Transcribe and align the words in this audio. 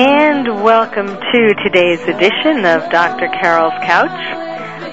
And 0.00 0.62
welcome 0.62 1.08
to 1.08 1.54
today's 1.64 2.00
edition 2.02 2.64
of 2.64 2.88
Dr. 2.88 3.26
Carol's 3.40 3.74
Couch. 3.82 4.14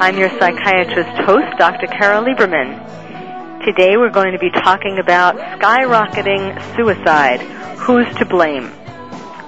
I'm 0.01 0.17
your 0.17 0.29
psychiatrist 0.39 1.21
host, 1.27 1.45
Dr. 1.59 1.85
Carol 1.85 2.23
Lieberman. 2.23 3.63
Today 3.63 3.97
we're 3.97 4.09
going 4.09 4.31
to 4.31 4.39
be 4.39 4.49
talking 4.49 4.97
about 4.97 5.35
skyrocketing 5.35 6.57
suicide. 6.75 7.39
Who's 7.77 8.07
to 8.15 8.25
blame? 8.25 8.65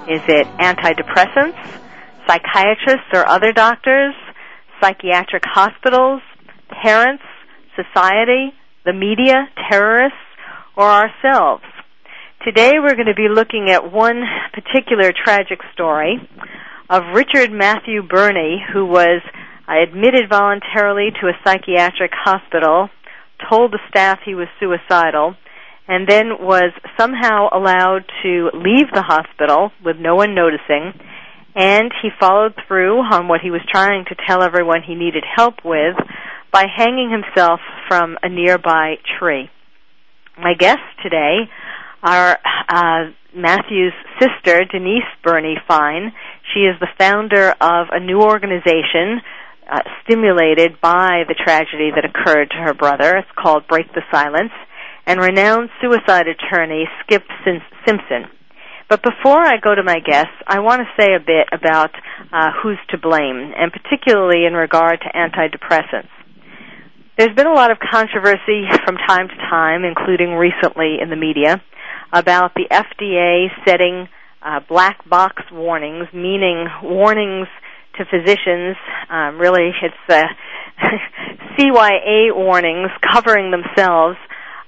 Is 0.08 0.22
it 0.28 0.46
antidepressants, 0.58 1.58
psychiatrists 2.28 3.10
or 3.12 3.26
other 3.26 3.50
doctors, 3.50 4.14
psychiatric 4.80 5.42
hospitals, 5.44 6.22
parents, 6.84 7.24
society, 7.74 8.54
the 8.84 8.92
media, 8.92 9.48
terrorists, 9.68 10.18
or 10.76 10.88
ourselves? 10.88 11.64
Today 12.44 12.74
we're 12.80 12.94
going 12.94 13.10
to 13.10 13.16
be 13.16 13.26
looking 13.28 13.66
at 13.68 13.92
one 13.92 14.22
particular 14.52 15.12
tragic 15.12 15.58
story 15.72 16.18
of 16.88 17.02
Richard 17.12 17.50
Matthew 17.50 18.00
Burney, 18.06 18.62
who 18.72 18.86
was 18.86 19.22
admitted 19.66 20.30
voluntarily 20.30 21.08
to 21.20 21.26
a 21.26 21.32
psychiatric 21.42 22.12
hospital, 22.14 22.90
told 23.50 23.72
the 23.72 23.80
staff 23.88 24.20
he 24.24 24.36
was 24.36 24.46
suicidal, 24.60 25.34
and 25.88 26.06
then 26.06 26.38
was 26.38 26.70
somehow 26.96 27.48
allowed 27.52 28.04
to 28.22 28.50
leave 28.54 28.86
the 28.94 29.02
hospital 29.02 29.72
with 29.84 29.96
no 29.98 30.14
one 30.14 30.36
noticing, 30.36 30.94
and 31.56 31.90
he 32.00 32.08
followed 32.20 32.54
through 32.68 33.00
on 33.00 33.26
what 33.26 33.40
he 33.40 33.50
was 33.50 33.62
trying 33.68 34.04
to 34.04 34.16
tell 34.28 34.44
everyone 34.44 34.82
he 34.86 34.94
needed 34.94 35.24
help 35.26 35.54
with 35.64 35.96
by 36.52 36.66
hanging 36.72 37.10
himself 37.10 37.58
from 37.88 38.16
a 38.22 38.28
nearby 38.28 38.94
tree. 39.18 39.50
My 40.38 40.54
guests 40.54 40.86
today 41.02 41.50
are 42.02 42.38
uh, 42.68 43.10
Matthew's 43.34 43.92
sister, 44.18 44.64
Denise 44.70 45.08
Burney 45.22 45.56
Fine. 45.66 46.12
She 46.54 46.60
is 46.60 46.78
the 46.80 46.88
founder 46.98 47.50
of 47.60 47.88
a 47.92 48.00
new 48.00 48.20
organization 48.20 49.20
uh, 49.70 49.80
stimulated 50.02 50.80
by 50.80 51.24
the 51.28 51.34
tragedy 51.34 51.90
that 51.94 52.04
occurred 52.04 52.50
to 52.50 52.56
her 52.56 52.74
brother. 52.74 53.16
It's 53.16 53.28
called 53.36 53.66
Break 53.68 53.92
the 53.92 54.02
Silence, 54.10 54.52
and 55.06 55.20
renowned 55.20 55.70
suicide 55.80 56.26
attorney 56.26 56.84
Skip 57.02 57.24
Simpson. 57.86 58.30
But 58.88 59.02
before 59.02 59.44
I 59.44 59.58
go 59.62 59.74
to 59.74 59.82
my 59.82 60.00
guests, 60.00 60.32
I 60.46 60.60
want 60.60 60.80
to 60.80 61.02
say 61.02 61.12
a 61.14 61.20
bit 61.20 61.48
about 61.52 61.90
uh, 62.32 62.48
who's 62.62 62.78
to 62.90 62.98
blame, 62.98 63.52
and 63.54 63.70
particularly 63.70 64.46
in 64.46 64.54
regard 64.54 65.00
to 65.02 65.12
antidepressants. 65.12 66.08
There's 67.18 67.34
been 67.34 67.46
a 67.46 67.52
lot 67.52 67.70
of 67.70 67.78
controversy 67.78 68.64
from 68.86 68.96
time 68.96 69.28
to 69.28 69.36
time, 69.50 69.84
including 69.84 70.34
recently 70.34 70.96
in 71.02 71.10
the 71.10 71.16
media, 71.16 71.60
about 72.12 72.54
the 72.54 72.66
FDA 72.70 73.48
setting 73.66 74.08
uh, 74.42 74.60
black 74.68 75.08
box 75.08 75.42
warnings, 75.52 76.06
meaning 76.12 76.66
warnings 76.82 77.48
to 77.96 78.04
physicians. 78.04 78.76
Um, 79.10 79.38
really, 79.38 79.70
it's 79.82 79.94
uh, 80.08 80.24
CYA 81.58 82.34
warnings 82.34 82.90
covering 83.12 83.50
themselves 83.50 84.16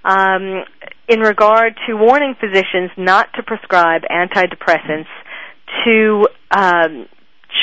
um, 0.05 0.65
in 1.09 1.21
regard 1.21 1.75
to 1.87 1.95
warning 1.95 2.35
physicians 2.41 2.91
not 2.97 3.29
to 3.35 3.43
prescribe 3.43 4.03
antidepressants 4.11 5.09
to 5.85 6.29
um, 6.51 7.07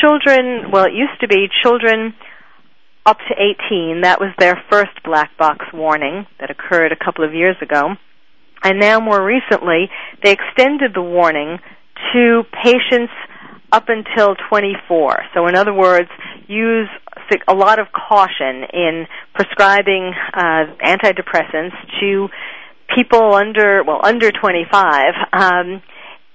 children. 0.01 0.71
Well, 0.71 0.85
it 0.85 0.93
used 0.93 1.19
to 1.21 1.27
be 1.27 1.47
children 1.63 2.13
up 3.05 3.17
to 3.29 3.33
18. 3.69 4.01
That 4.01 4.19
was 4.19 4.33
their 4.37 4.61
first 4.69 5.03
black 5.03 5.37
box 5.37 5.65
warning 5.73 6.25
that 6.39 6.51
occurred 6.51 6.91
a 6.91 7.03
couple 7.03 7.23
of 7.23 7.33
years 7.33 7.55
ago. 7.61 7.95
And 8.63 8.79
now, 8.79 8.99
more 8.99 9.23
recently, 9.23 9.89
they 10.23 10.31
extended 10.31 10.93
the 10.93 11.01
warning 11.01 11.59
to 12.13 12.43
patients 12.63 13.13
up 13.71 13.85
until 13.89 14.35
24. 14.49 15.23
So 15.33 15.47
in 15.47 15.55
other 15.55 15.73
words, 15.73 16.09
use 16.47 16.89
a 17.47 17.53
lot 17.53 17.79
of 17.79 17.87
caution 17.91 18.63
in 18.73 19.05
prescribing 19.33 20.13
uh, 20.33 20.65
antidepressants 20.83 21.73
to 21.99 22.29
people 22.95 23.33
under, 23.33 23.83
well, 23.83 23.99
under 24.03 24.31
25, 24.31 25.13
um, 25.33 25.81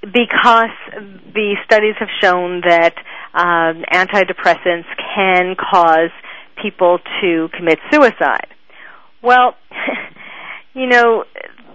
because 0.02 0.70
the 1.32 1.56
studies 1.64 1.94
have 1.98 2.08
shown 2.20 2.60
that 2.66 2.94
um, 3.34 3.84
antidepressants 3.90 4.84
can 5.14 5.56
cause 5.56 6.10
people 6.60 6.98
to 7.22 7.48
commit 7.56 7.78
suicide. 7.90 8.48
Well, 9.22 9.54
you 10.74 10.86
know, 10.86 11.24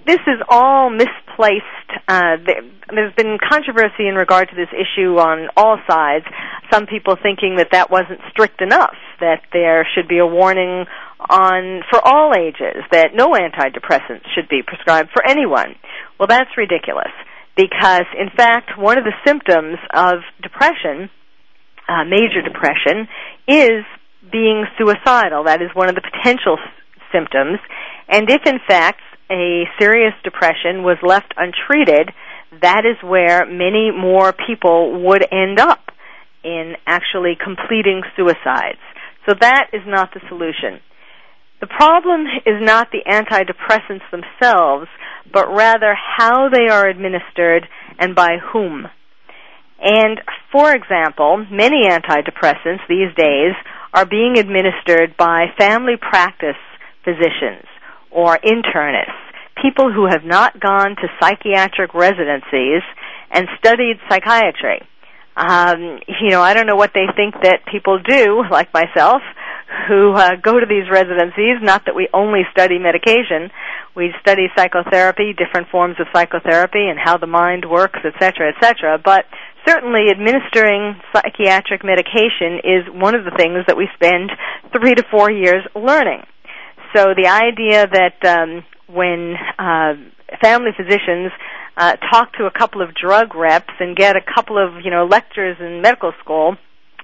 this 0.07 0.23
is 0.25 0.39
all 0.49 0.89
misplaced. 0.89 1.65
Uh, 2.07 2.37
there's 2.89 3.13
been 3.15 3.37
controversy 3.37 4.07
in 4.07 4.15
regard 4.15 4.49
to 4.49 4.55
this 4.55 4.71
issue 4.71 5.19
on 5.19 5.49
all 5.57 5.77
sides. 5.87 6.25
Some 6.71 6.87
people 6.87 7.15
thinking 7.21 7.57
that 7.57 7.69
that 7.71 7.91
wasn't 7.91 8.21
strict 8.31 8.61
enough, 8.61 8.95
that 9.19 9.41
there 9.51 9.85
should 9.93 10.07
be 10.07 10.19
a 10.19 10.25
warning 10.25 10.85
on 11.19 11.83
for 11.89 11.99
all 11.99 12.31
ages 12.39 12.83
that 12.91 13.11
no 13.13 13.33
antidepressants 13.33 14.23
should 14.33 14.47
be 14.49 14.61
prescribed 14.65 15.09
for 15.11 15.27
anyone. 15.27 15.75
Well, 16.17 16.27
that's 16.27 16.55
ridiculous 16.55 17.11
because, 17.57 18.07
in 18.17 18.29
fact, 18.35 18.77
one 18.77 18.97
of 18.97 19.03
the 19.03 19.13
symptoms 19.25 19.77
of 19.93 20.23
depression, 20.41 21.09
uh, 21.89 22.05
major 22.05 22.41
depression, 22.41 23.07
is 23.47 23.83
being 24.31 24.65
suicidal. 24.77 25.43
That 25.45 25.61
is 25.61 25.69
one 25.73 25.89
of 25.89 25.95
the 25.95 26.01
potential 26.01 26.57
symptoms. 27.11 27.59
And 28.07 28.29
if, 28.29 28.41
in 28.45 28.59
fact, 28.67 29.01
a 29.29 29.65
serious 29.79 30.13
depression 30.23 30.83
was 30.83 30.97
left 31.03 31.33
untreated, 31.37 32.11
that 32.61 32.83
is 32.85 32.97
where 33.03 33.45
many 33.45 33.91
more 33.91 34.33
people 34.33 35.03
would 35.03 35.25
end 35.31 35.59
up 35.59 35.91
in 36.43 36.75
actually 36.85 37.35
completing 37.35 38.03
suicides. 38.15 38.79
So 39.27 39.35
that 39.39 39.69
is 39.73 39.81
not 39.85 40.13
the 40.13 40.21
solution. 40.29 40.79
The 41.59 41.67
problem 41.67 42.25
is 42.45 42.61
not 42.61 42.89
the 42.91 43.03
antidepressants 43.05 44.05
themselves, 44.11 44.87
but 45.31 45.49
rather 45.49 45.93
how 45.95 46.49
they 46.49 46.69
are 46.71 46.87
administered 46.87 47.67
and 47.99 48.15
by 48.15 48.37
whom. 48.53 48.87
And 49.81 50.21
for 50.51 50.73
example, 50.73 51.45
many 51.51 51.87
antidepressants 51.89 52.87
these 52.87 53.13
days 53.17 53.53
are 53.93 54.05
being 54.05 54.37
administered 54.37 55.17
by 55.17 55.47
family 55.57 55.97
practice 55.99 56.55
physicians 57.03 57.65
or 58.17 58.39
internists, 58.39 59.13
people 59.61 59.93
who 59.93 60.07
have 60.09 60.25
not 60.25 60.59
gone 60.59 60.95
to 60.95 61.07
psychiatric 61.21 61.93
residencies 61.93 62.81
and 63.29 63.47
studied 63.59 63.97
psychiatry. 64.09 64.81
Um, 65.37 65.99
you 66.07 66.31
know, 66.31 66.41
I 66.41 66.55
don't 66.55 66.65
know 66.65 66.75
what 66.75 66.93
they 66.95 67.05
think 67.15 67.35
that 67.43 67.61
people 67.71 67.99
do, 67.99 68.41
like 68.49 68.73
myself, 68.73 69.21
who 69.87 70.13
uh, 70.13 70.31
go 70.41 70.59
to 70.59 70.65
these 70.65 70.89
residencies. 70.89 71.61
Not 71.61 71.85
that 71.85 71.93
we 71.93 72.09
only 72.11 72.41
study 72.51 72.79
medication, 72.79 73.51
we 73.95 74.09
study 74.19 74.47
psychotherapy, 74.57 75.37
different 75.37 75.69
forms 75.69 75.97
of 75.99 76.07
psychotherapy, 76.11 76.89
and 76.89 76.97
how 76.97 77.17
the 77.17 77.27
mind 77.27 77.69
works, 77.69 77.99
etc., 78.03 78.49
etc. 78.49 78.97
But 78.97 79.25
certainly, 79.67 80.09
administering 80.09 80.97
psychiatric 81.13 81.85
medication 81.85 82.65
is 82.65 82.81
one 82.89 83.13
of 83.13 83.25
the 83.25 83.35
things 83.37 83.61
that 83.67 83.77
we 83.77 83.87
spend 83.93 84.31
three 84.73 84.95
to 84.95 85.03
four 85.11 85.29
years 85.29 85.61
learning. 85.75 86.25
So 86.95 87.13
the 87.15 87.27
idea 87.27 87.87
that 87.87 88.25
um, 88.25 88.63
when 88.87 89.35
uh, 89.59 89.93
family 90.41 90.71
physicians 90.75 91.31
uh, 91.75 91.93
talk 92.11 92.33
to 92.33 92.45
a 92.45 92.51
couple 92.51 92.81
of 92.81 92.93
drug 92.95 93.35
reps 93.35 93.73
and 93.79 93.95
get 93.95 94.15
a 94.15 94.21
couple 94.21 94.57
of 94.57 94.83
you 94.83 94.91
know 94.91 95.05
lectures 95.05 95.57
in 95.59 95.81
medical 95.81 96.11
school 96.19 96.55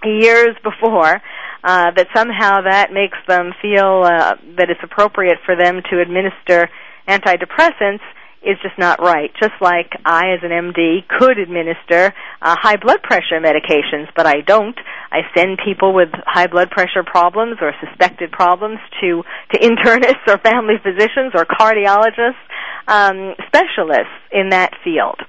years 0.03 0.55
before 0.63 1.21
uh, 1.63 1.91
that 1.95 2.07
somehow 2.13 2.61
that 2.61 2.91
makes 2.91 3.17
them 3.27 3.53
feel 3.61 4.03
uh, 4.03 4.35
that 4.57 4.69
it's 4.69 4.81
appropriate 4.83 5.37
for 5.45 5.55
them 5.55 5.81
to 5.89 6.01
administer 6.01 6.69
antidepressants 7.07 8.01
is 8.43 8.57
just 8.61 8.77
not 8.77 8.99
right. 9.01 9.31
Just 9.41 9.55
like 9.61 9.91
I, 10.05 10.33
as 10.33 10.39
an 10.43 10.51
MD, 10.51 11.07
could 11.07 11.39
administer 11.39 12.13
uh, 12.41 12.55
high 12.59 12.77
blood 12.77 13.01
pressure 13.01 13.39
medications, 13.39 14.07
but 14.15 14.25
I 14.25 14.41
don't. 14.41 14.77
I 15.11 15.21
send 15.35 15.59
people 15.63 15.93
with 15.93 16.09
high 16.25 16.47
blood 16.47 16.69
pressure 16.69 17.03
problems 17.05 17.57
or 17.61 17.73
suspected 17.79 18.31
problems 18.31 18.79
to 19.01 19.23
to 19.53 19.59
internists 19.59 20.27
or 20.27 20.37
family 20.39 20.75
physicians 20.81 21.33
or 21.33 21.45
cardiologists, 21.45 22.41
um, 22.87 23.35
specialists 23.47 24.13
in 24.31 24.49
that 24.49 24.71
field. 24.83 25.19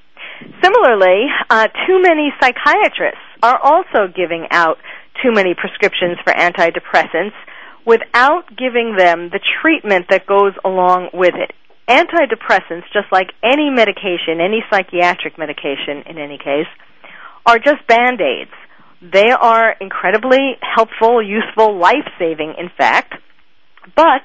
Similarly, 0.63 1.27
uh, 1.49 1.69
too 1.87 2.03
many 2.03 2.33
psychiatrists 2.41 3.23
are 3.43 3.59
also 3.63 4.13
giving 4.15 4.47
out 4.51 4.79
too 5.23 5.33
many 5.33 5.55
prescriptions 5.55 6.19
for 6.25 6.33
antidepressants 6.33 7.33
without 7.87 8.45
giving 8.57 8.97
them 8.97 9.31
the 9.31 9.41
treatment 9.61 10.07
that 10.11 10.27
goes 10.27 10.53
along 10.65 11.11
with 11.13 11.35
it. 11.35 11.53
Antidepressants, 11.89 12.85
just 12.93 13.13
like 13.13 13.29
any 13.43 13.71
medication, 13.71 14.41
any 14.41 14.65
psychiatric 14.71 15.39
medication 15.39 16.03
in 16.07 16.19
any 16.19 16.39
case, 16.39 16.67
are 17.47 17.59
just 17.59 17.87
band-aids. 17.87 18.51
They 19.03 19.31
are 19.31 19.75
incredibly 19.81 20.57
helpful, 20.63 21.23
useful, 21.23 21.79
life-saving, 21.79 22.55
in 22.59 22.71
fact, 22.77 23.15
but 23.95 24.23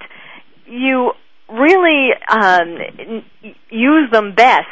you 0.66 1.12
really 1.52 2.10
um, 2.30 3.24
use 3.70 4.10
them 4.12 4.36
best 4.36 4.68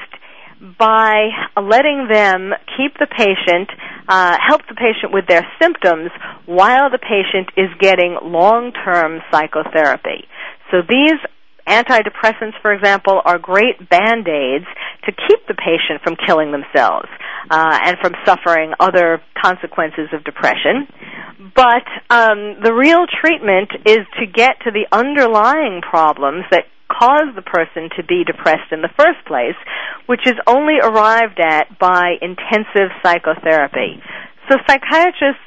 by 0.79 1.27
letting 1.61 2.07
them 2.09 2.53
keep 2.77 2.93
the 2.99 3.07
patient, 3.07 3.69
uh, 4.07 4.37
help 4.47 4.61
the 4.69 4.75
patient 4.75 5.13
with 5.13 5.27
their 5.27 5.45
symptoms 5.61 6.09
while 6.45 6.89
the 6.89 6.97
patient 6.97 7.49
is 7.57 7.69
getting 7.79 8.17
long-term 8.23 9.21
psychotherapy. 9.29 10.25
So 10.71 10.77
these 10.87 11.19
antidepressants, 11.67 12.59
for 12.61 12.73
example, 12.73 13.21
are 13.23 13.37
great 13.37 13.89
band-aids 13.89 14.65
to 15.05 15.11
keep 15.11 15.45
the 15.47 15.53
patient 15.53 16.01
from 16.03 16.15
killing 16.25 16.51
themselves 16.51 17.07
uh, 17.49 17.79
and 17.83 17.97
from 18.01 18.13
suffering 18.25 18.73
other 18.79 19.21
consequences 19.41 20.09
of 20.13 20.23
depression. 20.23 20.87
But 21.55 21.85
um, 22.09 22.57
the 22.63 22.73
real 22.73 23.05
treatment 23.21 23.69
is 23.85 23.99
to 24.19 24.25
get 24.25 24.57
to 24.65 24.71
the 24.71 24.85
underlying 24.91 25.81
problems 25.81 26.45
that 26.51 26.65
cause 26.87 27.29
the 27.35 27.41
person 27.41 27.89
to 27.97 28.03
be 28.03 28.23
depressed 28.23 28.71
in 28.71 28.81
the 28.81 28.89
first 28.97 29.19
place, 29.27 29.57
which 30.07 30.21
is 30.25 30.35
only 30.47 30.79
arrived 30.81 31.39
at 31.39 31.77
by 31.79 32.15
intensive 32.21 32.89
psychotherapy. 33.03 34.01
So 34.49 34.57
psychiatrists, 34.67 35.43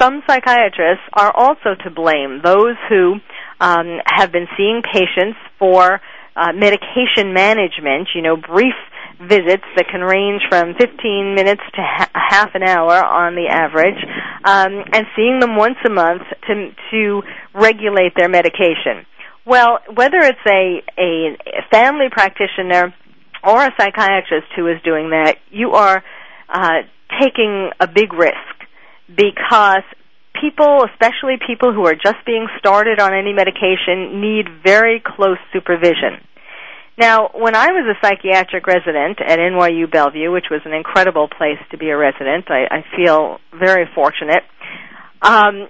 some 0.00 0.22
psychiatrists 0.26 1.06
are 1.14 1.32
also 1.34 1.74
to 1.84 1.90
blame. 1.90 2.40
Those 2.44 2.76
who 2.88 3.16
um, 3.62 4.00
have 4.04 4.32
been 4.32 4.48
seeing 4.56 4.82
patients 4.82 5.38
for 5.58 6.00
uh, 6.34 6.52
medication 6.52 7.32
management, 7.32 8.08
you 8.14 8.22
know, 8.22 8.36
brief 8.36 8.74
visits 9.20 9.62
that 9.76 9.86
can 9.90 10.00
range 10.00 10.42
from 10.48 10.74
15 10.74 11.34
minutes 11.34 11.62
to 11.74 11.80
ha- 11.80 12.10
half 12.12 12.50
an 12.54 12.64
hour 12.64 12.92
on 12.92 13.36
the 13.36 13.46
average, 13.48 14.02
um, 14.44 14.82
and 14.92 15.06
seeing 15.14 15.38
them 15.38 15.56
once 15.56 15.76
a 15.86 15.90
month 15.90 16.22
to 16.48 16.70
to 16.90 17.22
regulate 17.54 18.14
their 18.16 18.28
medication. 18.28 19.06
Well, 19.46 19.78
whether 19.94 20.18
it's 20.18 20.38
a, 20.46 20.82
a 20.98 21.36
family 21.70 22.06
practitioner 22.10 22.94
or 23.44 23.62
a 23.62 23.70
psychiatrist 23.78 24.46
who 24.56 24.66
is 24.68 24.80
doing 24.84 25.10
that, 25.10 25.36
you 25.50 25.72
are 25.72 26.02
uh, 26.48 26.82
taking 27.20 27.70
a 27.78 27.86
big 27.86 28.12
risk 28.12 28.36
because 29.08 29.82
people, 30.42 30.84
especially 30.90 31.38
people 31.46 31.72
who 31.72 31.86
are 31.86 31.94
just 31.94 32.18
being 32.26 32.48
started 32.58 32.98
on 32.98 33.14
any 33.14 33.32
medication, 33.32 34.20
need 34.20 34.46
very 34.62 35.00
close 35.00 35.38
supervision. 35.52 36.18
Now, 36.98 37.30
when 37.32 37.54
I 37.54 37.68
was 37.68 37.86
a 37.88 37.96
psychiatric 38.04 38.66
resident 38.66 39.18
at 39.20 39.38
NYU 39.38 39.90
Bellevue, 39.90 40.30
which 40.30 40.46
was 40.50 40.60
an 40.66 40.74
incredible 40.74 41.28
place 41.28 41.58
to 41.70 41.78
be 41.78 41.88
a 41.88 41.96
resident, 41.96 42.50
I, 42.50 42.66
I 42.70 42.84
feel 42.94 43.38
very 43.58 43.86
fortunate. 43.94 44.42
Um, 45.22 45.68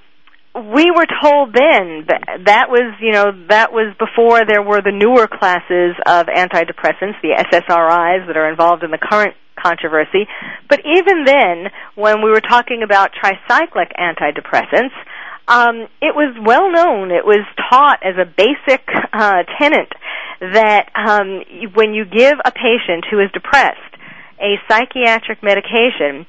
we 0.55 0.91
were 0.91 1.07
told 1.23 1.55
then 1.55 2.05
that 2.09 2.45
that 2.45 2.69
was 2.69 2.93
you 3.01 3.13
know 3.13 3.33
that 3.49 3.73
was 3.73 3.95
before 3.99 4.45
there 4.45 4.63
were 4.63 4.83
the 4.83 4.93
newer 4.93 5.27
classes 5.27 5.97
of 6.05 6.27
antidepressants 6.27 7.17
the 7.23 7.33
SSRIs 7.51 8.27
that 8.27 8.37
are 8.37 8.51
involved 8.51 8.83
in 8.83 8.91
the 8.91 8.99
current 8.99 9.35
controversy. 9.61 10.27
But 10.69 10.81
even 10.81 11.25
then 11.25 11.71
when 11.95 12.23
we 12.23 12.31
were 12.31 12.41
talking 12.41 12.83
about 12.83 13.11
tricyclic 13.13 13.93
antidepressants 13.99 14.95
um, 15.49 15.89
it 16.01 16.15
was 16.15 16.35
well 16.41 16.71
known 16.71 17.11
it 17.11 17.25
was 17.25 17.45
taught 17.69 17.99
as 18.03 18.15
a 18.17 18.25
basic 18.25 18.87
uh, 19.13 19.43
tenet 19.59 19.91
that 20.41 20.89
um, 20.95 21.43
when 21.75 21.95
you 21.95 22.05
give 22.05 22.39
a 22.45 22.53
patient 22.53 23.05
who 23.11 23.19
is 23.19 23.31
depressed 23.33 23.79
a 24.41 24.57
psychiatric 24.69 25.43
medication 25.43 26.27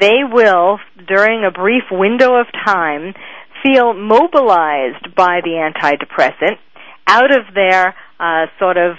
they 0.00 0.26
will 0.26 0.78
during 1.06 1.44
a 1.44 1.50
brief 1.50 1.84
window 1.90 2.34
of 2.34 2.46
time 2.64 3.14
feel 3.62 3.94
mobilized 3.94 5.14
by 5.14 5.40
the 5.42 5.54
antidepressant 5.54 6.58
out 7.06 7.30
of 7.30 7.54
their 7.54 7.94
uh, 8.18 8.46
sort 8.58 8.76
of 8.76 8.96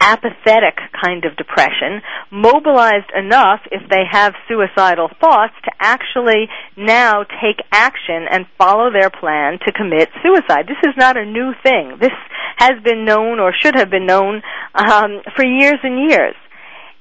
apathetic 0.00 0.78
kind 1.02 1.24
of 1.24 1.36
depression, 1.36 2.02
mobilized 2.30 3.10
enough 3.16 3.60
if 3.70 3.88
they 3.88 4.04
have 4.10 4.34
suicidal 4.48 5.08
thoughts 5.20 5.54
to 5.64 5.70
actually 5.80 6.48
now 6.76 7.24
take 7.24 7.64
action 7.72 8.26
and 8.30 8.46
follow 8.58 8.90
their 8.90 9.10
plan 9.10 9.58
to 9.64 9.72
commit 9.72 10.08
suicide. 10.22 10.66
This 10.66 10.82
is 10.84 10.94
not 10.96 11.16
a 11.16 11.24
new 11.24 11.52
thing. 11.62 11.98
This 12.00 12.12
has 12.56 12.82
been 12.82 13.04
known 13.04 13.40
or 13.40 13.52
should 13.52 13.74
have 13.74 13.90
been 13.90 14.06
known 14.06 14.42
um, 14.74 15.22
for 15.34 15.44
years 15.44 15.78
and 15.82 16.10
years. 16.10 16.34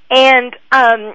And 0.10 0.56
um, 0.72 1.14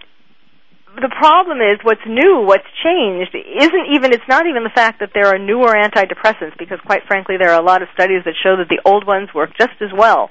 the 0.97 1.11
problem 1.19 1.59
is 1.59 1.79
what's 1.83 2.07
new, 2.07 2.43
what's 2.43 2.67
changed, 2.83 3.35
isn't 3.35 3.87
even, 3.95 4.13
it's 4.13 4.29
not 4.29 4.47
even 4.47 4.65
the 4.65 4.75
fact 4.75 5.01
that 5.01 5.11
there 5.15 5.27
are 5.27 5.39
newer 5.39 5.75
antidepressants, 5.75 6.59
because 6.59 6.79
quite 6.85 7.03
frankly 7.07 7.37
there 7.39 7.51
are 7.51 7.61
a 7.61 7.65
lot 7.65 7.83
of 7.83 7.89
studies 7.95 8.23
that 8.25 8.35
show 8.43 8.57
that 8.57 8.69
the 8.69 8.81
old 8.85 9.07
ones 9.07 9.29
work 9.35 9.51
just 9.59 9.79
as 9.81 9.91
well. 9.97 10.31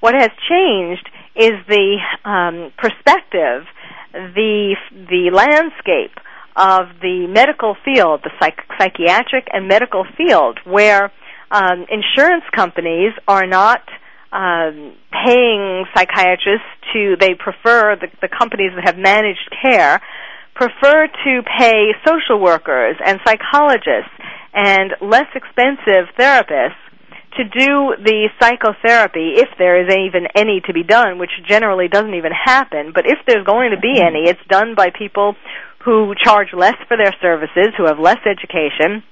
What 0.00 0.14
has 0.14 0.30
changed 0.48 1.08
is 1.34 1.52
the 1.68 1.98
um, 2.24 2.72
perspective, 2.76 3.64
the, 4.12 4.76
the 4.92 5.30
landscape 5.32 6.18
of 6.56 6.88
the 7.00 7.26
medical 7.28 7.76
field, 7.84 8.20
the 8.24 8.30
psych- 8.40 8.66
psychiatric 8.78 9.48
and 9.52 9.68
medical 9.68 10.04
field, 10.16 10.58
where 10.64 11.12
um, 11.50 11.86
insurance 11.90 12.44
companies 12.54 13.12
are 13.26 13.46
not 13.46 13.82
um, 14.32 14.94
paying 15.10 15.84
psychiatrists 15.96 16.66
to, 16.92 17.16
they 17.18 17.34
prefer 17.34 17.96
the, 17.96 18.08
the 18.20 18.28
companies 18.28 18.72
that 18.74 18.84
have 18.84 18.98
managed 18.98 19.50
care, 19.62 20.00
prefer 20.54 21.06
to 21.06 21.42
pay 21.58 21.92
social 22.06 22.40
workers 22.40 22.96
and 23.04 23.20
psychologists 23.24 24.10
and 24.52 24.92
less 25.00 25.28
expensive 25.34 26.10
therapists 26.18 26.74
to 27.36 27.44
do 27.44 27.94
the 28.02 28.28
psychotherapy 28.40 29.34
if 29.36 29.48
there 29.58 29.80
is 29.80 29.92
even 29.92 30.26
any 30.34 30.60
to 30.66 30.72
be 30.72 30.82
done, 30.82 31.18
which 31.18 31.30
generally 31.48 31.88
doesn't 31.88 32.14
even 32.14 32.32
happen, 32.32 32.92
but 32.94 33.04
if 33.06 33.18
there's 33.26 33.44
going 33.44 33.70
to 33.70 33.80
be 33.80 34.00
any, 34.00 34.28
it's 34.28 34.40
done 34.48 34.74
by 34.74 34.88
people 34.90 35.36
who 35.84 36.14
charge 36.22 36.48
less 36.52 36.76
for 36.88 36.96
their 36.96 37.14
services, 37.20 37.74
who 37.76 37.86
have 37.86 37.98
less 37.98 38.18
education, 38.26 39.02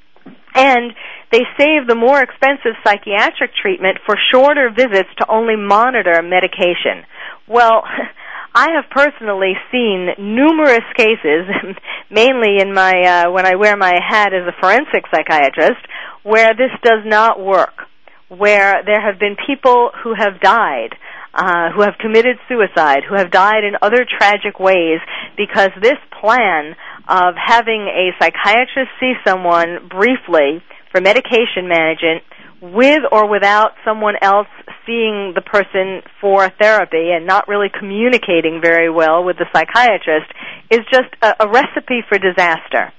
and 0.54 0.92
they 1.30 1.42
save 1.58 1.86
the 1.86 1.94
more 1.94 2.20
expensive 2.20 2.72
psychiatric 2.84 3.50
treatment 3.60 3.98
for 4.06 4.16
shorter 4.32 4.70
visits 4.70 5.08
to 5.18 5.30
only 5.30 5.56
monitor 5.56 6.22
medication. 6.22 7.04
Well, 7.46 7.82
I 8.54 8.68
have 8.74 8.88
personally 8.90 9.52
seen 9.70 10.08
numerous 10.18 10.86
cases, 10.96 11.44
mainly 12.10 12.58
in 12.58 12.72
my 12.72 13.26
uh, 13.26 13.30
when 13.30 13.44
I 13.44 13.56
wear 13.56 13.76
my 13.76 13.92
hat 14.00 14.32
as 14.32 14.48
a 14.48 14.60
forensic 14.60 15.04
psychiatrist, 15.12 15.84
where 16.22 16.54
this 16.54 16.72
does 16.82 17.04
not 17.04 17.38
work, 17.38 17.84
where 18.28 18.82
there 18.84 19.00
have 19.00 19.18
been 19.18 19.36
people 19.46 19.90
who 20.02 20.14
have 20.14 20.40
died, 20.40 20.96
uh, 21.34 21.70
who 21.74 21.82
have 21.82 21.94
committed 22.00 22.36
suicide, 22.48 23.04
who 23.08 23.14
have 23.14 23.30
died 23.30 23.62
in 23.64 23.74
other 23.82 24.04
tragic 24.04 24.58
ways 24.58 25.00
because 25.36 25.70
this 25.80 25.98
plan 26.20 26.74
of 27.08 27.34
having 27.36 27.86
a 27.86 28.10
psychiatrist 28.18 28.90
see 28.98 29.12
someone 29.24 29.88
briefly 29.88 30.62
for 30.90 31.00
medication 31.00 31.68
management 31.68 32.22
with 32.60 33.02
or 33.12 33.28
without 33.28 33.72
someone 33.84 34.14
else 34.22 34.48
seeing 34.86 35.32
the 35.34 35.42
person 35.42 36.02
for 36.20 36.48
therapy 36.60 37.10
and 37.12 37.26
not 37.26 37.46
really 37.48 37.68
communicating 37.68 38.60
very 38.62 38.90
well 38.90 39.22
with 39.22 39.36
the 39.36 39.46
psychiatrist 39.52 40.26
is 40.70 40.80
just 40.90 41.12
a, 41.22 41.34
a 41.40 41.48
recipe 41.48 42.00
for 42.08 42.18
disaster. 42.18 42.92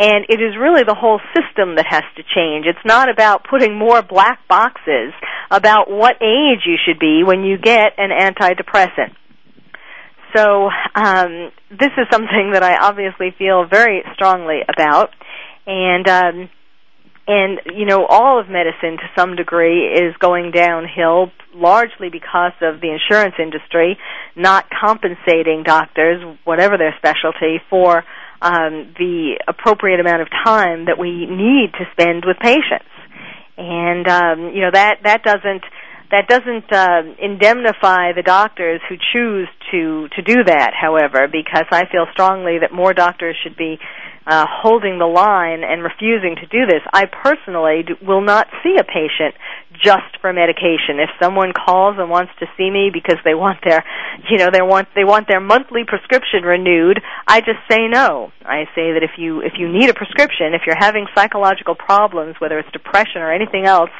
And 0.00 0.24
it 0.30 0.40
is 0.40 0.56
really 0.58 0.82
the 0.82 0.94
whole 0.94 1.20
system 1.36 1.76
that 1.76 1.84
has 1.86 2.04
to 2.16 2.22
change. 2.34 2.64
It's 2.64 2.86
not 2.86 3.10
about 3.10 3.44
putting 3.44 3.76
more 3.76 4.00
black 4.00 4.48
boxes 4.48 5.12
about 5.50 5.90
what 5.90 6.16
age 6.22 6.64
you 6.64 6.76
should 6.82 6.98
be 6.98 7.22
when 7.22 7.44
you 7.44 7.58
get 7.58 7.92
an 7.98 8.08
antidepressant. 8.08 9.14
So 10.34 10.70
um, 10.94 11.52
this 11.70 11.90
is 11.98 12.06
something 12.10 12.52
that 12.54 12.62
I 12.62 12.76
obviously 12.80 13.34
feel 13.36 13.66
very 13.66 14.02
strongly 14.14 14.60
about, 14.66 15.10
and 15.66 16.08
um, 16.08 16.48
and 17.26 17.60
you 17.76 17.84
know 17.84 18.06
all 18.08 18.40
of 18.40 18.48
medicine 18.48 18.96
to 18.96 19.10
some 19.18 19.36
degree 19.36 19.86
is 19.86 20.14
going 20.18 20.52
downhill, 20.52 21.30
largely 21.54 22.10
because 22.10 22.52
of 22.62 22.80
the 22.80 22.88
insurance 22.90 23.34
industry 23.38 23.98
not 24.36 24.66
compensating 24.70 25.62
doctors, 25.64 26.22
whatever 26.44 26.78
their 26.78 26.94
specialty, 26.98 27.60
for 27.68 28.04
um, 28.42 28.94
the 28.98 29.40
appropriate 29.46 30.00
amount 30.00 30.22
of 30.22 30.28
time 30.44 30.86
that 30.86 30.98
we 30.98 31.26
need 31.26 31.72
to 31.78 31.84
spend 31.92 32.24
with 32.24 32.38
patients, 32.38 32.88
and 33.56 34.08
um, 34.08 34.54
you 34.54 34.62
know 34.62 34.70
that 34.72 35.00
that 35.04 35.22
doesn't 35.22 35.64
that 36.10 36.26
doesn't 36.26 36.72
uh, 36.72 37.02
indemnify 37.22 38.12
the 38.12 38.22
doctors 38.24 38.80
who 38.88 38.96
choose 39.12 39.48
to 39.70 40.08
to 40.16 40.22
do 40.22 40.44
that. 40.44 40.72
However, 40.74 41.28
because 41.30 41.66
I 41.70 41.84
feel 41.90 42.06
strongly 42.12 42.58
that 42.60 42.72
more 42.72 42.92
doctors 42.92 43.36
should 43.42 43.56
be 43.56 43.78
uh, 44.26 44.44
holding 44.48 44.98
the 44.98 45.06
line 45.06 45.64
and 45.64 45.82
refusing 45.82 46.36
to 46.36 46.46
do 46.46 46.66
this. 46.66 46.82
I 46.92 47.06
personally 47.06 47.84
will 48.02 48.20
not 48.20 48.48
see 48.62 48.76
a 48.78 48.84
patient 48.84 49.34
just 49.72 50.20
for 50.20 50.32
medication. 50.32 51.00
If 51.00 51.08
someone 51.22 51.52
calls 51.52 51.96
and 51.98 52.10
wants 52.10 52.32
to 52.40 52.46
see 52.56 52.70
me 52.70 52.90
because 52.92 53.16
they 53.24 53.34
want 53.34 53.58
their, 53.64 53.82
you 54.28 54.36
know, 54.36 54.50
they 54.52 54.62
want 54.62 54.88
they 54.94 55.04
want 55.04 55.26
their 55.26 55.40
monthly 55.40 55.84
prescription 55.86 56.42
renewed, 56.44 57.00
I 57.26 57.40
just 57.40 57.60
say 57.70 57.88
no. 57.88 58.32
I 58.44 58.64
say 58.74 58.92
that 58.92 59.02
if 59.02 59.16
you 59.16 59.40
if 59.40 59.54
you 59.58 59.72
need 59.72 59.88
a 59.88 59.94
prescription, 59.94 60.52
if 60.52 60.62
you're 60.66 60.78
having 60.78 61.06
psychological 61.14 61.74
problems, 61.74 62.36
whether 62.38 62.58
it's 62.58 62.70
depression 62.72 63.22
or 63.22 63.32
anything 63.32 63.64
else 63.64 63.90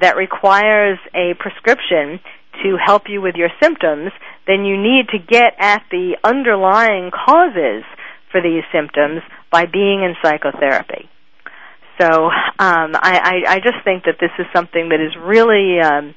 that 0.00 0.16
requires 0.16 0.98
a 1.14 1.34
prescription 1.38 2.20
to 2.62 2.76
help 2.76 3.04
you 3.08 3.20
with 3.20 3.36
your 3.36 3.50
symptoms, 3.62 4.10
then 4.46 4.64
you 4.64 4.76
need 4.80 5.08
to 5.10 5.18
get 5.18 5.54
at 5.58 5.82
the 5.90 6.16
underlying 6.24 7.10
causes 7.10 7.84
for 8.32 8.42
these 8.42 8.64
symptoms 8.72 9.22
by 9.50 9.66
being 9.66 10.02
in 10.02 10.14
psychotherapy. 10.22 11.08
So 12.00 12.06
um, 12.06 12.94
I, 12.94 13.42
I, 13.48 13.52
I 13.54 13.56
just 13.56 13.82
think 13.84 14.04
that 14.04 14.16
this 14.20 14.30
is 14.38 14.46
something 14.54 14.90
that 14.90 15.00
is 15.00 15.16
really 15.20 15.80
um, 15.80 16.14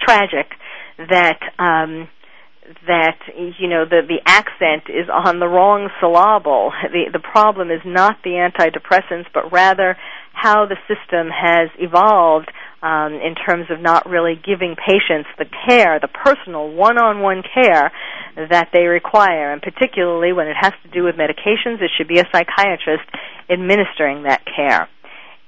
tragic. 0.00 0.46
That 0.98 1.40
um, 1.58 2.08
that 2.86 3.18
you 3.58 3.68
know 3.68 3.84
the 3.84 4.02
the 4.06 4.20
accent 4.26 4.84
is 4.88 5.08
on 5.12 5.38
the 5.38 5.46
wrong 5.46 5.88
syllable. 6.00 6.72
The 6.82 7.10
the 7.12 7.20
problem 7.20 7.70
is 7.70 7.80
not 7.84 8.18
the 8.24 8.38
antidepressants, 8.42 9.26
but 9.32 9.52
rather 9.52 9.96
how 10.32 10.66
the 10.66 10.76
system 10.86 11.28
has 11.32 11.70
evolved 11.78 12.50
um, 12.82 13.14
in 13.14 13.34
terms 13.34 13.66
of 13.70 13.80
not 13.80 14.06
really 14.06 14.34
giving 14.36 14.76
patients 14.76 15.28
the 15.38 15.46
care, 15.66 15.98
the 15.98 16.12
personal 16.12 16.68
one-on-one 16.70 17.42
care 17.54 17.90
that 18.36 18.68
they 18.72 18.84
require, 18.84 19.52
and 19.52 19.62
particularly 19.62 20.32
when 20.32 20.46
it 20.46 20.56
has 20.60 20.72
to 20.82 20.90
do 20.90 21.04
with 21.04 21.16
medications, 21.16 21.80
it 21.80 21.90
should 21.96 22.06
be 22.06 22.18
a 22.18 22.28
psychiatrist 22.30 23.08
administering 23.48 24.24
that 24.24 24.42
care. 24.44 24.88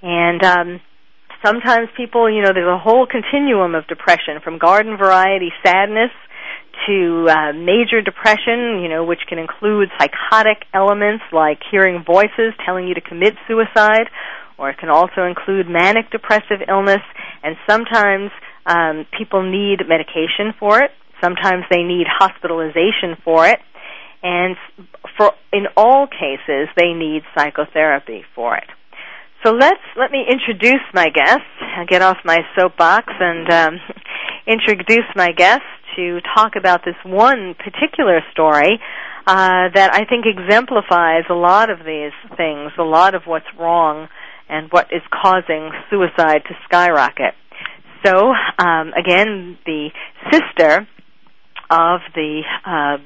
And 0.01 0.43
um, 0.43 0.81
sometimes 1.45 1.89
people, 1.95 2.33
you 2.33 2.41
know, 2.41 2.53
there's 2.55 2.67
a 2.67 2.79
whole 2.79 3.07
continuum 3.07 3.75
of 3.75 3.87
depression 3.89 4.41
from 4.43 4.59
garden 4.59 4.97
variety 4.97 5.51
sadness 5.63 6.11
to 6.87 7.27
uh, 7.29 7.53
major 7.53 8.01
depression, 8.03 8.81
you 8.83 8.89
know, 8.89 9.05
which 9.05 9.21
can 9.29 9.39
include 9.39 9.89
psychotic 9.99 10.65
elements 10.73 11.25
like 11.33 11.61
hearing 11.71 12.05
voices 12.05 12.55
telling 12.65 12.87
you 12.87 12.95
to 12.95 13.01
commit 13.01 13.35
suicide, 13.47 14.09
or 14.59 14.71
it 14.71 14.79
can 14.79 14.89
also 14.89 15.25
include 15.25 15.69
manic 15.69 16.11
depressive 16.11 16.61
illness, 16.69 17.03
and 17.43 17.57
sometimes 17.69 18.31
um, 18.67 19.07
people 19.17 19.43
need 19.43 19.87
medication 19.89 20.53
for 20.59 20.81
it. 20.83 20.91
Sometimes 21.23 21.65
they 21.71 21.83
need 21.83 22.07
hospitalization 22.09 23.17
for 23.25 23.47
it, 23.47 23.59
and 24.23 24.57
for 25.17 25.33
in 25.53 25.67
all 25.77 26.07
cases 26.07 26.69
they 26.77 26.93
need 26.93 27.23
psychotherapy 27.37 28.25
for 28.35 28.57
it. 28.57 28.69
So 29.45 29.53
let's 29.53 29.81
let 29.97 30.11
me 30.11 30.25
introduce 30.29 30.83
my 30.93 31.09
guest. 31.11 31.47
I'll 31.77 31.87
get 31.87 32.03
off 32.03 32.17
my 32.25 32.41
soapbox 32.59 33.07
and 33.21 33.49
um, 33.51 33.81
introduce 34.47 35.07
my 35.15 35.31
guest 35.31 35.63
to 35.97 36.21
talk 36.35 36.53
about 36.57 36.85
this 36.85 36.97
one 37.05 37.55
particular 37.55 38.21
story 38.33 38.81
uh, 39.29 39.69
that 39.75 39.91
I 39.93 40.05
think 40.07 40.25
exemplifies 40.27 41.25
a 41.31 41.35
lot 41.35 41.71
of 41.71 41.79
these 41.87 42.13
things, 42.37 42.73
a 42.79 42.83
lot 42.83 43.15
of 43.15 43.23
what's 43.27 43.47
wrong 43.59 44.09
and 44.49 44.69
what 44.73 44.87
is 44.91 45.03
causing 45.13 45.71
suicide 45.91 46.43
to 46.49 46.55
skyrocket. 46.65 47.35
So, 48.05 48.33
um, 48.59 48.93
again, 48.95 49.59
the 49.67 49.91
sister 50.33 50.87
of 51.71 52.01
the 52.15 52.43
uh, 52.65 52.97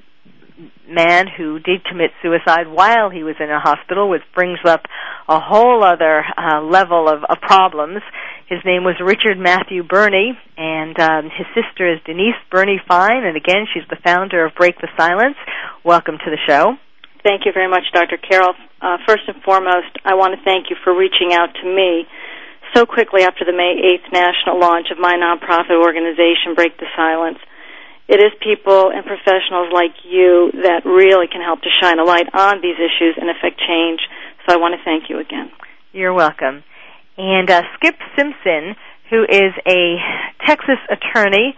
man 0.88 1.26
who 1.26 1.58
did 1.58 1.84
commit 1.84 2.10
suicide 2.22 2.68
while 2.68 3.10
he 3.10 3.22
was 3.22 3.36
in 3.40 3.50
a 3.50 3.60
hospital, 3.60 4.08
which 4.08 4.22
brings 4.34 4.58
up 4.64 4.82
a 5.28 5.40
whole 5.40 5.84
other 5.84 6.24
uh, 6.36 6.60
level 6.62 7.08
of, 7.08 7.24
of 7.24 7.40
problems. 7.40 8.02
His 8.48 8.60
name 8.64 8.84
was 8.84 8.96
Richard 9.00 9.38
Matthew 9.38 9.82
Burney, 9.82 10.36
and 10.56 10.98
um, 10.98 11.24
his 11.30 11.46
sister 11.54 11.90
is 11.90 12.00
Denise 12.04 12.38
Burney 12.50 12.80
Fine, 12.86 13.24
and 13.24 13.36
again, 13.36 13.66
she's 13.72 13.88
the 13.88 14.00
founder 14.04 14.44
of 14.44 14.54
Break 14.54 14.76
the 14.78 14.88
Silence. 14.98 15.36
Welcome 15.84 16.18
to 16.18 16.30
the 16.30 16.38
show. 16.46 16.76
Thank 17.22 17.46
you 17.46 17.52
very 17.54 17.68
much, 17.68 17.84
Dr. 17.94 18.18
Carol. 18.18 18.54
Uh, 18.82 18.98
first 19.06 19.22
and 19.28 19.40
foremost, 19.42 19.94
I 20.04 20.14
want 20.14 20.34
to 20.34 20.44
thank 20.44 20.70
you 20.70 20.76
for 20.82 20.90
reaching 20.90 21.32
out 21.32 21.54
to 21.54 21.64
me 21.64 22.04
so 22.74 22.84
quickly 22.84 23.22
after 23.22 23.44
the 23.44 23.52
May 23.52 23.78
8th 23.94 24.12
national 24.12 24.58
launch 24.58 24.88
of 24.90 24.98
my 24.98 25.14
nonprofit 25.14 25.78
organization, 25.78 26.54
Break 26.56 26.76
the 26.78 26.90
Silence. 26.96 27.38
It 28.12 28.20
is 28.20 28.28
people 28.44 28.92
and 28.92 29.08
professionals 29.08 29.72
like 29.72 29.96
you 30.04 30.52
that 30.68 30.84
really 30.84 31.32
can 31.32 31.40
help 31.40 31.62
to 31.62 31.70
shine 31.80 31.98
a 31.98 32.04
light 32.04 32.28
on 32.34 32.60
these 32.60 32.76
issues 32.76 33.16
and 33.16 33.30
affect 33.30 33.56
change. 33.56 34.00
So 34.44 34.52
I 34.52 34.58
want 34.60 34.76
to 34.76 34.84
thank 34.84 35.08
you 35.08 35.18
again. 35.18 35.50
You're 35.94 36.12
welcome. 36.12 36.62
And 37.16 37.48
uh, 37.48 37.62
Skip 37.76 37.96
Simpson, 38.14 38.76
who 39.08 39.24
is 39.24 39.56
a 39.66 39.96
Texas 40.44 40.76
attorney 40.92 41.56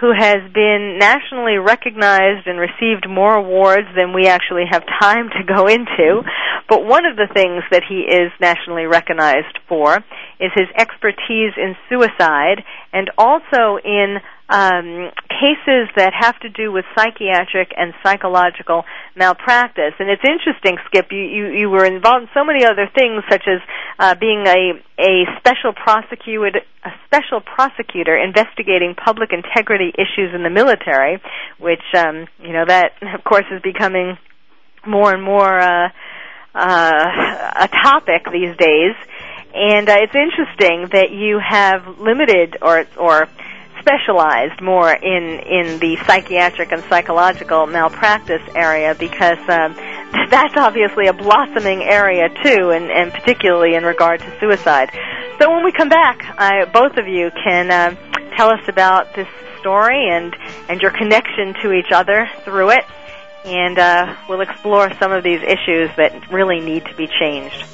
who 0.00 0.12
has 0.16 0.40
been 0.54 0.96
nationally 0.98 1.58
recognized 1.60 2.46
and 2.46 2.58
received 2.58 3.06
more 3.06 3.34
awards 3.34 3.86
than 3.94 4.14
we 4.14 4.26
actually 4.26 4.64
have 4.70 4.82
time 5.00 5.28
to 5.28 5.44
go 5.44 5.66
into. 5.66 6.22
But 6.66 6.86
one 6.86 7.04
of 7.04 7.16
the 7.16 7.28
things 7.34 7.62
that 7.70 7.82
he 7.86 8.08
is 8.08 8.32
nationally 8.40 8.86
recognized 8.86 9.58
for 9.68 9.98
is 10.40 10.50
his 10.54 10.68
expertise 10.76 11.52
in 11.56 11.76
suicide 11.88 12.64
and 12.92 13.10
also 13.18 13.76
in 13.84 14.16
um, 14.48 15.10
cases 15.28 15.86
that 15.94 16.10
have 16.18 16.38
to 16.40 16.48
do 16.48 16.72
with 16.72 16.84
psychiatric 16.98 17.70
and 17.76 17.94
psychological 18.02 18.84
malpractice. 19.14 19.94
And 20.00 20.10
it's 20.10 20.24
interesting, 20.26 20.76
Skip, 20.86 21.12
you, 21.12 21.22
you, 21.22 21.46
you 21.52 21.70
were 21.70 21.84
involved 21.84 22.24
in 22.24 22.28
so 22.34 22.44
many 22.44 22.64
other 22.64 22.90
things, 22.92 23.22
such 23.30 23.44
as 23.46 23.60
uh, 24.00 24.14
being 24.18 24.44
a, 24.46 24.74
a 24.98 25.24
special 25.38 25.72
prosecutor, 25.72 26.60
a 26.84 26.90
special 27.06 27.40
prosecutor 27.40 28.16
investigating 28.18 28.94
public 28.96 29.30
integrity 29.32 29.92
issues 29.94 30.34
in 30.34 30.42
the 30.42 30.50
military, 30.50 31.22
which, 31.60 31.84
um, 31.94 32.26
you 32.42 32.52
know, 32.52 32.64
that, 32.66 32.92
of 33.14 33.22
course, 33.22 33.44
is 33.52 33.62
becoming 33.62 34.18
more 34.84 35.12
and 35.14 35.22
more 35.22 35.60
uh, 35.60 35.88
uh, 36.54 37.52
a 37.60 37.68
topic 37.68 38.26
these 38.32 38.56
days. 38.56 38.94
And 39.54 39.88
uh, 39.88 39.96
it's 39.98 40.14
interesting 40.14 40.88
that 40.92 41.10
you 41.10 41.38
have 41.38 41.98
limited 41.98 42.58
or 42.62 42.86
or 42.96 43.28
specialized 43.80 44.60
more 44.60 44.92
in 44.92 45.40
in 45.40 45.78
the 45.80 45.96
psychiatric 46.06 46.70
and 46.70 46.82
psychological 46.84 47.66
malpractice 47.66 48.42
area 48.54 48.94
because 48.94 49.38
um, 49.48 49.74
that's 50.30 50.56
obviously 50.56 51.06
a 51.06 51.12
blossoming 51.12 51.82
area 51.82 52.28
too, 52.28 52.70
and, 52.70 52.90
and 52.90 53.12
particularly 53.12 53.74
in 53.74 53.84
regard 53.84 54.20
to 54.20 54.38
suicide. 54.38 54.90
So 55.40 55.50
when 55.50 55.64
we 55.64 55.72
come 55.72 55.88
back, 55.88 56.22
I, 56.38 56.66
both 56.66 56.96
of 56.96 57.08
you 57.08 57.30
can 57.42 57.70
uh, 57.70 57.96
tell 58.36 58.50
us 58.50 58.60
about 58.68 59.14
this 59.14 59.28
story 59.58 60.08
and 60.10 60.36
and 60.68 60.80
your 60.80 60.90
connection 60.92 61.54
to 61.62 61.72
each 61.72 61.90
other 61.92 62.28
through 62.44 62.70
it, 62.70 62.84
and 63.44 63.78
uh, 63.78 64.16
we'll 64.28 64.42
explore 64.42 64.92
some 64.98 65.12
of 65.12 65.24
these 65.24 65.40
issues 65.42 65.90
that 65.96 66.30
really 66.30 66.60
need 66.60 66.84
to 66.84 66.94
be 66.94 67.08
changed. 67.20 67.64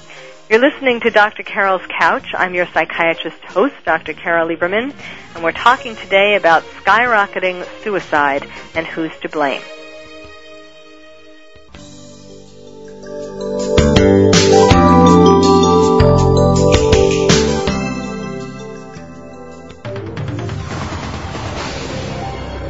You're 0.49 0.61
listening 0.61 1.01
to 1.01 1.11
Dr. 1.11 1.43
Carol's 1.43 1.83
Couch. 1.99 2.29
I'm 2.33 2.55
your 2.55 2.67
psychiatrist 2.67 3.43
host, 3.47 3.75
Dr. 3.85 4.13
Carol 4.13 4.49
Lieberman, 4.49 4.95
and 5.35 5.43
we're 5.43 5.51
talking 5.51 5.97
today 5.97 6.37
about 6.37 6.63
skyrocketing 6.63 7.67
suicide 7.83 8.49
and 8.77 8.87
who's 8.87 9.11
to 9.23 9.29
blame. 9.29 9.61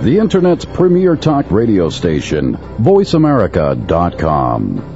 The 0.00 0.18
Internet's 0.18 0.64
premier 0.64 1.14
talk 1.14 1.50
radio 1.50 1.90
station, 1.90 2.56
VoiceAmerica.com. 2.56 4.95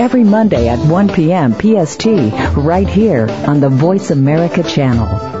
every 0.01 0.23
Monday 0.23 0.67
at 0.67 0.79
1 0.79 1.09
p.m. 1.09 1.53
PST, 1.53 2.07
right 2.57 2.89
here 2.89 3.29
on 3.47 3.59
the 3.59 3.69
Voice 3.69 4.09
America 4.09 4.63
channel. 4.63 5.40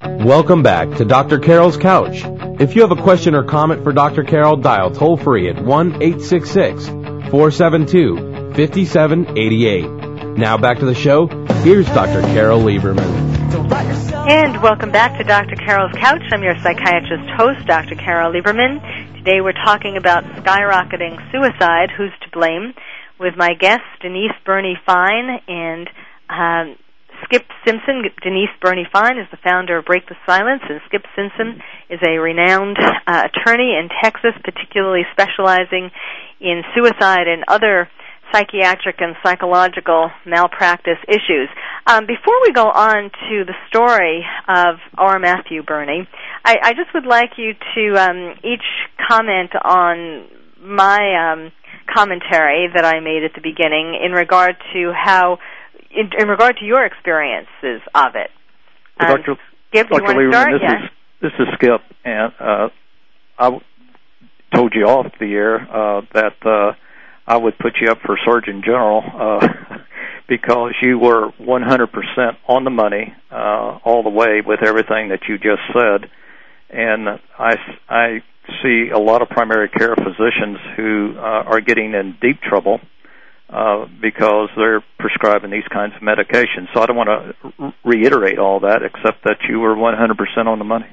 Welcome 0.00 0.62
back 0.62 0.98
to 0.98 1.04
Dr. 1.04 1.40
Carol's 1.40 1.76
Couch. 1.76 2.22
If 2.60 2.76
you 2.76 2.82
have 2.82 2.92
a 2.92 3.02
question 3.02 3.34
or 3.34 3.42
comment 3.42 3.82
for 3.82 3.92
Dr. 3.92 4.22
Carol, 4.22 4.56
dial 4.56 4.92
toll 4.92 5.16
free 5.16 5.48
at 5.48 5.60
1 5.60 6.02
866 6.02 6.86
472 6.86 8.16
5788. 8.54 10.38
Now 10.38 10.56
back 10.56 10.78
to 10.78 10.84
the 10.84 10.94
show. 10.94 11.26
Here's 11.62 11.86
Dr. 11.86 12.22
Carol 12.22 12.60
Lieberman. 12.60 13.26
And 14.30 14.62
welcome 14.62 14.92
back 14.92 15.18
to 15.18 15.24
Dr. 15.24 15.56
Carol's 15.56 15.92
Couch. 15.94 16.22
I'm 16.30 16.44
your 16.44 16.54
psychiatrist 16.62 17.28
host, 17.36 17.66
Dr. 17.66 17.96
Carol 17.96 18.32
Lieberman. 18.32 19.16
Today 19.16 19.40
we're 19.40 19.52
talking 19.52 19.96
about 19.96 20.22
skyrocketing 20.22 21.18
suicide, 21.32 21.90
who's 21.90 22.12
to 22.22 22.30
blame, 22.30 22.72
with 23.18 23.34
my 23.36 23.54
guest, 23.54 23.82
Denise 24.00 24.30
Burney 24.44 24.78
Fine 24.86 25.40
and 25.48 25.90
um, 26.28 26.76
Skip 27.28 27.44
Simpson. 27.66 28.02
Denise 28.22 28.48
Burney 28.60 28.86
Fine 28.90 29.18
is 29.18 29.28
the 29.30 29.36
founder 29.44 29.76
of 29.76 29.84
Break 29.84 30.08
the 30.08 30.16
Silence, 30.24 30.62
and 30.68 30.80
Skip 30.86 31.04
Simpson 31.14 31.60
is 31.90 32.00
a 32.02 32.18
renowned 32.18 32.78
uh, 32.80 33.28
attorney 33.28 33.76
in 33.76 33.90
Texas, 34.02 34.32
particularly 34.42 35.02
specializing 35.12 35.90
in 36.40 36.62
suicide 36.74 37.28
and 37.28 37.44
other 37.46 37.88
psychiatric 38.32 38.96
and 39.00 39.14
psychological 39.22 40.10
malpractice 40.24 40.98
issues. 41.06 41.48
Um, 41.86 42.06
before 42.06 42.40
we 42.42 42.52
go 42.52 42.64
on 42.70 43.10
to 43.28 43.44
the 43.44 43.54
story 43.68 44.24
of 44.48 44.76
R. 44.96 45.18
Matthew 45.18 45.62
Burney, 45.62 46.08
I, 46.44 46.56
I 46.62 46.72
just 46.72 46.92
would 46.94 47.06
like 47.06 47.32
you 47.36 47.52
to 47.74 47.94
um, 48.00 48.34
each 48.42 48.64
comment 49.08 49.50
on 49.62 50.28
my 50.60 51.32
um, 51.32 51.52
commentary 51.92 52.68
that 52.74 52.84
I 52.84 53.00
made 53.00 53.24
at 53.24 53.32
the 53.34 53.40
beginning 53.40 53.98
in 54.02 54.12
regard 54.12 54.56
to 54.72 54.92
how, 54.92 55.38
in, 55.98 56.10
in 56.18 56.28
regard 56.28 56.56
to 56.58 56.64
your 56.64 56.84
experiences 56.84 57.82
of 57.94 58.14
it. 58.14 58.30
Um, 59.00 59.08
Dr. 59.16 59.36
Skip, 59.68 59.88
Dr. 59.88 59.96
you 59.98 60.04
want 60.04 60.16
Lieberman, 60.18 60.32
start? 60.32 60.52
this 60.52 60.62
Yes. 60.62 60.82
is 60.84 60.90
this 61.20 61.32
is 61.40 61.54
Skip, 61.54 61.80
and 62.04 62.32
uh, 62.38 62.68
I 63.38 63.44
w- 63.44 63.62
told 64.54 64.72
you 64.74 64.84
off 64.86 65.06
the 65.18 65.34
air 65.34 65.56
uh, 65.60 66.02
that 66.14 66.36
uh, 66.46 66.72
I 67.26 67.36
would 67.36 67.58
put 67.58 67.74
you 67.80 67.90
up 67.90 67.98
for 68.06 68.16
Surgeon 68.24 68.62
General 68.64 69.02
uh, 69.42 69.48
because 70.28 70.74
you 70.80 70.98
were 70.98 71.32
100% 71.40 72.36
on 72.46 72.62
the 72.64 72.70
money 72.70 73.14
uh, 73.32 73.78
all 73.84 74.04
the 74.04 74.10
way 74.10 74.40
with 74.46 74.60
everything 74.64 75.08
that 75.08 75.22
you 75.28 75.38
just 75.38 75.62
said, 75.72 76.08
and 76.70 77.08
I 77.36 77.56
I 77.88 78.22
see 78.62 78.90
a 78.94 78.98
lot 78.98 79.22
of 79.22 79.28
primary 79.28 79.68
care 79.68 79.94
physicians 79.96 80.58
who 80.76 81.14
uh, 81.18 81.20
are 81.20 81.60
getting 81.60 81.92
in 81.94 82.16
deep 82.22 82.40
trouble 82.40 82.80
uh, 83.50 83.86
because 84.00 84.50
they're 84.56 84.84
prescribing 84.98 85.50
these 85.50 85.66
kinds 85.72 85.94
of 85.96 86.02
medications. 86.02 86.68
So 86.74 86.82
I 86.82 86.86
don't 86.86 86.96
want 86.96 87.08
to 87.08 87.72
reiterate 87.84 88.38
all 88.38 88.60
that, 88.60 88.82
except 88.82 89.24
that 89.24 89.38
you 89.48 89.60
were 89.60 89.74
100% 89.74 90.46
on 90.46 90.58
the 90.58 90.64
money. 90.64 90.86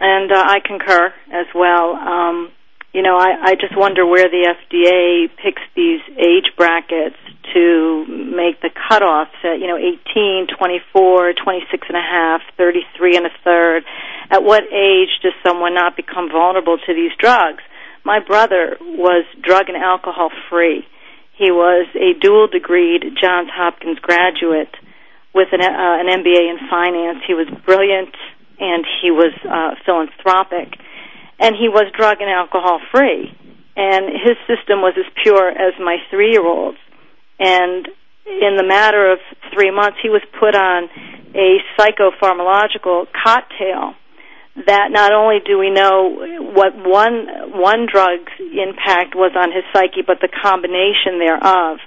and 0.00 0.32
uh, 0.32 0.42
I 0.44 0.58
concur 0.64 1.12
as 1.32 1.46
well. 1.54 1.94
Um, 1.94 2.50
you 2.92 3.02
know, 3.02 3.16
I, 3.16 3.50
I 3.50 3.54
just 3.54 3.76
wonder 3.76 4.06
where 4.06 4.28
the 4.30 4.54
FDA 4.54 5.26
picks 5.42 5.62
these 5.74 6.00
age 6.16 6.54
brackets 6.56 7.16
to 7.52 8.04
make 8.06 8.62
the 8.62 8.70
cutoffs 8.70 9.34
at, 9.42 9.58
you 9.58 9.66
know, 9.66 9.76
18, 9.76 10.46
24, 10.56 11.34
26 11.34 11.86
and 11.88 11.96
a 11.96 12.00
half, 12.00 12.40
33 12.56 13.16
and 13.16 13.26
a 13.26 13.34
third. 13.42 13.82
At 14.30 14.44
what 14.44 14.62
age 14.72 15.10
does 15.22 15.32
someone 15.44 15.74
not 15.74 15.96
become 15.96 16.30
vulnerable 16.30 16.78
to 16.78 16.94
these 16.94 17.10
drugs? 17.18 17.62
My 18.04 18.20
brother 18.20 18.76
was 18.80 19.24
drug 19.42 19.68
and 19.68 19.76
alcohol 19.76 20.30
free. 20.48 20.86
He 21.36 21.50
was 21.50 21.86
a 21.94 22.18
dual 22.20 22.48
degreed 22.48 23.18
Johns 23.20 23.50
Hopkins 23.52 23.98
graduate 23.98 24.74
with 25.34 25.48
an, 25.52 25.60
uh, 25.60 25.66
an 25.68 26.06
MBA 26.06 26.50
in 26.50 26.58
finance. 26.70 27.18
He 27.26 27.34
was 27.34 27.48
brilliant 27.66 28.14
and 28.58 28.86
he 29.02 29.10
was 29.10 29.34
uh, 29.42 29.74
philanthropic, 29.84 30.78
and 31.40 31.56
he 31.56 31.68
was 31.68 31.90
drug 31.98 32.18
and 32.20 32.30
alcohol 32.30 32.80
free. 32.94 33.36
And 33.76 34.06
his 34.14 34.38
system 34.46 34.80
was 34.80 34.94
as 34.96 35.10
pure 35.24 35.50
as 35.50 35.74
my 35.80 35.96
three 36.08 36.30
year 36.30 36.46
old's. 36.46 36.78
And 37.40 37.88
in 38.26 38.56
the 38.56 38.62
matter 38.62 39.10
of 39.10 39.18
three 39.52 39.72
months, 39.72 39.98
he 40.00 40.08
was 40.08 40.22
put 40.38 40.54
on 40.54 40.88
a 41.34 41.58
psychopharmacological 41.76 43.08
cocktail 43.10 43.94
that 44.56 44.88
not 44.90 45.12
only 45.12 45.38
do 45.44 45.58
we 45.58 45.70
know 45.70 46.14
what 46.54 46.76
one 46.76 47.26
one 47.58 47.86
drug's 47.90 48.32
impact 48.38 49.14
was 49.14 49.32
on 49.36 49.50
his 49.50 49.64
psyche, 49.72 50.02
but 50.06 50.18
the 50.20 50.28
combination 50.28 51.18
thereof. 51.18 51.78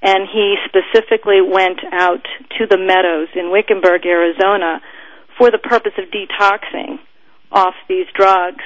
And 0.00 0.26
he 0.26 0.56
specifically 0.66 1.40
went 1.40 1.78
out 1.92 2.26
to 2.58 2.66
the 2.66 2.78
meadows 2.78 3.28
in 3.36 3.52
Wickenburg, 3.52 4.04
Arizona, 4.04 4.80
for 5.38 5.50
the 5.50 5.58
purpose 5.58 5.92
of 5.98 6.10
detoxing 6.10 6.98
off 7.52 7.74
these 7.88 8.06
drugs. 8.14 8.64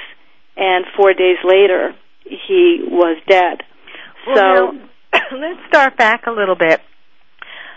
And 0.56 0.86
four 0.96 1.12
days 1.12 1.36
later, 1.44 1.94
he 2.24 2.80
was 2.88 3.18
dead. 3.28 3.62
Well, 4.26 4.36
so 4.36 4.42
now, 4.42 4.72
let's 5.36 5.66
start 5.68 5.98
back 5.98 6.26
a 6.26 6.30
little 6.30 6.56
bit. 6.56 6.80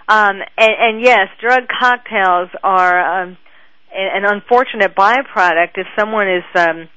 Um, 0.07 0.41
and, 0.57 0.73
and 0.79 1.01
yes, 1.01 1.27
drug 1.41 1.67
cocktails 1.67 2.49
are 2.63 3.23
um, 3.23 3.37
an, 3.93 4.23
unfortunate 4.25 4.95
byproduct 4.95 5.77
if 5.77 5.87
someone 5.97 6.29
is 6.29 6.43
um, 6.55 6.89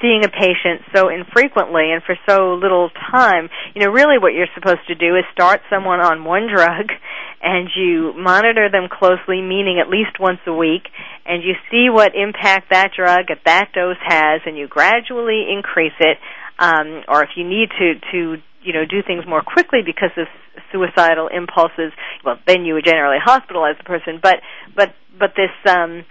seeing 0.00 0.24
a 0.24 0.28
patient 0.28 0.82
so 0.94 1.08
infrequently 1.08 1.90
and 1.92 2.02
for 2.02 2.16
so 2.28 2.54
little 2.54 2.90
time, 3.10 3.48
you 3.74 3.82
know, 3.82 3.90
really 3.90 4.18
what 4.18 4.32
you're 4.32 4.50
supposed 4.54 4.86
to 4.88 4.94
do 4.94 5.16
is 5.16 5.24
start 5.32 5.60
someone 5.68 6.00
on 6.00 6.24
one 6.24 6.48
drug 6.52 6.88
and 7.42 7.68
you 7.76 8.12
monitor 8.16 8.68
them 8.70 8.88
closely, 8.90 9.40
meaning 9.40 9.80
at 9.80 9.88
least 9.88 10.20
once 10.20 10.40
a 10.46 10.52
week, 10.52 10.84
and 11.26 11.42
you 11.42 11.54
see 11.70 11.88
what 11.90 12.12
impact 12.14 12.70
that 12.70 12.90
drug 12.96 13.30
at 13.30 13.38
that 13.44 13.72
dose 13.74 14.00
has 14.04 14.40
and 14.46 14.56
you 14.56 14.68
gradually 14.68 15.46
increase 15.50 15.96
it. 16.00 16.18
Um, 16.58 17.02
or 17.08 17.22
if 17.22 17.30
you 17.36 17.48
need 17.48 17.70
to, 17.78 17.94
to 18.12 18.42
you 18.62 18.72
know 18.72 18.84
do 18.84 19.02
things 19.06 19.24
more 19.26 19.42
quickly 19.42 19.80
because 19.84 20.10
of 20.16 20.26
suicidal 20.70 21.28
impulses 21.28 21.92
well 22.24 22.36
then 22.46 22.64
you 22.64 22.74
would 22.74 22.84
generally 22.84 23.16
hospitalize 23.16 23.78
the 23.78 23.84
person 23.84 24.20
but 24.22 24.36
but 24.76 24.88
but 25.18 25.30
this 25.36 25.50
um 25.72 26.04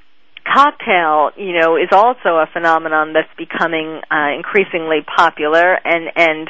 cocktail 0.52 1.32
you 1.38 1.54
know 1.60 1.78
is 1.78 1.90
also 1.92 2.42
a 2.42 2.48
phenomenon 2.52 3.14
that's 3.14 3.32
becoming 3.38 4.02
uh, 4.10 4.34
increasingly 4.36 5.02
popular 5.06 5.78
and 5.86 6.10
and 6.16 6.50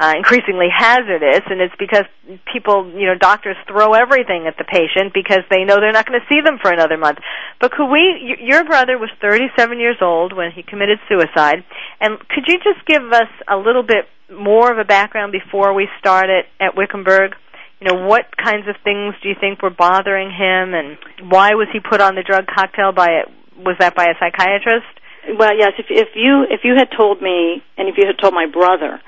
uh, 0.00 0.14
increasingly 0.16 0.68
hazardous. 0.72 1.44
And 1.46 1.60
it's 1.60 1.74
because 1.78 2.06
people 2.50 2.90
you 2.96 3.06
know 3.06 3.14
doctors 3.14 3.56
throw 3.68 3.92
everything 3.92 4.46
at 4.48 4.56
the 4.56 4.64
patient 4.64 5.12
because 5.12 5.44
they 5.50 5.64
know 5.64 5.76
they're 5.76 5.92
not 5.92 6.06
going 6.06 6.18
to 6.18 6.26
see 6.32 6.40
them 6.40 6.58
for 6.60 6.72
another 6.72 6.96
month. 6.96 7.18
But 7.60 7.72
could 7.72 7.90
we 7.92 8.38
your 8.40 8.64
brother 8.64 8.96
was 8.96 9.10
37 9.20 9.78
years 9.78 9.98
old 10.00 10.32
when 10.32 10.50
he 10.50 10.62
committed 10.62 10.98
suicide. 11.06 11.62
And 12.00 12.18
could 12.18 12.44
you 12.48 12.58
just 12.58 12.84
give 12.86 13.04
us 13.12 13.28
a 13.46 13.56
little 13.56 13.82
bit 13.82 14.08
more 14.32 14.72
of 14.72 14.78
a 14.78 14.84
background 14.84 15.32
before 15.32 15.74
we 15.74 15.88
start 15.98 16.26
at, 16.30 16.46
at 16.58 16.76
Wickenburg? 16.76 17.32
You 17.80 17.88
know, 17.88 18.06
what 18.06 18.36
kinds 18.36 18.68
of 18.68 18.76
things 18.84 19.14
do 19.22 19.28
you 19.28 19.34
think 19.40 19.62
were 19.62 19.70
bothering 19.70 20.28
him, 20.28 20.74
and 20.74 20.98
why 21.30 21.54
was 21.54 21.66
he 21.72 21.80
put 21.80 22.02
on 22.02 22.14
the 22.14 22.22
drug 22.22 22.44
cocktail 22.46 22.92
by 22.92 23.24
was 23.64 23.76
that 23.78 23.94
by 23.94 24.06
a 24.06 24.14
psychiatrist? 24.18 24.88
Well, 25.36 25.56
yes. 25.56 25.72
If, 25.78 25.86
if 25.90 26.08
you 26.14 26.46
if 26.48 26.60
you 26.64 26.74
had 26.76 26.88
told 26.96 27.20
me, 27.20 27.62
and 27.76 27.88
if 27.88 27.96
you 27.96 28.06
had 28.06 28.18
told 28.18 28.34
my 28.34 28.46
brother 28.46 29.00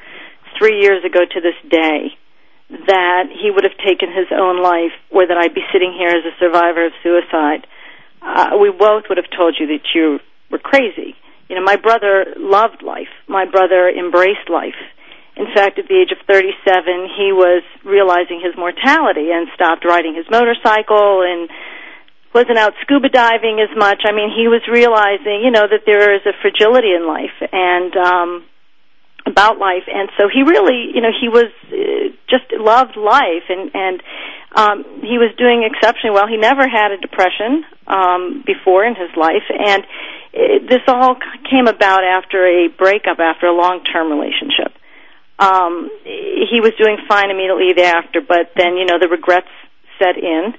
three 0.59 0.81
years 0.81 1.05
ago 1.05 1.21
to 1.25 1.41
this 1.41 1.57
day 1.69 2.13
that 2.87 3.25
he 3.33 3.51
would 3.51 3.65
have 3.65 3.77
taken 3.85 4.09
his 4.13 4.29
own 4.33 4.63
life, 4.63 4.93
or 5.11 5.27
that 5.27 5.37
I'd 5.37 5.55
be 5.55 5.65
sitting 5.73 5.93
here 5.93 6.09
as 6.09 6.25
a 6.25 6.37
survivor 6.39 6.87
of 6.87 6.93
suicide, 7.03 7.67
uh, 8.23 8.57
we 8.61 8.71
both 8.71 9.05
would 9.09 9.19
have 9.19 9.31
told 9.35 9.57
you 9.59 9.67
that 9.69 9.93
you 9.95 10.21
were 10.51 10.59
crazy. 10.61 11.17
You 11.49 11.57
know, 11.57 11.65
my 11.65 11.77
brother 11.77 12.33
loved 12.37 12.83
life. 12.83 13.13
My 13.29 13.45
brother 13.45 13.89
embraced 13.89 14.49
life. 14.49 14.79
In 15.37 15.47
fact, 15.55 15.79
at 15.79 15.89
the 15.89 15.97
age 15.97 16.13
of 16.13 16.21
37, 16.29 17.09
he 17.17 17.33
was 17.33 17.65
realizing 17.85 18.41
his 18.41 18.53
mortality 18.57 19.33
and 19.33 19.49
stopped 19.55 19.85
riding 19.85 20.15
his 20.15 20.29
motorcycle 20.31 21.25
and 21.25 21.49
wasn't 22.35 22.59
out 22.59 22.73
scuba 22.83 23.09
diving 23.09 23.61
as 23.61 23.77
much. 23.77 24.03
I 24.05 24.13
mean, 24.13 24.33
he 24.35 24.49
was 24.49 24.63
realizing, 24.71 25.43
you 25.45 25.51
know, 25.51 25.67
that 25.69 25.85
there 25.87 26.15
is 26.15 26.23
a 26.27 26.33
fragility 26.41 26.93
in 26.93 27.07
life 27.07 27.37
and 27.53 27.97
um 27.97 28.45
about 29.25 29.57
life 29.59 29.87
and 29.87 30.09
so 30.19 30.27
he 30.27 30.43
really, 30.43 30.91
you 30.95 31.01
know, 31.01 31.13
he 31.15 31.29
was 31.29 31.47
uh, 31.71 32.11
just 32.29 32.51
loved 32.59 32.97
life 32.97 33.47
and 33.49 33.71
and 33.75 34.03
um 34.57 34.85
he 35.03 35.19
was 35.19 35.31
doing 35.37 35.63
exceptionally 35.63 36.15
well. 36.15 36.27
He 36.27 36.37
never 36.37 36.67
had 36.67 36.91
a 36.93 36.99
depression 36.99 37.65
um 37.87 38.43
before 38.47 38.85
in 38.85 38.95
his 38.97 39.11
life 39.17 39.47
and 39.49 39.85
it, 40.33 40.69
this 40.69 40.83
all 40.89 41.17
came 41.51 41.67
about 41.69 42.03
after 42.03 42.47
a 42.47 42.69
breakup 42.69 43.19
after 43.21 43.47
a 43.47 43.55
long-term 43.55 44.11
relationship 44.11 44.73
um 45.39 45.91
he 46.05 46.61
was 46.61 46.73
doing 46.79 46.97
fine 47.09 47.31
immediately 47.31 47.73
thereafter 47.75 48.21
but 48.21 48.53
then 48.57 48.77
you 48.77 48.87
know 48.87 48.99
the 48.99 49.09
regrets 49.09 49.51
set 49.99 50.17
in 50.17 50.55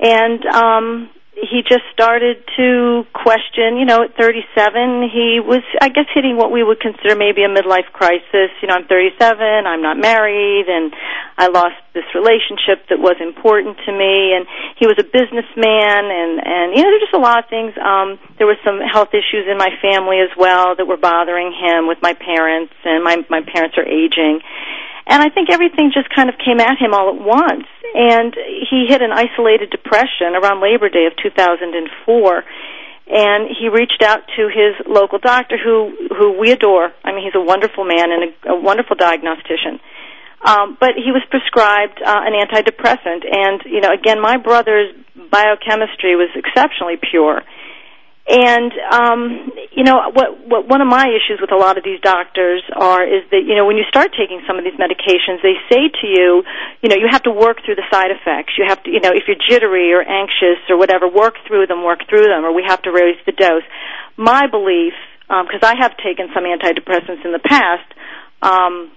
and 0.00 0.44
um 0.46 1.10
he 1.36 1.60
just 1.60 1.84
started 1.92 2.40
to 2.56 3.04
question 3.12 3.76
you 3.76 3.84
know 3.84 4.04
at 4.04 4.16
37 4.16 5.08
he 5.12 5.36
was 5.44 5.60
i 5.82 5.88
guess 5.88 6.08
hitting 6.14 6.36
what 6.36 6.50
we 6.50 6.64
would 6.64 6.80
consider 6.80 7.14
maybe 7.14 7.44
a 7.44 7.48
midlife 7.48 7.92
crisis. 7.92 8.48
You 8.62 8.68
know 8.68 8.74
i'm 8.74 8.88
37 8.88 9.36
i'm 9.66 9.82
not 9.82 9.98
married 9.98 10.64
and 10.68 10.92
i 11.36 11.48
lost 11.48 11.76
this 11.92 12.08
relationship 12.14 12.88
that 12.88 13.00
was 13.00 13.16
important 13.20 13.76
to 13.84 13.92
me. 13.92 14.36
And 14.36 14.44
he 14.76 14.86
was 14.86 14.96
a 15.00 15.04
businessman 15.04 16.08
and 16.08 16.40
and 16.40 16.66
you 16.76 16.80
know 16.84 16.88
there's 16.92 17.08
just 17.08 17.16
a 17.16 17.20
lot 17.20 17.44
of 17.44 17.48
things. 17.48 17.72
Um 17.80 18.20
there 18.38 18.46
were 18.46 18.60
some 18.64 18.80
health 18.80 19.12
issues 19.12 19.44
in 19.48 19.56
my 19.56 19.72
family 19.80 20.20
as 20.20 20.32
well 20.36 20.76
that 20.76 20.84
were 20.88 21.00
bothering 21.00 21.52
him 21.52 21.88
with 21.88 22.00
my 22.00 22.12
parents 22.12 22.72
and 22.84 23.04
my 23.04 23.24
my 23.28 23.40
parents 23.44 23.76
are 23.76 23.88
aging 23.88 24.40
and 25.06 25.22
I 25.22 25.30
think 25.30 25.50
everything 25.50 25.92
just 25.94 26.10
kind 26.10 26.28
of 26.28 26.34
came 26.36 26.58
at 26.58 26.78
him 26.78 26.92
all 26.92 27.14
at 27.14 27.20
once. 27.20 27.66
And 27.94 28.34
he 28.34 28.86
hit 28.88 29.00
an 29.00 29.12
isolated 29.12 29.70
depression 29.70 30.34
around 30.34 30.60
Labor 30.60 30.90
Day 30.90 31.06
of 31.06 31.14
2004. 31.22 32.44
And 33.08 33.46
he 33.46 33.68
reached 33.68 34.02
out 34.02 34.26
to 34.36 34.50
his 34.50 34.74
local 34.84 35.18
doctor, 35.18 35.56
who 35.56 35.94
who 36.10 36.38
we 36.40 36.50
adore. 36.50 36.90
I 37.04 37.14
mean, 37.14 37.22
he's 37.22 37.38
a 37.38 37.44
wonderful 37.44 37.84
man 37.84 38.10
and 38.10 38.34
a, 38.34 38.58
a 38.58 38.60
wonderful 38.60 38.96
diagnostician. 38.96 39.78
Um, 40.42 40.76
but 40.78 40.98
he 40.98 41.14
was 41.14 41.22
prescribed 41.30 42.02
uh, 42.04 42.22
an 42.26 42.34
antidepressant, 42.34 43.22
and 43.24 43.62
you 43.64 43.80
know, 43.80 43.92
again, 43.92 44.20
my 44.20 44.36
brother's 44.36 44.92
biochemistry 45.30 46.16
was 46.16 46.28
exceptionally 46.34 46.98
pure 46.98 47.42
and 48.26 48.72
um, 48.90 49.54
you 49.70 49.84
know 49.86 50.10
what, 50.10 50.34
what 50.42 50.66
one 50.66 50.82
of 50.82 50.88
my 50.90 51.06
issues 51.06 51.38
with 51.40 51.52
a 51.52 51.56
lot 51.56 51.78
of 51.78 51.84
these 51.84 52.00
doctors 52.02 52.62
are 52.74 53.06
is 53.06 53.22
that 53.30 53.46
you 53.46 53.54
know 53.54 53.66
when 53.66 53.78
you 53.78 53.86
start 53.88 54.10
taking 54.18 54.42
some 54.50 54.58
of 54.58 54.64
these 54.66 54.74
medications, 54.74 55.46
they 55.46 55.54
say 55.70 55.86
to 55.86 56.06
you, 56.10 56.42
you 56.82 56.90
know, 56.90 56.98
you 56.98 57.06
have 57.06 57.22
to 57.22 57.30
work 57.30 57.62
through 57.64 57.78
the 57.78 57.86
side 57.86 58.10
effects. 58.10 58.58
You 58.58 58.66
have 58.66 58.82
to, 58.82 58.90
you 58.90 58.98
know, 58.98 59.14
if 59.14 59.30
you're 59.30 59.38
jittery 59.38 59.94
or 59.94 60.02
anxious 60.02 60.58
or 60.68 60.76
whatever, 60.76 61.06
work 61.06 61.38
through 61.46 61.70
them, 61.70 61.84
work 61.84 62.02
through 62.10 62.26
them, 62.26 62.42
or 62.42 62.50
we 62.50 62.66
have 62.66 62.82
to 62.82 62.90
raise 62.90 63.18
the 63.26 63.32
dose. 63.32 63.62
My 64.16 64.50
belief, 64.50 64.98
because 65.30 65.62
um, 65.62 65.70
I 65.70 65.78
have 65.78 65.94
taken 66.02 66.26
some 66.34 66.42
antidepressants 66.42 67.22
in 67.22 67.30
the 67.30 67.42
past, 67.46 67.86
um, 68.42 68.90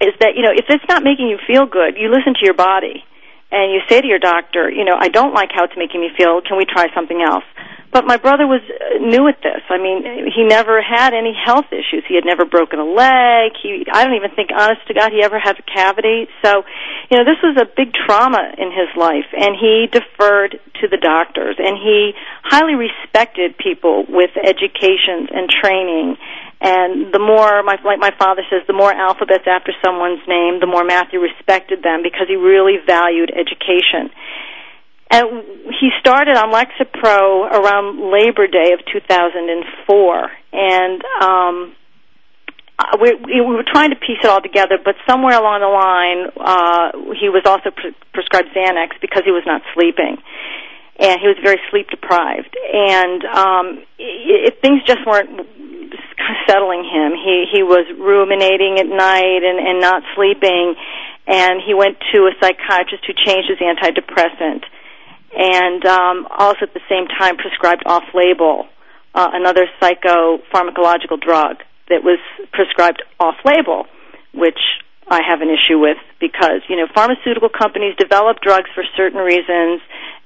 is 0.00 0.16
that 0.24 0.32
you 0.32 0.48
know 0.48 0.52
if 0.56 0.64
it's 0.72 0.88
not 0.88 1.04
making 1.04 1.28
you 1.28 1.36
feel 1.46 1.68
good, 1.68 2.00
you 2.00 2.08
listen 2.08 2.32
to 2.32 2.44
your 2.44 2.56
body 2.56 3.04
and 3.52 3.68
you 3.68 3.84
say 3.86 4.00
to 4.00 4.08
your 4.08 4.18
doctor, 4.18 4.70
you 4.72 4.88
know, 4.88 4.96
I 4.98 5.08
don't 5.08 5.34
like 5.34 5.52
how 5.52 5.64
it's 5.64 5.76
making 5.76 6.00
me 6.00 6.08
feel. 6.16 6.40
Can 6.40 6.56
we 6.56 6.64
try 6.64 6.88
something 6.96 7.20
else? 7.20 7.44
But 7.92 8.06
my 8.06 8.16
brother 8.16 8.48
was 8.48 8.64
uh, 8.64 9.04
new 9.04 9.28
at 9.28 9.44
this. 9.44 9.60
I 9.68 9.76
mean, 9.76 10.00
he 10.32 10.48
never 10.48 10.80
had 10.80 11.12
any 11.12 11.36
health 11.36 11.68
issues. 11.68 12.08
He 12.08 12.16
had 12.16 12.24
never 12.24 12.48
broken 12.48 12.80
a 12.80 12.88
leg. 12.88 13.52
He, 13.60 13.84
I 13.92 14.04
don't 14.04 14.16
even 14.16 14.32
think, 14.32 14.48
honest 14.48 14.80
to 14.88 14.94
God, 14.94 15.12
he 15.12 15.22
ever 15.22 15.38
had 15.38 15.60
a 15.60 15.62
cavity. 15.68 16.24
So, 16.40 16.64
you 17.12 17.20
know, 17.20 17.24
this 17.28 17.36
was 17.44 17.60
a 17.60 17.68
big 17.68 17.92
trauma 17.92 18.56
in 18.56 18.72
his 18.72 18.88
life, 18.96 19.28
and 19.36 19.52
he 19.60 19.92
deferred 19.92 20.56
to 20.80 20.88
the 20.88 20.96
doctors, 20.96 21.56
and 21.60 21.76
he 21.76 22.16
highly 22.42 22.80
respected 22.80 23.60
people 23.60 24.08
with 24.08 24.32
educations 24.40 25.28
and 25.28 25.52
training. 25.52 26.16
And 26.64 27.12
the 27.12 27.18
more, 27.20 27.60
my, 27.62 27.76
like 27.84 27.98
my 28.00 28.14
father 28.16 28.40
says, 28.48 28.62
the 28.66 28.72
more 28.72 28.92
alphabets 28.94 29.44
after 29.44 29.76
someone's 29.84 30.24
name, 30.26 30.60
the 30.64 30.70
more 30.70 30.84
Matthew 30.84 31.20
respected 31.20 31.82
them 31.82 32.00
because 32.02 32.24
he 32.30 32.36
really 32.40 32.78
valued 32.86 33.28
education. 33.34 34.08
And 35.12 35.44
he 35.78 35.90
started 36.00 36.40
on 36.40 36.48
Lexapro 36.48 37.44
around 37.52 38.00
Labor 38.00 38.46
Day 38.48 38.72
of 38.72 38.80
2004, 38.88 40.30
and 40.52 41.02
um, 41.20 41.76
we, 42.98 43.12
we 43.20 43.44
were 43.44 43.68
trying 43.68 43.90
to 43.90 43.96
piece 43.96 44.24
it 44.24 44.30
all 44.30 44.40
together. 44.40 44.78
But 44.82 44.96
somewhere 45.06 45.36
along 45.36 45.60
the 45.60 45.68
line, 45.68 46.32
uh, 46.40 47.12
he 47.20 47.28
was 47.28 47.44
also 47.44 47.76
pre- 47.76 47.92
prescribed 48.16 48.56
Xanax 48.56 48.96
because 49.04 49.20
he 49.28 49.36
was 49.36 49.44
not 49.44 49.60
sleeping, 49.76 50.16
and 50.96 51.20
he 51.20 51.28
was 51.28 51.36
very 51.44 51.60
sleep 51.68 51.92
deprived. 51.92 52.56
And 52.72 53.20
um, 53.28 53.66
it, 54.00 54.48
it, 54.48 54.62
things 54.64 54.80
just 54.88 55.04
weren't 55.04 55.44
settling 56.48 56.88
him. 56.88 57.12
He 57.20 57.52
he 57.52 57.62
was 57.62 57.84
ruminating 58.00 58.80
at 58.80 58.88
night 58.88 59.44
and, 59.44 59.60
and 59.60 59.76
not 59.76 60.08
sleeping, 60.16 60.72
and 61.28 61.60
he 61.60 61.76
went 61.76 62.00
to 62.16 62.24
a 62.24 62.32
psychiatrist 62.40 63.04
who 63.04 63.12
changed 63.12 63.52
his 63.52 63.60
antidepressant 63.60 64.64
and 65.36 65.84
um, 65.86 66.26
also 66.30 66.60
at 66.62 66.74
the 66.74 66.84
same 66.88 67.06
time 67.08 67.36
prescribed 67.36 67.82
off-label 67.86 68.66
uh, 69.14 69.28
another 69.32 69.66
psychopharmacological 69.80 71.20
drug 71.20 71.56
that 71.88 72.04
was 72.04 72.18
prescribed 72.52 73.02
off-label, 73.20 73.86
which 74.34 74.58
I 75.08 75.20
have 75.26 75.40
an 75.40 75.48
issue 75.48 75.78
with 75.78 75.98
because 76.20 76.62
you 76.68 76.76
know 76.76 76.86
pharmaceutical 76.94 77.48
companies 77.48 77.96
develop 77.96 78.40
drugs 78.40 78.70
for 78.74 78.84
certain 78.96 79.20
reasons, 79.20 79.80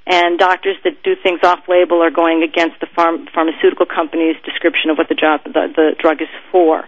and 0.06 0.38
doctors 0.38 0.76
that 0.84 1.02
do 1.02 1.14
things 1.22 1.40
off-label 1.42 2.02
are 2.02 2.10
going 2.10 2.42
against 2.42 2.78
the 2.80 2.86
pharm- 2.86 3.30
pharmaceutical 3.32 3.86
company's 3.86 4.36
description 4.44 4.90
of 4.90 4.98
what 4.98 5.08
the, 5.08 5.14
job, 5.14 5.42
the, 5.44 5.66
the 5.74 5.96
drug 5.98 6.22
is 6.22 6.28
for. 6.52 6.84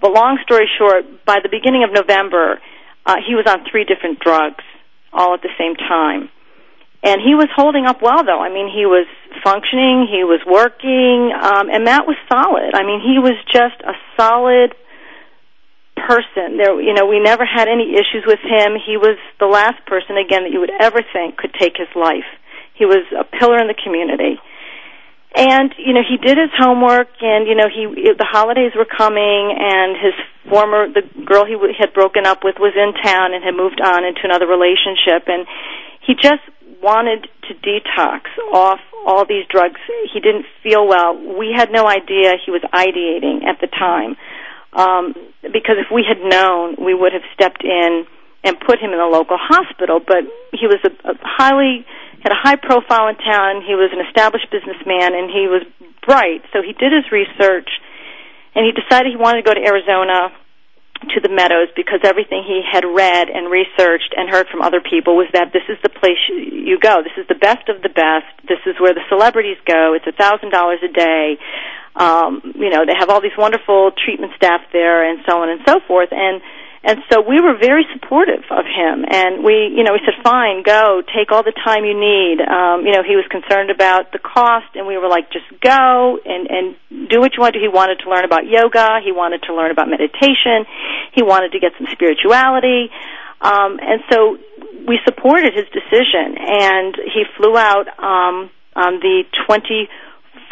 But 0.00 0.12
long 0.12 0.38
story 0.42 0.66
short, 0.78 1.24
by 1.24 1.38
the 1.42 1.48
beginning 1.48 1.84
of 1.84 1.92
November, 1.92 2.60
uh, 3.04 3.16
he 3.22 3.34
was 3.34 3.46
on 3.46 3.64
three 3.70 3.84
different 3.84 4.18
drugs 4.18 4.64
all 5.12 5.34
at 5.34 5.42
the 5.42 5.54
same 5.58 5.76
time 5.76 6.28
and 7.06 7.22
he 7.22 7.38
was 7.38 7.46
holding 7.54 7.86
up 7.86 8.02
well 8.02 8.26
though. 8.26 8.42
I 8.42 8.50
mean 8.50 8.66
he 8.66 8.84
was 8.84 9.06
functioning 9.46 10.10
he 10.10 10.26
was 10.26 10.42
working 10.42 11.30
um 11.30 11.70
and 11.70 11.86
matt 11.86 12.02
was 12.06 12.18
solid. 12.26 12.74
I 12.74 12.82
mean 12.82 12.98
he 12.98 13.22
was 13.22 13.38
just 13.46 13.78
a 13.86 13.94
solid 14.18 14.74
person. 15.94 16.58
There 16.58 16.74
you 16.82 16.92
know 16.92 17.06
we 17.06 17.22
never 17.22 17.46
had 17.46 17.70
any 17.70 17.94
issues 17.94 18.26
with 18.26 18.42
him. 18.42 18.74
He 18.74 18.98
was 18.98 19.16
the 19.38 19.46
last 19.46 19.86
person 19.86 20.18
again 20.18 20.42
that 20.42 20.52
you 20.52 20.58
would 20.58 20.74
ever 20.74 20.98
think 21.14 21.38
could 21.38 21.54
take 21.54 21.78
his 21.78 21.88
life. 21.94 22.26
He 22.74 22.84
was 22.84 23.06
a 23.14 23.24
pillar 23.24 23.62
in 23.62 23.70
the 23.70 23.78
community. 23.78 24.42
And 25.38 25.70
you 25.78 25.94
know 25.94 26.02
he 26.02 26.18
did 26.18 26.34
his 26.42 26.50
homework 26.58 27.14
and 27.22 27.46
you 27.46 27.54
know 27.54 27.70
he 27.70 27.86
the 28.18 28.26
holidays 28.26 28.74
were 28.74 28.88
coming 28.88 29.54
and 29.54 29.94
his 29.94 30.16
former 30.50 30.90
the 30.90 31.06
girl 31.22 31.46
he 31.46 31.54
had 31.78 31.94
broken 31.94 32.26
up 32.26 32.42
with 32.42 32.56
was 32.58 32.74
in 32.74 32.94
town 32.98 33.34
and 33.34 33.44
had 33.44 33.54
moved 33.54 33.78
on 33.78 34.02
into 34.02 34.26
another 34.26 34.46
relationship. 34.46 35.30
And 35.30 35.46
he 36.02 36.14
just 36.14 36.42
wanted 36.82 37.28
to 37.48 37.54
detox 37.54 38.22
off 38.52 38.80
all 39.06 39.24
these 39.26 39.46
drugs 39.48 39.80
he 40.12 40.20
didn't 40.20 40.46
feel 40.62 40.86
well 40.86 41.16
we 41.38 41.52
had 41.54 41.70
no 41.70 41.86
idea 41.86 42.34
he 42.44 42.50
was 42.50 42.62
ideating 42.74 43.44
at 43.44 43.60
the 43.60 43.66
time 43.68 44.16
um 44.72 45.14
because 45.42 45.76
if 45.78 45.86
we 45.92 46.04
had 46.06 46.18
known 46.18 46.76
we 46.84 46.94
would 46.94 47.12
have 47.12 47.22
stepped 47.34 47.62
in 47.64 48.06
and 48.44 48.58
put 48.60 48.78
him 48.78 48.92
in 48.92 49.00
a 49.00 49.06
local 49.06 49.38
hospital 49.38 50.00
but 50.00 50.24
he 50.52 50.66
was 50.66 50.78
a, 50.84 51.10
a 51.10 51.14
highly 51.22 51.86
had 52.26 52.34
a 52.34 52.42
high 52.42 52.58
profile 52.58 53.06
in 53.06 53.16
town. 53.22 53.62
He 53.62 53.78
was 53.78 53.94
an 53.94 54.02
established 54.02 54.50
businessman 54.50 55.14
and 55.14 55.30
he 55.30 55.46
was 55.46 55.62
bright. 56.02 56.42
So 56.52 56.58
he 56.58 56.74
did 56.74 56.90
his 56.90 57.06
research 57.14 57.70
and 58.58 58.66
he 58.66 58.74
decided 58.74 59.14
he 59.14 59.16
wanted 59.16 59.44
to 59.44 59.46
go 59.46 59.54
to 59.54 59.62
Arizona 59.62 60.34
to 61.14 61.20
the 61.20 61.28
Meadows 61.28 61.68
because 61.76 62.00
everything 62.02 62.42
he 62.46 62.62
had 62.62 62.84
read 62.84 63.28
and 63.28 63.50
researched 63.50 64.14
and 64.16 64.28
heard 64.28 64.46
from 64.48 64.62
other 64.62 64.80
people 64.80 65.16
was 65.16 65.28
that 65.32 65.52
this 65.52 65.62
is 65.68 65.78
the 65.82 65.88
place 65.88 66.18
you 66.28 66.78
go. 66.78 67.02
This 67.02 67.16
is 67.16 67.26
the 67.28 67.38
best 67.38 67.68
of 67.68 67.82
the 67.82 67.88
best. 67.88 68.26
This 68.48 68.60
is 68.66 68.74
where 68.80 68.94
the 68.94 69.04
celebrities 69.08 69.58
go. 69.66 69.94
It's 69.94 70.06
a 70.06 70.12
thousand 70.12 70.50
dollars 70.50 70.80
a 70.82 70.92
day. 70.92 71.38
Um, 71.96 72.42
you 72.54 72.68
know, 72.68 72.84
they 72.84 72.94
have 72.98 73.08
all 73.08 73.22
these 73.22 73.36
wonderful 73.38 73.92
treatment 73.92 74.32
staff 74.36 74.60
there 74.72 75.08
and 75.08 75.24
so 75.26 75.40
on 75.40 75.48
and 75.48 75.60
so 75.66 75.80
forth. 75.86 76.10
And 76.12 76.42
and 76.86 77.02
so 77.10 77.20
we 77.20 77.40
were 77.42 77.58
very 77.58 77.84
supportive 77.92 78.46
of 78.48 78.62
him, 78.64 79.04
and 79.10 79.42
we, 79.42 79.74
you 79.74 79.82
know, 79.82 79.90
we 79.90 79.98
said, 80.06 80.14
"Fine, 80.22 80.62
go, 80.62 81.02
take 81.02 81.32
all 81.32 81.42
the 81.42 81.50
time 81.50 81.84
you 81.84 81.98
need." 81.98 82.38
Um, 82.38 82.86
you 82.86 82.94
know, 82.94 83.02
he 83.02 83.18
was 83.18 83.26
concerned 83.26 83.74
about 83.74 84.12
the 84.12 84.20
cost, 84.20 84.70
and 84.76 84.86
we 84.86 84.96
were 84.96 85.08
like, 85.08 85.26
"Just 85.32 85.50
go 85.60 86.20
and 86.24 86.46
and 86.46 87.10
do 87.10 87.18
what 87.18 87.34
you 87.34 87.42
want 87.42 87.54
to." 87.54 87.60
He 87.60 87.66
wanted 87.66 87.98
to 88.06 88.08
learn 88.08 88.24
about 88.24 88.46
yoga. 88.46 89.02
He 89.02 89.10
wanted 89.10 89.42
to 89.50 89.54
learn 89.54 89.72
about 89.72 89.90
meditation. 89.90 90.62
He 91.10 91.26
wanted 91.26 91.50
to 91.52 91.58
get 91.58 91.72
some 91.76 91.88
spirituality, 91.90 92.94
um, 93.42 93.82
and 93.82 94.06
so 94.08 94.38
we 94.86 95.00
supported 95.04 95.58
his 95.58 95.66
decision. 95.74 96.38
And 96.38 96.94
he 97.02 97.26
flew 97.36 97.58
out 97.58 97.90
um, 97.98 98.48
on 98.78 99.02
the 99.02 99.24
twenty 99.44 99.90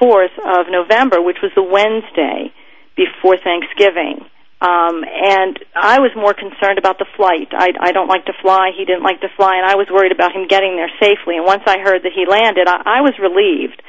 fourth 0.02 0.34
of 0.42 0.66
November, 0.66 1.22
which 1.22 1.38
was 1.40 1.52
the 1.54 1.62
Wednesday 1.62 2.50
before 2.98 3.38
Thanksgiving 3.38 4.26
um, 4.60 5.04
and 5.04 5.58
I 5.74 5.98
was 5.98 6.12
more 6.14 6.32
concerned 6.32 6.78
about 6.78 6.98
the 6.98 7.10
flight. 7.16 7.50
I, 7.52 7.74
I 7.80 7.92
don't 7.92 8.08
like 8.08 8.24
to 8.26 8.36
fly. 8.40 8.70
He 8.76 8.84
didn't 8.84 9.02
like 9.02 9.20
to 9.20 9.28
fly, 9.36 9.58
and 9.58 9.66
I 9.66 9.74
was 9.74 9.88
worried 9.90 10.12
about 10.12 10.32
him 10.32 10.46
getting 10.46 10.76
there 10.76 10.90
safely. 11.02 11.36
And 11.36 11.44
once 11.44 11.62
I 11.66 11.82
heard 11.82 12.02
that 12.04 12.14
he 12.14 12.24
landed, 12.24 12.68
I, 12.68 12.98
I 12.98 13.00
was 13.02 13.18
relieved 13.18 13.82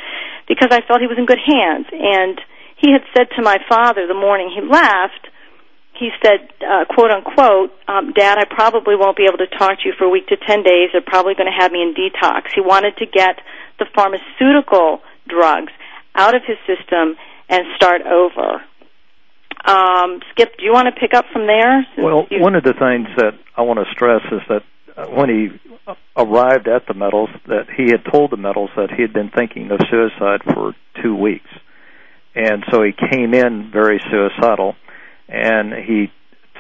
because 0.48 0.70
I 0.72 0.82
felt 0.82 1.02
he 1.02 1.08
was 1.08 1.18
in 1.18 1.26
good 1.30 1.42
hands. 1.42 1.88
And 1.94 2.42
he 2.82 2.92
had 2.92 3.06
said 3.16 3.30
to 3.38 3.42
my 3.42 3.58
father 3.70 4.08
the 4.08 4.18
morning 4.18 4.52
he 4.52 4.62
left, 4.62 5.30
he 5.96 6.12
said, 6.20 6.52
uh, 6.60 6.84
quote 6.92 7.12
unquote, 7.12 7.72
um, 7.88 8.12
Dad, 8.12 8.38
I 8.38 8.44
probably 8.44 8.98
won't 9.00 9.16
be 9.16 9.32
able 9.32 9.40
to 9.40 9.48
talk 9.48 9.80
to 9.80 9.86
you 9.88 9.94
for 9.98 10.04
a 10.04 10.10
week 10.10 10.28
to 10.28 10.36
ten 10.36 10.64
days. 10.64 10.92
They're 10.92 11.06
probably 11.06 11.36
going 11.36 11.48
to 11.48 11.56
have 11.56 11.72
me 11.72 11.82
in 11.82 11.96
detox. 11.96 12.52
He 12.54 12.60
wanted 12.60 12.98
to 12.98 13.06
get 13.06 13.40
the 13.80 13.86
pharmaceutical 13.96 15.00
drugs 15.28 15.72
out 16.16 16.36
of 16.36 16.44
his 16.44 16.58
system 16.68 17.16
and 17.48 17.64
start 17.78 18.02
over. 18.02 18.62
Um, 19.66 20.20
Skip, 20.32 20.58
do 20.58 20.64
you 20.66 20.72
want 20.74 20.88
to 20.94 21.00
pick 21.00 21.14
up 21.14 21.26
from 21.34 21.48
there? 21.48 21.86
Well, 21.98 22.28
you- 22.30 22.42
one 22.42 22.56
of 22.56 22.64
the 22.64 22.74
things 22.74 23.08
that 23.18 23.34
I 23.58 23.62
want 23.64 23.80
to 23.80 23.86
stress 23.92 24.22
is 24.32 24.42
that 24.48 24.64
uh, 24.96 25.08
when 25.08 25.30
he 25.30 25.50
arrived 26.16 26.68
at 26.68 26.86
the 26.88 26.94
Meadows, 26.94 27.30
that 27.48 27.68
he 27.76 27.88
had 27.92 28.06
told 28.12 28.32
the 28.32 28.38
Meadows 28.38 28.70
that 28.78 28.92
he 28.92 29.02
had 29.02 29.12
been 29.14 29.30
thinking 29.30 29.72
of 29.72 29.80
suicide 29.90 30.42
for 30.54 30.74
two 31.02 31.16
weeks, 31.16 31.50
and 32.36 32.64
so 32.72 32.82
he 32.84 32.92
came 32.94 33.34
in 33.34 33.72
very 33.72 34.00
suicidal, 34.10 34.76
and 35.28 35.74
he 35.74 36.12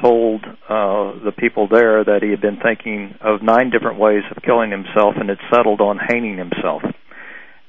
told 0.02 0.44
uh, 0.68 1.14
the 1.24 1.32
people 1.38 1.68
there 1.70 2.04
that 2.04 2.22
he 2.22 2.30
had 2.32 2.42
been 2.42 2.58
thinking 2.62 3.16
of 3.22 3.42
nine 3.42 3.70
different 3.70 3.98
ways 4.00 4.24
of 4.36 4.42
killing 4.44 4.72
himself 4.72 5.16
and 5.18 5.30
had 5.30 5.40
settled 5.54 5.80
on 5.80 5.98
hanging 5.98 6.38
himself. 6.38 6.82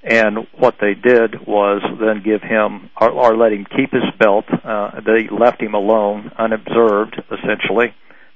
And 0.08 0.46
what 0.56 0.76
they 0.80 0.94
did 0.94 1.44
was 1.46 1.82
then 2.00 2.22
give 2.24 2.40
him 2.40 2.90
or, 3.00 3.10
or 3.10 3.36
let 3.36 3.52
him 3.52 3.66
keep 3.76 3.92
his 3.92 4.04
belt. 4.20 4.44
Uh, 4.64 5.00
they 5.04 5.28
left 5.28 5.60
him 5.60 5.74
alone, 5.74 6.30
unobserved, 6.38 7.20
essentially. 7.32 7.92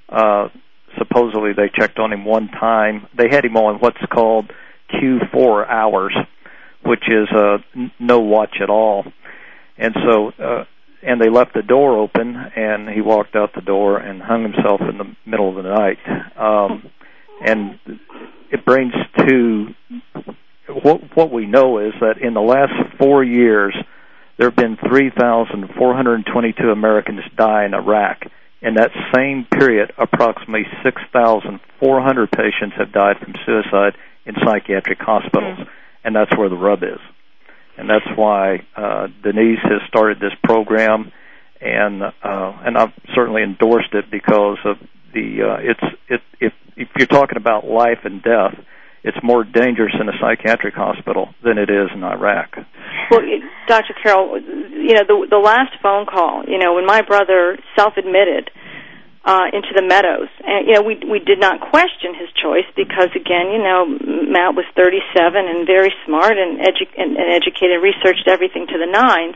Uh, 0.09 0.49
supposedly 0.97 1.53
they 1.53 1.69
checked 1.73 1.97
on 1.97 2.11
him 2.11 2.25
one 2.25 2.49
time. 2.49 3.07
They 3.17 3.29
had 3.29 3.45
him 3.45 3.55
on 3.55 3.79
what's 3.79 4.05
called 4.13 4.51
Q4 4.93 5.69
hours, 5.69 6.13
which 6.85 7.03
is 7.07 7.29
uh, 7.33 7.59
n- 7.73 7.91
no 7.99 8.19
watch 8.19 8.57
at 8.61 8.69
all. 8.69 9.05
And 9.77 9.95
so, 10.05 10.33
uh, 10.43 10.65
and 11.01 11.21
they 11.21 11.29
left 11.29 11.53
the 11.53 11.63
door 11.63 11.97
open, 11.97 12.35
and 12.35 12.89
he 12.89 12.99
walked 12.99 13.37
out 13.37 13.51
the 13.55 13.61
door 13.61 13.97
and 13.97 14.21
hung 14.21 14.43
himself 14.43 14.81
in 14.81 14.97
the 14.97 15.15
middle 15.25 15.57
of 15.57 15.63
the 15.63 15.69
night. 15.69 15.97
Um, 16.37 16.91
and 17.43 17.79
it 18.51 18.65
brings 18.65 18.93
to 19.19 19.67
what, 20.71 21.15
what 21.15 21.31
we 21.31 21.45
know 21.45 21.79
is 21.79 21.93
that 21.99 22.17
in 22.19 22.33
the 22.33 22.41
last 22.41 22.73
four 22.97 23.23
years, 23.23 23.75
there 24.37 24.49
have 24.49 24.55
been 24.55 24.77
3,422 24.77 26.69
Americans 26.69 27.21
die 27.37 27.65
in 27.65 27.73
Iraq. 27.73 28.23
In 28.61 28.75
that 28.75 28.91
same 29.15 29.45
period, 29.45 29.91
approximately 29.97 30.65
6,400 30.83 32.31
patients 32.31 32.75
have 32.77 32.91
died 32.91 33.17
from 33.19 33.33
suicide 33.45 33.93
in 34.25 34.35
psychiatric 34.43 34.99
hospitals, 34.99 35.59
mm. 35.59 35.67
and 36.03 36.15
that's 36.15 36.35
where 36.37 36.49
the 36.49 36.55
rub 36.55 36.83
is. 36.83 36.99
And 37.77 37.89
that's 37.89 38.05
why 38.15 38.65
uh, 38.75 39.07
Denise 39.23 39.59
has 39.63 39.81
started 39.87 40.19
this 40.19 40.33
program, 40.43 41.11
and 41.59 42.03
uh, 42.03 42.11
and 42.23 42.77
I've 42.77 42.93
certainly 43.15 43.43
endorsed 43.43 43.93
it 43.93 44.11
because 44.11 44.57
of 44.65 44.77
the 45.13 45.41
uh, 45.41 45.57
it's 45.61 45.95
it 46.09 46.21
if 46.39 46.53
if 46.75 46.89
you're 46.97 47.07
talking 47.07 47.37
about 47.37 47.65
life 47.65 47.99
and 48.03 48.21
death, 48.21 48.55
it's 49.03 49.17
more 49.23 49.43
dangerous 49.43 49.93
in 49.99 50.07
a 50.07 50.13
psychiatric 50.21 50.75
hospital 50.75 51.29
than 51.43 51.57
it 51.57 51.69
is 51.69 51.89
in 51.93 52.03
Iraq. 52.03 52.57
Well, 53.09 53.21
Dr. 53.67 53.93
Carol, 54.01 54.39
you 54.39 54.93
know, 54.93 55.05
the 55.07 55.27
the 55.29 55.41
last 55.41 55.73
phone 55.81 56.05
call, 56.05 56.43
you 56.47 56.57
know, 56.57 56.75
when 56.75 56.85
my 56.85 57.01
brother 57.01 57.57
self-admitted 57.75 58.51
uh 59.23 59.45
into 59.53 59.69
the 59.75 59.85
meadows, 59.85 60.29
and 60.45 60.67
you 60.67 60.73
know, 60.73 60.81
we 60.81 60.97
we 61.09 61.19
did 61.19 61.39
not 61.39 61.61
question 61.61 62.13
his 62.13 62.29
choice 62.37 62.65
because 62.75 63.09
again, 63.15 63.49
you 63.51 63.61
know, 63.61 63.85
Matt 63.85 64.53
was 64.53 64.65
37 64.77 65.01
and 65.33 65.65
very 65.65 65.93
smart 66.05 66.37
and, 66.37 66.59
edu- 66.59 66.93
and, 66.97 67.17
and 67.17 67.27
educated, 67.33 67.81
researched 67.81 68.27
everything 68.27 68.67
to 68.67 68.77
the 68.77 68.89
nines 68.89 69.35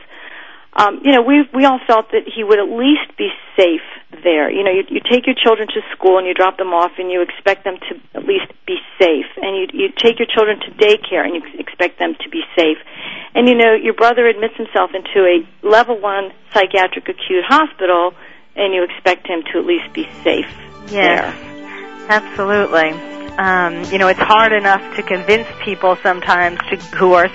um, 0.76 1.00
you 1.02 1.12
know, 1.12 1.22
we 1.22 1.48
we 1.54 1.64
all 1.64 1.80
felt 1.86 2.12
that 2.12 2.28
he 2.28 2.44
would 2.44 2.60
at 2.60 2.68
least 2.68 3.16
be 3.16 3.32
safe 3.56 3.88
there. 4.22 4.52
You 4.52 4.62
know, 4.62 4.70
you, 4.70 4.84
you 4.88 5.00
take 5.00 5.24
your 5.24 5.34
children 5.34 5.68
to 5.68 5.80
school 5.96 6.18
and 6.18 6.26
you 6.26 6.34
drop 6.34 6.58
them 6.58 6.76
off, 6.76 6.92
and 6.98 7.10
you 7.10 7.22
expect 7.22 7.64
them 7.64 7.80
to 7.88 7.96
at 8.12 8.28
least 8.28 8.52
be 8.66 8.76
safe. 9.00 9.24
And 9.40 9.56
you 9.56 9.64
you 9.72 9.88
take 9.96 10.20
your 10.20 10.28
children 10.28 10.60
to 10.60 10.70
daycare, 10.76 11.24
and 11.24 11.32
you 11.34 11.42
expect 11.58 11.98
them 11.98 12.14
to 12.20 12.28
be 12.28 12.42
safe. 12.54 12.76
And 13.34 13.48
you 13.48 13.54
know, 13.54 13.72
your 13.72 13.94
brother 13.94 14.28
admits 14.28 14.54
himself 14.56 14.90
into 14.92 15.24
a 15.24 15.48
level 15.66 15.98
one 15.98 16.32
psychiatric 16.52 17.08
acute 17.08 17.44
hospital, 17.48 18.12
and 18.54 18.74
you 18.74 18.84
expect 18.84 19.26
him 19.26 19.44
to 19.52 19.58
at 19.60 19.64
least 19.64 19.88
be 19.94 20.04
safe 20.22 20.52
yes, 20.92 20.92
there. 20.92 21.32
Absolutely. 22.12 22.92
Um, 23.38 23.84
you 23.92 23.96
know, 23.96 24.08
it's 24.08 24.20
hard 24.20 24.52
enough 24.52 24.96
to 24.96 25.02
convince 25.02 25.48
people 25.64 25.96
sometimes 26.02 26.58
to, 26.68 26.76
who 26.96 27.14
are 27.14 27.28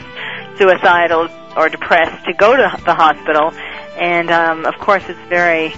suicidal 0.58 1.28
or 1.56 1.70
depressed 1.70 2.26
to 2.26 2.34
go 2.34 2.56
to 2.56 2.82
the 2.86 2.94
hospital, 2.94 3.52
and 3.98 4.32
um, 4.32 4.66
of 4.66 4.76
course 4.80 5.04
it's 5.08 5.20
very 5.30 5.74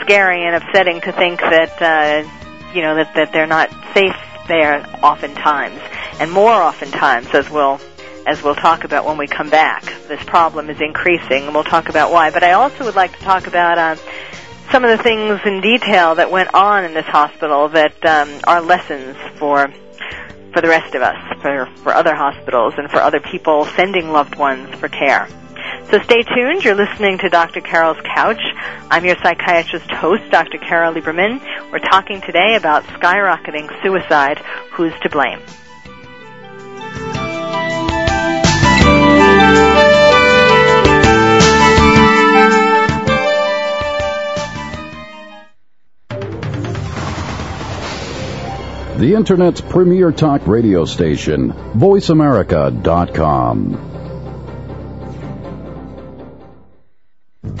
scary 0.00 0.44
and 0.44 0.56
upsetting 0.56 1.00
to 1.00 1.12
think 1.12 1.40
that 1.40 1.80
uh, 1.80 2.28
you 2.74 2.82
know 2.82 2.94
that 2.96 3.14
that 3.14 3.32
they're 3.32 3.46
not 3.46 3.70
safe 3.94 4.16
there 4.48 4.84
oftentimes, 5.02 5.80
and 6.20 6.30
more 6.30 6.52
oftentimes 6.52 7.28
as 7.34 7.48
we'll 7.50 7.80
as 8.26 8.42
we'll 8.42 8.54
talk 8.54 8.84
about 8.84 9.04
when 9.04 9.18
we 9.18 9.26
come 9.26 9.50
back. 9.50 9.84
This 10.08 10.22
problem 10.24 10.70
is 10.70 10.80
increasing, 10.80 11.44
and 11.44 11.54
we'll 11.54 11.64
talk 11.64 11.88
about 11.88 12.12
why. 12.12 12.30
But 12.30 12.42
I 12.42 12.52
also 12.52 12.84
would 12.84 12.96
like 12.96 13.16
to 13.18 13.24
talk 13.24 13.46
about. 13.46 13.78
Uh, 13.78 13.96
some 14.70 14.84
of 14.84 14.96
the 14.96 15.02
things 15.02 15.38
in 15.44 15.60
detail 15.60 16.14
that 16.14 16.30
went 16.30 16.54
on 16.54 16.84
in 16.86 16.94
this 16.94 17.04
hospital 17.04 17.68
that 17.68 17.92
um, 18.06 18.40
are 18.44 18.62
lessons 18.62 19.16
for 19.38 19.70
for 20.52 20.60
the 20.60 20.68
rest 20.68 20.94
of 20.94 21.02
us, 21.02 21.16
for, 21.40 21.66
for 21.82 21.94
other 21.94 22.14
hospitals, 22.14 22.74
and 22.76 22.90
for 22.90 22.98
other 22.98 23.20
people 23.20 23.64
sending 23.76 24.10
loved 24.10 24.36
ones 24.36 24.68
for 24.76 24.88
care. 24.88 25.28
So 25.90 25.98
stay 26.00 26.22
tuned. 26.22 26.64
You're 26.64 26.74
listening 26.74 27.18
to 27.18 27.28
Dr. 27.28 27.60
Carol's 27.60 28.00
Couch. 28.14 28.40
I'm 28.90 29.04
your 29.04 29.16
psychiatrist 29.16 29.90
host, 29.90 30.22
Dr. 30.30 30.58
Carol 30.58 30.94
Lieberman. 30.94 31.40
We're 31.70 31.78
talking 31.80 32.20
today 32.20 32.56
about 32.56 32.84
skyrocketing 32.84 33.68
suicide. 33.82 34.38
Who's 34.72 34.94
to 35.02 35.10
blame? 35.10 35.40
The 49.02 49.14
Internet's 49.14 49.60
premier 49.60 50.12
talk 50.12 50.46
radio 50.46 50.84
station, 50.84 51.50
VoiceAmerica.com. 51.50 53.88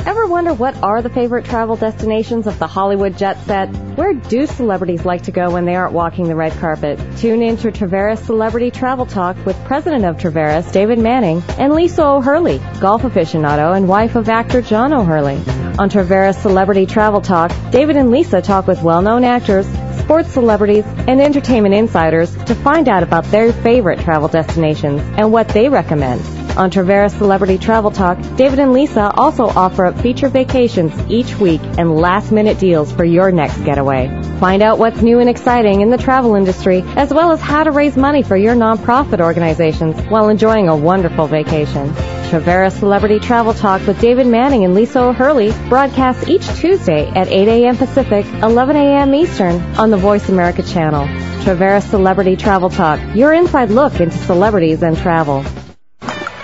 Ever 0.06 0.28
wonder 0.28 0.54
what 0.54 0.80
are 0.84 1.02
the 1.02 1.10
favorite 1.10 1.44
travel 1.44 1.74
destinations 1.74 2.46
of 2.46 2.60
the 2.60 2.68
Hollywood 2.68 3.18
jet 3.18 3.44
set? 3.44 3.66
Where 3.96 4.14
do 4.14 4.46
celebrities 4.46 5.04
like 5.04 5.22
to 5.22 5.32
go 5.32 5.50
when 5.50 5.64
they 5.64 5.74
aren't 5.74 5.94
walking 5.94 6.28
the 6.28 6.36
red 6.36 6.52
carpet? 6.60 7.00
Tune 7.18 7.42
in 7.42 7.56
to 7.56 7.72
Traveris 7.72 8.18
Celebrity 8.18 8.70
Travel 8.70 9.06
Talk 9.06 9.44
with 9.44 9.56
President 9.64 10.04
of 10.04 10.18
Traveris, 10.18 10.70
David 10.70 11.00
Manning, 11.00 11.42
and 11.58 11.74
Lisa 11.74 12.06
O'Hurley, 12.06 12.60
golf 12.78 13.02
aficionado 13.02 13.76
and 13.76 13.88
wife 13.88 14.14
of 14.14 14.28
actor 14.28 14.62
John 14.62 14.92
O'Hurley. 14.92 15.38
On 15.80 15.90
Traveris 15.90 16.40
Celebrity 16.40 16.86
Travel 16.86 17.20
Talk, 17.20 17.50
David 17.72 17.96
and 17.96 18.12
Lisa 18.12 18.40
talk 18.40 18.68
with 18.68 18.80
well-known 18.82 19.24
actors, 19.24 19.66
sports 19.92 20.30
celebrities, 20.30 20.84
and 21.06 21.20
entertainment 21.20 21.74
insiders 21.74 22.34
to 22.44 22.54
find 22.54 22.88
out 22.88 23.02
about 23.02 23.24
their 23.26 23.52
favorite 23.52 24.00
travel 24.00 24.28
destinations 24.28 25.00
and 25.18 25.32
what 25.32 25.48
they 25.48 25.68
recommend. 25.68 26.41
On 26.54 26.70
Traveris 26.70 27.16
Celebrity 27.16 27.56
Travel 27.56 27.90
Talk, 27.90 28.18
David 28.36 28.58
and 28.58 28.74
Lisa 28.74 29.10
also 29.14 29.44
offer 29.44 29.86
up 29.86 29.98
feature 29.98 30.28
vacations 30.28 30.92
each 31.10 31.34
week 31.38 31.62
and 31.78 31.96
last-minute 31.96 32.58
deals 32.58 32.92
for 32.92 33.06
your 33.06 33.32
next 33.32 33.56
getaway. 33.64 34.08
Find 34.38 34.62
out 34.62 34.78
what's 34.78 35.00
new 35.00 35.18
and 35.18 35.30
exciting 35.30 35.80
in 35.80 35.88
the 35.88 35.96
travel 35.96 36.34
industry, 36.34 36.82
as 36.94 37.12
well 37.12 37.32
as 37.32 37.40
how 37.40 37.64
to 37.64 37.70
raise 37.70 37.96
money 37.96 38.22
for 38.22 38.36
your 38.36 38.54
nonprofit 38.54 39.20
organizations 39.20 39.98
while 40.10 40.28
enjoying 40.28 40.68
a 40.68 40.76
wonderful 40.76 41.26
vacation. 41.26 41.88
Traveris 42.28 42.78
Celebrity 42.78 43.18
Travel 43.18 43.54
Talk 43.54 43.86
with 43.86 43.98
David 43.98 44.26
Manning 44.26 44.64
and 44.64 44.74
Lisa 44.74 45.00
O'Hurley 45.00 45.52
broadcasts 45.70 46.28
each 46.28 46.46
Tuesday 46.58 47.08
at 47.08 47.28
8 47.28 47.48
a.m. 47.48 47.78
Pacific, 47.78 48.26
11 48.42 48.76
a.m. 48.76 49.14
Eastern 49.14 49.58
on 49.76 49.90
the 49.90 49.96
Voice 49.96 50.28
America 50.28 50.62
channel. 50.62 51.06
Traveris 51.44 51.88
Celebrity 51.88 52.36
Travel 52.36 52.68
Talk, 52.68 53.00
your 53.16 53.32
inside 53.32 53.70
look 53.70 54.00
into 54.00 54.18
celebrities 54.18 54.82
and 54.82 54.98
travel. 54.98 55.42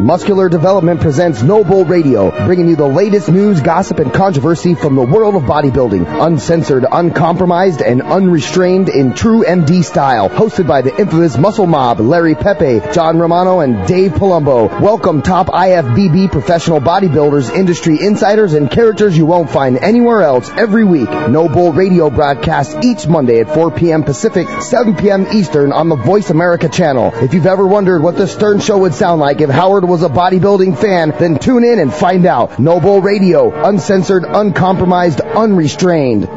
Muscular 0.00 0.50
Development 0.50 1.00
presents 1.00 1.42
No 1.42 1.64
Bull 1.64 1.86
Radio, 1.86 2.30
bringing 2.44 2.68
you 2.68 2.76
the 2.76 2.86
latest 2.86 3.30
news, 3.30 3.62
gossip, 3.62 3.98
and 3.98 4.12
controversy 4.12 4.74
from 4.74 4.94
the 4.94 5.02
world 5.02 5.34
of 5.34 5.44
bodybuilding. 5.44 6.04
Uncensored, 6.22 6.84
uncompromised, 6.90 7.80
and 7.80 8.02
unrestrained 8.02 8.90
in 8.90 9.14
true 9.14 9.42
MD 9.42 9.82
style. 9.82 10.28
Hosted 10.28 10.66
by 10.66 10.82
the 10.82 10.94
infamous 10.94 11.38
Muscle 11.38 11.66
Mob, 11.66 11.98
Larry 11.98 12.34
Pepe, 12.34 12.80
John 12.92 13.18
Romano, 13.18 13.60
and 13.60 13.88
Dave 13.88 14.12
Palumbo. 14.12 14.80
Welcome 14.80 15.22
top 15.22 15.46
IFBB 15.46 16.30
professional 16.30 16.80
bodybuilders, 16.80 17.50
industry 17.50 17.98
insiders, 17.98 18.52
and 18.52 18.70
characters 18.70 19.16
you 19.16 19.24
won't 19.24 19.50
find 19.50 19.78
anywhere 19.78 20.22
else 20.22 20.50
every 20.50 20.84
week. 20.84 21.10
No 21.10 21.48
Bull 21.48 21.72
Radio 21.72 22.10
broadcasts 22.10 22.74
each 22.84 23.06
Monday 23.06 23.40
at 23.40 23.52
4 23.54 23.70
p.m. 23.70 24.04
Pacific, 24.04 24.46
7 24.60 24.96
p.m. 24.96 25.26
Eastern 25.32 25.72
on 25.72 25.88
the 25.88 25.96
Voice 25.96 26.28
America 26.28 26.68
channel. 26.68 27.12
If 27.14 27.32
you've 27.32 27.46
ever 27.46 27.66
wondered 27.66 28.02
what 28.02 28.16
the 28.16 28.28
Stern 28.28 28.60
Show 28.60 28.78
would 28.78 28.94
sound 28.94 29.20
like 29.20 29.40
if 29.40 29.48
Howard 29.48 29.85
was 29.86 30.02
a 30.02 30.08
bodybuilding 30.08 30.78
fan, 30.78 31.12
then 31.18 31.38
tune 31.38 31.64
in 31.64 31.78
and 31.78 31.92
find 31.92 32.26
out. 32.26 32.58
No 32.58 32.80
Bull 32.80 33.00
Radio, 33.00 33.66
uncensored, 33.66 34.24
uncompromised, 34.24 35.20
unrestrained. 35.20 36.28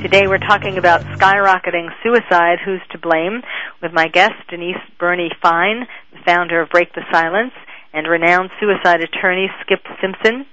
Today 0.00 0.28
we're 0.28 0.38
talking 0.38 0.78
about 0.78 1.00
skyrocketing 1.18 1.88
suicide, 2.00 2.60
who's 2.64 2.80
to 2.92 2.98
blame, 2.98 3.42
with 3.82 3.92
my 3.92 4.06
guest, 4.06 4.34
Denise 4.48 4.78
Burney 5.00 5.32
Fine, 5.42 5.88
the 6.12 6.20
founder 6.24 6.60
of 6.60 6.70
Break 6.70 6.94
the 6.94 7.02
Silence, 7.10 7.50
and 7.92 8.06
renowned 8.06 8.50
suicide 8.60 9.00
attorney, 9.00 9.48
Skip 9.62 9.80
Simpson. 10.00 10.46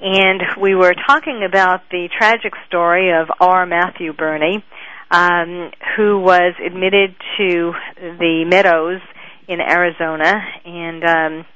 And 0.00 0.42
we 0.60 0.74
were 0.74 0.96
talking 1.06 1.46
about 1.48 1.82
the 1.92 2.08
tragic 2.18 2.54
story 2.66 3.12
of 3.12 3.28
R. 3.38 3.64
Matthew 3.64 4.12
Burney, 4.12 4.64
um, 5.12 5.70
who 5.96 6.18
was 6.18 6.54
admitted 6.58 7.14
to 7.38 7.74
the 8.18 8.44
Meadows 8.44 9.02
in 9.46 9.60
Arizona, 9.60 10.34
and 10.64 11.04
um, 11.04 11.46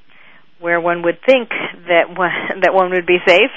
where 0.65 0.81
one 0.81 1.03
would 1.03 1.21
think 1.21 1.51
that 1.93 2.09
one, 2.09 2.33
that 2.65 2.73
one 2.73 2.91
would 2.97 3.05
be 3.05 3.21
safe. 3.29 3.53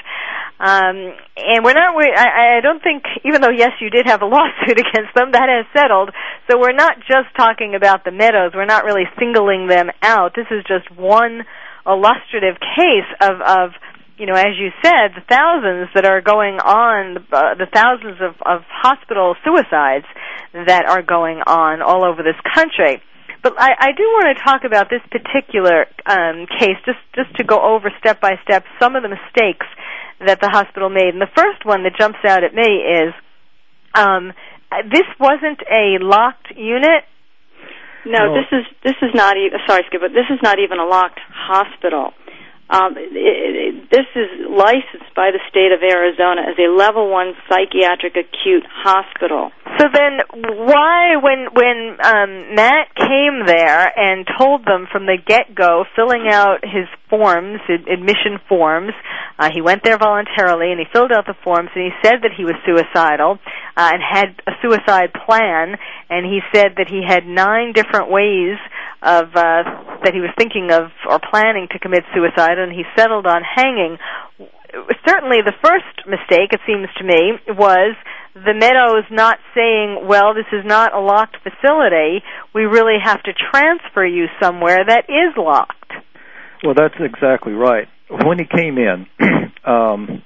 Um, 0.59 1.15
and 1.37 1.63
we're 1.63 1.77
not. 1.77 1.95
We, 1.95 2.11
I, 2.11 2.57
I 2.57 2.61
don't 2.61 2.83
think, 2.83 3.03
even 3.23 3.39
though 3.39 3.55
yes, 3.55 3.71
you 3.79 3.89
did 3.89 4.07
have 4.07 4.21
a 4.21 4.25
lawsuit 4.35 4.75
against 4.75 5.15
them, 5.15 5.31
that 5.31 5.47
has 5.47 5.65
settled. 5.71 6.11
So 6.51 6.59
we're 6.59 6.75
not 6.75 6.97
just 7.07 7.31
talking 7.37 7.75
about 7.75 8.03
the 8.03 8.11
Meadows. 8.11 8.51
We're 8.53 8.65
not 8.65 8.83
really 8.83 9.07
singling 9.17 9.67
them 9.67 9.87
out. 10.01 10.35
This 10.35 10.51
is 10.51 10.65
just 10.67 10.91
one 10.91 11.45
illustrative 11.87 12.59
case 12.59 13.07
of 13.21 13.39
of 13.39 13.71
you 14.17 14.25
know, 14.25 14.33
as 14.33 14.57
you 14.57 14.73
said, 14.83 15.13
the 15.13 15.21
thousands 15.29 15.89
that 15.93 16.03
are 16.03 16.21
going 16.21 16.57
on, 16.57 17.17
uh, 17.31 17.53
the 17.53 17.69
thousands 17.71 18.17
of, 18.19 18.33
of 18.41 18.65
hospital 18.65 19.35
suicides 19.45 20.09
that 20.65 20.89
are 20.89 21.03
going 21.03 21.37
on 21.45 21.83
all 21.83 22.03
over 22.03 22.23
this 22.23 22.35
country. 22.53 22.99
But 23.47 23.55
I, 23.61 23.71
I 23.79 23.91
do 23.95 24.03
want 24.03 24.35
to 24.35 24.43
talk 24.43 24.65
about 24.65 24.89
this 24.89 24.99
particular 25.07 25.87
um, 26.05 26.47
case, 26.59 26.75
just 26.83 26.99
just 27.15 27.33
to 27.37 27.45
go 27.45 27.55
over 27.55 27.87
step 27.97 28.19
by 28.19 28.35
step 28.43 28.65
some 28.77 28.97
of 28.97 29.03
the 29.03 29.07
mistakes 29.07 29.65
that 30.19 30.41
the 30.41 30.49
hospital 30.49 30.89
made. 30.89 31.15
And 31.15 31.21
the 31.21 31.31
first 31.31 31.63
one 31.63 31.83
that 31.83 31.95
jumps 31.97 32.19
out 32.27 32.43
at 32.43 32.53
me 32.53 32.67
is 32.67 33.15
um, 33.95 34.33
this 34.91 35.07
wasn't 35.17 35.63
a 35.63 35.95
locked 36.03 36.51
unit. 36.57 37.07
No, 38.03 38.35
this 38.35 38.51
is 38.51 38.65
this 38.83 38.99
is 39.01 39.15
not 39.15 39.37
even 39.37 39.59
sorry, 39.65 39.83
Skip, 39.87 40.01
but 40.01 40.11
this 40.11 40.27
is 40.27 40.43
not 40.43 40.59
even 40.59 40.79
a 40.79 40.85
locked 40.85 41.19
hospital. 41.31 42.11
Um, 42.69 42.95
this 42.95 44.07
is 44.15 44.29
licensed 44.49 45.15
by 45.15 45.31
the 45.31 45.39
state 45.49 45.71
of 45.71 45.79
Arizona 45.81 46.41
as 46.51 46.59
a 46.59 46.67
level 46.67 47.09
one 47.09 47.33
psychiatric 47.47 48.17
acute 48.17 48.65
hospital. 48.67 49.51
So 49.79 49.85
then, 49.93 50.19
why, 50.67 51.15
when 51.15 51.47
when 51.53 51.97
um, 52.03 52.55
Matt 52.55 52.93
came 52.95 53.45
there 53.45 53.87
and 53.97 54.27
told 54.37 54.65
them 54.65 54.87
from 54.91 55.05
the 55.05 55.17
get 55.17 55.55
go, 55.55 55.85
filling 55.95 56.27
out 56.27 56.63
his 56.63 56.87
forms, 57.09 57.59
admission 57.69 58.39
forms, 58.47 58.91
uh, 59.39 59.49
he 59.53 59.61
went 59.61 59.83
there 59.83 59.97
voluntarily 59.97 60.71
and 60.71 60.79
he 60.79 60.85
filled 60.91 61.11
out 61.11 61.25
the 61.25 61.35
forms 61.43 61.69
and 61.75 61.83
he 61.85 61.91
said 62.03 62.21
that 62.23 62.31
he 62.35 62.43
was 62.43 62.55
suicidal 62.65 63.39
uh, 63.77 63.91
and 63.93 64.01
had 64.01 64.33
a 64.47 64.57
suicide 64.61 65.13
plan, 65.13 65.77
and 66.09 66.25
he 66.25 66.39
said 66.53 66.73
that 66.77 66.89
he 66.89 67.01
had 67.05 67.25
nine 67.25 67.73
different 67.73 68.09
ways 68.09 68.57
of 69.01 69.29
uh, 69.35 69.61
that 70.03 70.13
he 70.13 70.19
was 70.19 70.33
thinking 70.37 70.71
of 70.71 70.89
or 71.07 71.19
planning 71.19 71.67
to 71.71 71.79
commit 71.79 72.03
suicide, 72.13 72.57
and 72.57 72.73
he 72.73 72.83
settled 72.97 73.27
on 73.27 73.43
hanging. 73.45 73.97
Certainly, 75.07 75.45
the 75.45 75.53
first 75.63 76.09
mistake, 76.09 76.51
it 76.51 76.61
seems 76.65 76.89
to 76.97 77.03
me, 77.03 77.37
was 77.47 77.95
the 78.33 78.53
Meadows 78.53 79.05
not 79.11 79.37
saying, 79.53 80.07
"Well, 80.07 80.33
this 80.33 80.49
is 80.51 80.65
not 80.65 80.93
a 80.93 80.99
locked 80.99 81.37
facility. 81.45 82.23
We 82.53 82.65
really 82.65 82.97
have 83.01 83.21
to 83.23 83.33
transfer 83.33 84.05
you 84.05 84.25
somewhere 84.41 84.83
that 84.85 85.05
is 85.09 85.37
locked." 85.37 85.93
Well, 86.63 86.73
that's 86.75 86.95
exactly 86.99 87.53
right. 87.53 87.87
When 88.09 88.39
he 88.39 88.45
came 88.45 88.77
in, 88.77 89.05
um, 89.65 90.23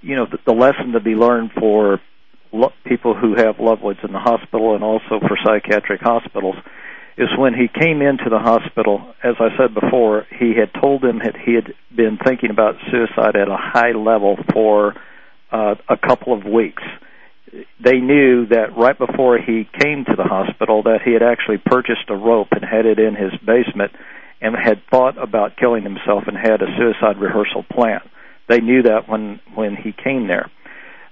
you 0.00 0.16
know, 0.16 0.26
the, 0.30 0.38
the 0.46 0.52
lesson 0.52 0.92
to 0.92 1.00
be 1.00 1.14
learned 1.14 1.50
for 1.58 2.00
lo- 2.52 2.72
people 2.84 3.14
who 3.14 3.34
have 3.36 3.60
loved 3.60 3.82
ones 3.82 3.98
in 4.02 4.12
the 4.12 4.18
hospital 4.18 4.74
and 4.74 4.84
also 4.84 5.20
for 5.20 5.36
psychiatric 5.44 6.00
hospitals 6.00 6.56
is 7.18 7.28
when 7.38 7.54
he 7.54 7.66
came 7.68 8.02
into 8.02 8.28
the 8.28 8.38
hospital, 8.38 9.14
as 9.24 9.34
I 9.40 9.48
said 9.56 9.74
before, 9.74 10.26
he 10.38 10.52
had 10.54 10.72
told 10.80 11.02
them 11.02 11.18
that 11.24 11.34
he 11.34 11.54
had 11.54 11.72
been 11.94 12.18
thinking 12.22 12.50
about 12.50 12.74
suicide 12.90 13.36
at 13.36 13.48
a 13.48 13.56
high 13.56 13.92
level 13.92 14.36
for 14.52 14.94
uh, 15.50 15.76
a 15.88 15.96
couple 15.96 16.34
of 16.34 16.44
weeks. 16.44 16.82
They 17.82 17.98
knew 18.00 18.46
that 18.48 18.76
right 18.76 18.98
before 18.98 19.38
he 19.38 19.66
came 19.80 20.04
to 20.04 20.14
the 20.14 20.24
hospital 20.24 20.82
that 20.82 21.00
he 21.04 21.14
had 21.14 21.22
actually 21.22 21.56
purchased 21.64 22.10
a 22.10 22.16
rope 22.16 22.48
and 22.50 22.62
had 22.62 22.84
it 22.84 22.98
in 22.98 23.14
his 23.14 23.32
basement 23.40 23.92
and 24.40 24.54
had 24.54 24.82
thought 24.90 25.16
about 25.22 25.56
killing 25.56 25.82
himself 25.82 26.24
and 26.26 26.36
had 26.36 26.62
a 26.62 26.66
suicide 26.76 27.18
rehearsal 27.18 27.62
plan. 27.62 28.00
They 28.48 28.60
knew 28.60 28.82
that 28.82 29.08
when 29.08 29.40
when 29.54 29.76
he 29.76 29.92
came 29.92 30.28
there. 30.28 30.50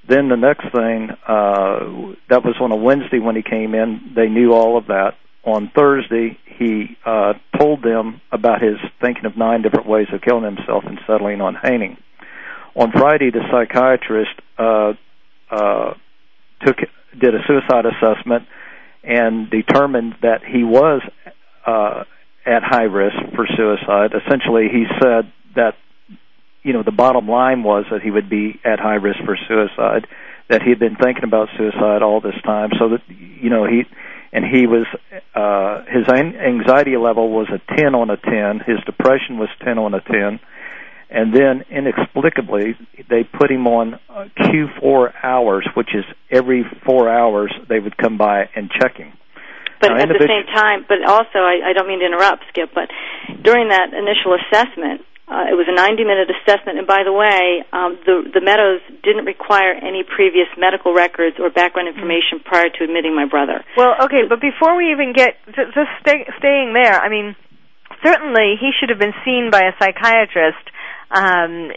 Then 0.06 0.28
the 0.28 0.36
next 0.36 0.70
thing, 0.70 1.10
uh, 1.26 2.14
that 2.28 2.44
was 2.44 2.56
on 2.60 2.70
a 2.72 2.76
Wednesday 2.76 3.18
when 3.18 3.36
he 3.36 3.42
came 3.42 3.74
in. 3.74 4.12
They 4.14 4.28
knew 4.28 4.52
all 4.52 4.76
of 4.76 4.86
that. 4.88 5.14
On 5.44 5.70
Thursday, 5.74 6.38
he 6.58 6.96
uh, 7.04 7.34
told 7.58 7.82
them 7.82 8.20
about 8.30 8.62
his 8.62 8.76
thinking 9.00 9.24
of 9.24 9.36
nine 9.36 9.62
different 9.62 9.86
ways 9.86 10.06
of 10.12 10.20
killing 10.20 10.44
himself 10.44 10.84
and 10.86 10.98
settling 11.06 11.40
on 11.40 11.54
hanging. 11.54 11.96
On 12.76 12.90
Friday, 12.92 13.30
the 13.30 13.40
psychiatrist 13.50 14.32
uh, 14.58 14.92
uh, 15.50 15.94
took 16.64 16.76
did 17.18 17.34
a 17.34 17.38
suicide 17.46 17.84
assessment 17.86 18.46
and 19.02 19.50
determined 19.50 20.16
that 20.22 20.42
he 20.44 20.64
was 20.64 21.02
uh, 21.66 22.04
at 22.47 22.62
high 22.62 22.84
risk 22.84 23.16
for 23.34 23.47
suicide. 23.57 24.12
Essentially, 24.14 24.68
he 24.68 24.84
said 25.01 25.32
that 25.57 25.74
you 26.62 26.72
know 26.72 26.82
the 26.82 26.92
bottom 26.92 27.28
line 27.28 27.62
was 27.62 27.84
that 27.90 28.03
he 28.03 28.11
would 28.11 28.28
be 28.28 28.61
at 28.64 28.80
high 28.80 28.97
risk 28.97 29.18
for 29.24 29.36
suicide, 29.49 30.07
that 30.49 30.62
he 30.62 30.70
had 30.70 30.78
been 30.78 30.97
thinking 30.97 31.24
about 31.24 31.49
suicide 31.57 32.03
all 32.03 32.20
this 32.20 32.40
time, 32.45 32.70
so 32.78 32.90
that 32.90 33.03
you 33.09 33.51
know 33.51 33.64
he 33.66 33.84
and 34.32 34.45
he 34.45 34.66
was 34.66 34.86
uh, 35.34 35.84
his 35.84 36.09
anxiety 36.09 36.97
level 36.97 37.30
was 37.30 37.49
a 37.51 37.76
10 37.76 37.95
on 37.95 38.11
a 38.11 38.16
10, 38.16 38.61
his 38.66 38.78
depression 38.84 39.38
was 39.38 39.49
10 39.64 39.78
on 39.78 39.95
a 39.95 40.01
10, 40.01 40.40
and 41.09 41.32
then 41.32 41.64
inexplicably 41.70 42.76
they 43.09 43.22
put 43.22 43.51
him 43.51 43.68
on 43.68 43.95
uh, 44.11 44.26
Q4 44.36 45.12
hours, 45.22 45.68
which 45.74 45.95
is 45.95 46.05
every 46.30 46.64
four 46.84 47.09
hours 47.09 47.55
they 47.68 47.78
would 47.78 47.97
come 47.97 48.18
by 48.18 48.49
and 48.57 48.70
check 48.70 48.97
him. 48.97 49.12
But 49.85 50.01
Now, 50.01 50.03
at 50.03 50.09
the 50.09 50.24
same 50.24 50.49
time, 50.49 50.89
but 50.89 51.05
also, 51.05 51.45
I, 51.45 51.61
I 51.68 51.72
don't 51.76 51.87
mean 51.87 52.01
to 52.01 52.09
interrupt, 52.09 52.49
Skip, 52.49 52.72
but 52.72 52.89
during 53.45 53.68
that 53.68 53.93
initial 53.93 54.32
assessment, 54.32 55.05
uh, 55.28 55.49
it 55.49 55.57
was 55.57 55.64
a 55.68 55.76
90-minute 55.76 56.28
assessment, 56.28 56.76
and 56.76 56.87
by 56.87 57.01
the 57.01 57.12
way, 57.12 57.64
um, 57.72 57.97
the 58.05 58.28
the 58.28 58.45
Meadows 58.45 58.85
didn't 59.01 59.24
require 59.24 59.72
any 59.72 60.05
previous 60.05 60.49
medical 60.61 60.93
records 60.93 61.41
or 61.41 61.49
background 61.49 61.89
information 61.89 62.45
prior 62.45 62.68
to 62.68 62.85
admitting 62.85 63.16
my 63.16 63.24
brother. 63.24 63.64
Well, 63.76 63.97
okay, 64.05 64.28
but 64.28 64.41
before 64.41 64.76
we 64.76 64.93
even 64.93 65.16
get 65.16 65.41
just, 65.49 65.72
just 65.72 65.93
stay, 66.05 66.28
staying 66.37 66.76
there, 66.76 67.01
I 67.01 67.09
mean, 67.09 67.37
certainly 68.05 68.61
he 68.61 68.72
should 68.76 68.93
have 68.93 69.01
been 69.01 69.16
seen 69.24 69.49
by 69.49 69.64
a 69.64 69.72
psychiatrist 69.80 70.61
um, 71.11 71.70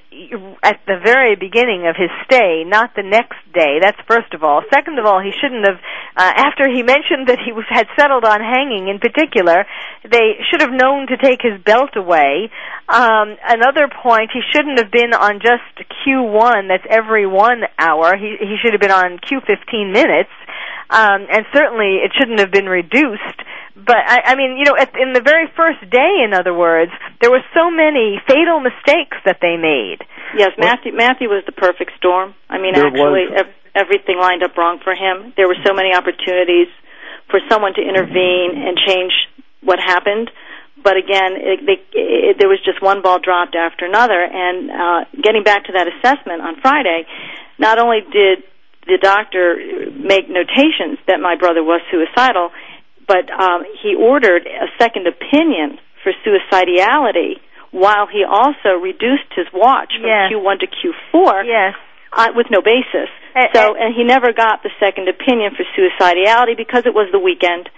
at 0.63 0.79
the 0.87 0.99
very 1.03 1.35
beginning 1.35 1.87
of 1.87 1.95
his 1.95 2.09
stay, 2.25 2.63
not 2.65 2.95
the 2.95 3.03
next 3.03 3.37
day. 3.53 3.79
That's 3.81 3.99
first 4.07 4.33
of 4.33 4.43
all. 4.43 4.63
Second 4.73 4.99
of 4.99 5.05
all, 5.05 5.21
he 5.21 5.31
shouldn't 5.31 5.65
have. 5.67 5.79
Uh, 6.15 6.33
after 6.35 6.67
he 6.67 6.81
mentioned 6.81 7.27
that 7.27 7.37
he 7.43 7.51
was 7.51 7.65
had 7.69 7.87
settled 7.99 8.23
on 8.23 8.39
hanging, 8.39 8.87
in 8.87 8.99
particular, 8.99 9.65
they 10.03 10.39
should 10.49 10.61
have 10.61 10.71
known 10.71 11.07
to 11.07 11.17
take 11.17 11.41
his 11.41 11.61
belt 11.63 11.95
away. 11.95 12.49
Um, 12.89 13.35
another 13.43 13.89
point, 13.91 14.31
he 14.33 14.41
shouldn't 14.53 14.79
have 14.79 14.91
been 14.91 15.13
on 15.13 15.39
just 15.39 15.75
Q1. 16.05 16.69
That's 16.69 16.87
every 16.89 17.27
one 17.27 17.61
hour. 17.77 18.15
He 18.17 18.37
he 18.39 18.55
should 18.61 18.73
have 18.73 18.81
been 18.81 18.95
on 18.95 19.19
Q15 19.19 19.91
minutes. 19.91 20.33
Um, 20.89 21.27
and 21.29 21.45
certainly 21.53 21.99
it 21.99 22.11
shouldn't 22.17 22.39
have 22.39 22.51
been 22.51 22.67
reduced. 22.67 23.39
But 23.75 23.97
I, 23.97 24.33
I 24.33 24.35
mean, 24.35 24.57
you 24.57 24.65
know, 24.65 24.75
at, 24.75 24.95
in 24.95 25.13
the 25.13 25.21
very 25.21 25.47
first 25.55 25.79
day, 25.89 26.23
in 26.23 26.33
other 26.33 26.53
words, 26.53 26.91
there 27.21 27.29
were 27.29 27.43
so 27.53 27.69
many 27.69 28.19
fatal 28.27 28.59
mistakes 28.59 29.17
that 29.25 29.39
they 29.41 29.55
made. 29.55 29.99
Yes, 30.35 30.51
Matthew 30.57 30.93
Matthew 30.95 31.29
was 31.29 31.43
the 31.45 31.51
perfect 31.51 31.91
storm. 31.97 32.33
I 32.49 32.57
mean, 32.57 32.73
There 32.73 32.87
actually, 32.87 33.27
ev- 33.35 33.53
everything 33.75 34.17
lined 34.17 34.43
up 34.43 34.57
wrong 34.57 34.79
for 34.83 34.95
him. 34.95 35.33
There 35.37 35.47
were 35.47 35.59
so 35.65 35.73
many 35.73 35.93
opportunities 35.93 36.67
for 37.29 37.39
someone 37.49 37.73
to 37.75 37.81
intervene 37.81 38.55
and 38.55 38.77
change 38.77 39.13
what 39.61 39.79
happened. 39.79 40.31
But 40.83 40.97
again, 40.97 41.35
it, 41.35 41.59
they, 41.65 41.77
it, 41.93 42.37
there 42.39 42.49
was 42.49 42.59
just 42.63 42.81
one 42.81 43.01
ball 43.01 43.19
dropped 43.19 43.55
after 43.55 43.85
another. 43.85 44.19
And 44.19 44.71
uh, 44.71 45.05
getting 45.21 45.43
back 45.43 45.65
to 45.65 45.73
that 45.73 45.87
assessment 45.87 46.41
on 46.41 46.59
Friday, 46.61 47.05
not 47.57 47.79
only 47.79 48.01
did 48.11 48.43
the 48.87 48.97
doctor 49.01 49.55
make 49.91 50.29
notations 50.29 50.97
that 51.07 51.19
my 51.19 51.35
brother 51.35 51.63
was 51.63 51.81
suicidal, 51.91 52.51
but 53.07 53.29
um, 53.31 53.63
he 53.83 53.95
ordered 53.95 54.47
a 54.47 54.67
second 54.79 55.07
opinion 55.07 55.79
for 56.03 56.11
suicidality 56.25 57.39
while 57.71 58.07
he 58.07 58.23
also 58.23 58.79
reduced 58.81 59.27
his 59.35 59.45
watch 59.53 59.91
from 59.99 60.07
Yes. 60.07 60.31
Q1 60.31 60.59
to 60.61 60.67
Q4 60.67 61.43
Yes. 61.45 61.75
uh, 62.13 62.27
with 62.35 62.47
no 62.49 62.61
basis. 62.61 63.09
And 63.35 63.93
he 63.95 64.03
never 64.03 64.33
got 64.33 64.63
the 64.63 64.71
second 64.79 65.07
opinion 65.09 65.51
for 65.55 65.63
suicidality 65.77 66.57
because 66.57 66.83
it 66.85 66.93
was 66.93 67.09
the 67.11 67.19
weekend, 67.19 67.69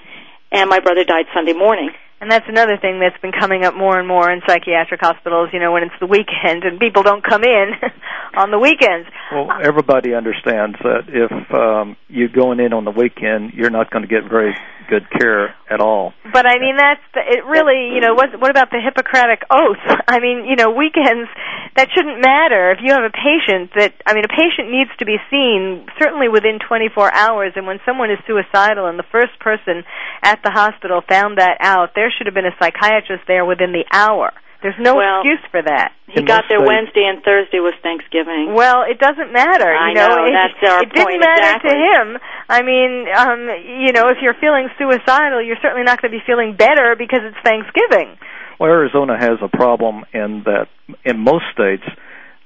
and 0.51 0.69
my 0.69 0.79
brother 0.79 1.03
died 1.03 1.25
Sunday 1.33 1.53
morning. 1.53 1.89
And 2.21 2.29
that's 2.29 2.45
another 2.49 2.77
thing 2.77 2.99
that's 2.99 3.19
been 3.21 3.31
coming 3.31 3.63
up 3.63 3.75
more 3.75 3.97
and 3.97 4.07
more 4.07 4.29
in 4.29 4.41
psychiatric 4.45 4.99
hospitals, 5.01 5.49
you 5.53 5.59
know, 5.59 5.71
when 5.71 5.83
it's 5.83 5.95
the 6.01 6.05
weekend 6.05 6.63
and 6.63 6.79
people 6.79 7.01
don't 7.01 7.23
come 7.23 7.43
in 7.43 7.71
on 8.35 8.51
the 8.51 8.59
weekends. 8.59 9.07
Well, 9.31 9.47
everybody 9.63 10.13
understands 10.13 10.77
that 10.83 11.07
if 11.07 11.31
um, 11.55 11.95
you're 12.09 12.27
going 12.27 12.59
in 12.59 12.73
on 12.73 12.83
the 12.83 12.91
weekend, 12.91 13.53
you're 13.53 13.69
not 13.69 13.89
going 13.89 14.03
to 14.03 14.09
get 14.09 14.29
very 14.29 14.53
good 14.89 15.05
care 15.11 15.55
at 15.69 15.79
all. 15.79 16.13
But 16.33 16.45
I 16.49 16.57
mean, 16.57 16.75
that's 16.75 17.05
the, 17.13 17.21
it. 17.21 17.45
Really, 17.45 17.93
you 17.93 18.01
know, 18.01 18.15
what 18.15 18.33
what 18.41 18.49
about 18.49 18.71
the 18.71 18.81
Hippocratic 18.81 19.45
oath? 19.53 19.79
I 20.07 20.19
mean, 20.19 20.45
you 20.49 20.57
know, 20.57 20.71
weekends 20.73 21.29
that 21.77 21.87
shouldn't 21.95 22.19
matter. 22.19 22.73
If 22.73 22.79
you 22.81 22.91
have 22.91 23.05
a 23.05 23.13
patient 23.13 23.71
that, 23.77 23.93
I 24.05 24.13
mean, 24.17 24.25
a 24.25 24.33
patient 24.33 24.73
needs 24.73 24.89
to 24.99 25.05
be 25.05 25.17
seen 25.29 25.85
certainly 26.01 26.27
within 26.27 26.59
24 26.59 27.13
hours. 27.13 27.53
And 27.55 27.67
when 27.69 27.79
someone 27.85 28.09
is 28.11 28.17
suicidal, 28.25 28.87
and 28.89 28.97
the 28.97 29.07
first 29.13 29.37
person 29.39 29.85
at 30.23 30.41
the 30.43 30.49
hospital 30.51 31.01
found 31.07 31.37
that 31.37 31.61
out, 31.61 31.93
there 32.09 32.17
should 32.17 32.25
have 32.25 32.33
been 32.33 32.49
a 32.49 32.57
psychiatrist 32.57 33.23
there 33.27 33.45
within 33.45 33.71
the 33.71 33.85
hour. 33.93 34.33
There's 34.61 34.75
no 34.81 34.95
Well, 34.97 35.21
excuse 35.21 35.39
for 35.51 35.61
that. 35.61 35.93
He 36.09 36.21
got 36.25 36.49
there 36.49 36.57
states- 36.59 36.67
Wednesday, 36.67 37.05
and 37.05 37.23
Thursday 37.23 37.59
was 37.61 37.73
Thanksgiving. 37.81 38.51
Well, 38.53 38.83
it 38.83 38.99
doesn't 38.99 39.31
matter. 39.31 39.71
I 39.71 39.89
you 39.89 39.95
know, 39.95 40.07
know, 40.09 40.25
it, 40.25 40.33
that's 40.33 40.73
our 40.73 40.83
it 40.83 40.91
didn't 40.91 41.05
point, 41.05 41.21
matter 41.21 41.69
to 41.69 41.75
him. 41.77 42.17
I 42.49 42.61
mean, 42.63 43.07
um, 43.15 43.39
you 43.85 43.93
know, 43.93 44.09
if 44.09 44.17
you're 44.21 44.33
feeling 44.41 44.67
suicidal, 44.77 45.41
you're 45.41 45.61
certainly 45.61 45.85
not 45.85 46.01
going 46.01 46.11
to 46.11 46.17
be 46.17 46.23
feeling 46.25 46.55
better 46.57 46.95
because 46.97 47.21
it's 47.23 47.37
Thanksgiving. 47.45 48.17
Well, 48.59 48.69
Arizona 48.69 49.15
has 49.17 49.39
a 49.41 49.47
problem 49.47 50.03
in 50.11 50.43
that 50.43 50.67
in 51.05 51.19
most 51.19 51.45
states, 51.53 51.85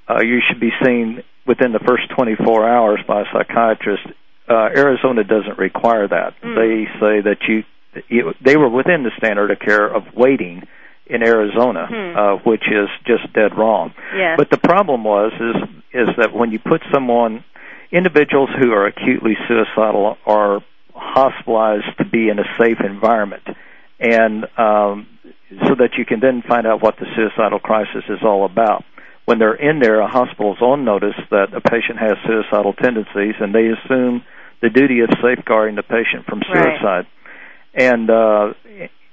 uh, 0.06 0.20
you 0.22 0.38
should 0.46 0.60
be 0.60 0.70
seen 0.84 1.24
within 1.48 1.72
the 1.72 1.80
first 1.80 2.04
24 2.14 2.68
hours 2.68 3.00
by 3.08 3.22
a 3.22 3.24
psychiatrist. 3.32 4.06
Uh, 4.48 4.68
Arizona 4.76 5.24
doesn't 5.24 5.58
require 5.58 6.06
that. 6.06 6.34
Mm. 6.44 6.54
They 6.54 6.84
say 7.00 7.20
that 7.22 7.38
you, 7.48 7.56
you, 7.56 7.64
they 8.40 8.56
were 8.56 8.68
within 8.68 9.02
the 9.02 9.10
standard 9.16 9.50
of 9.50 9.58
care 9.60 9.86
of 9.86 10.02
waiting 10.14 10.66
in 11.06 11.22
Arizona, 11.22 11.86
Hmm. 11.86 12.16
uh, 12.16 12.36
which 12.44 12.64
is 12.70 12.88
just 13.06 13.32
dead 13.34 13.56
wrong. 13.56 13.92
Yes. 14.16 14.36
But 14.38 14.50
the 14.50 14.58
problem 14.58 15.04
was 15.04 15.32
is 15.34 15.56
is 15.92 16.08
that 16.16 16.32
when 16.32 16.50
you 16.50 16.58
put 16.58 16.82
someone, 16.92 17.44
individuals 17.92 18.50
who 18.58 18.72
are 18.72 18.86
acutely 18.86 19.36
suicidal 19.46 20.18
are 20.26 20.60
hospitalized 20.94 21.96
to 21.98 22.04
be 22.04 22.28
in 22.28 22.38
a 22.38 22.44
safe 22.58 22.80
environment, 22.80 23.44
and 24.00 24.44
um, 24.58 25.06
so 25.66 25.74
that 25.76 25.90
you 25.98 26.04
can 26.04 26.20
then 26.20 26.42
find 26.42 26.66
out 26.66 26.82
what 26.82 26.96
the 26.98 27.06
suicidal 27.14 27.58
crisis 27.60 28.04
is 28.08 28.18
all 28.24 28.44
about. 28.44 28.84
When 29.26 29.38
they're 29.38 29.54
in 29.54 29.78
there, 29.78 30.00
a 30.00 30.08
hospital's 30.08 30.60
on 30.60 30.84
notice 30.84 31.16
that 31.30 31.54
a 31.54 31.60
patient 31.60 31.98
has 31.98 32.14
suicidal 32.26 32.72
tendencies, 32.74 33.34
and 33.40 33.54
they 33.54 33.68
assume 33.68 34.22
the 34.60 34.70
duty 34.70 35.00
of 35.00 35.10
safeguarding 35.22 35.76
the 35.76 35.82
patient 35.82 36.26
from 36.26 36.42
Right. 36.52 36.80
And 37.74 38.08
uh, 38.08 38.54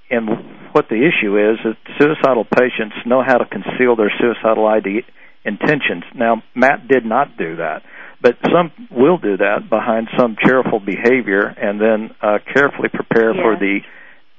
and 0.10 0.30
what 0.74 0.88
the 0.90 0.96
issue 0.96 1.38
is 1.38 1.60
is 1.66 1.76
suicidal 2.00 2.46
patients 2.46 2.96
know 3.06 3.24
how 3.26 3.38
to 3.38 3.46
conceal 3.46 3.96
their 3.96 4.12
suicidal 4.20 4.68
ID 4.68 5.02
intentions. 5.44 6.04
Now, 6.14 6.44
Matt 6.54 6.88
did 6.88 7.06
not 7.06 7.38
do 7.38 7.56
that, 7.58 7.82
but 8.22 8.38
some 8.54 8.72
will 8.92 9.18
do 9.18 9.38
that 9.38 9.70
behind 9.70 10.10
some 10.18 10.38
cheerful 10.40 10.80
behavior 10.80 11.42
and 11.42 11.82
then 11.82 12.16
uh, 12.22 12.38
carefully 12.54 12.90
prepare 12.90 13.34
for 13.34 13.56
the 13.56 13.80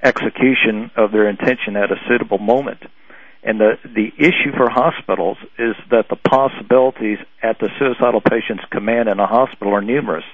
execution 0.02 0.90
of 0.96 1.12
their 1.12 1.28
intention 1.28 1.76
at 1.76 1.90
a 1.90 1.96
suitable 2.08 2.38
moment. 2.38 2.82
And 3.42 3.58
the 3.58 3.72
the 3.82 4.12
issue 4.18 4.52
for 4.56 4.70
hospitals 4.70 5.36
is 5.58 5.74
that 5.90 6.06
the 6.08 6.16
possibilities 6.16 7.18
at 7.42 7.58
the 7.58 7.70
suicidal 7.78 8.20
patient's 8.20 8.64
command 8.70 9.08
in 9.08 9.18
a 9.18 9.26
hospital 9.26 9.74
are 9.74 9.82
numerous. 9.82 10.24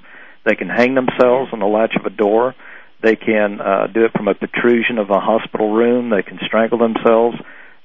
They 0.44 0.56
can 0.56 0.68
hang 0.68 0.94
themselves 0.94 1.50
on 1.52 1.60
the 1.60 1.66
latch 1.66 1.94
of 1.98 2.04
a 2.04 2.10
door. 2.10 2.54
They 3.02 3.16
can 3.16 3.60
uh, 3.60 3.86
do 3.86 4.04
it 4.04 4.12
from 4.12 4.28
a 4.28 4.34
protrusion 4.34 4.98
of 4.98 5.10
a 5.10 5.20
hospital 5.20 5.72
room. 5.72 6.10
They 6.10 6.22
can 6.22 6.38
strangle 6.44 6.78
themselves. 6.78 7.36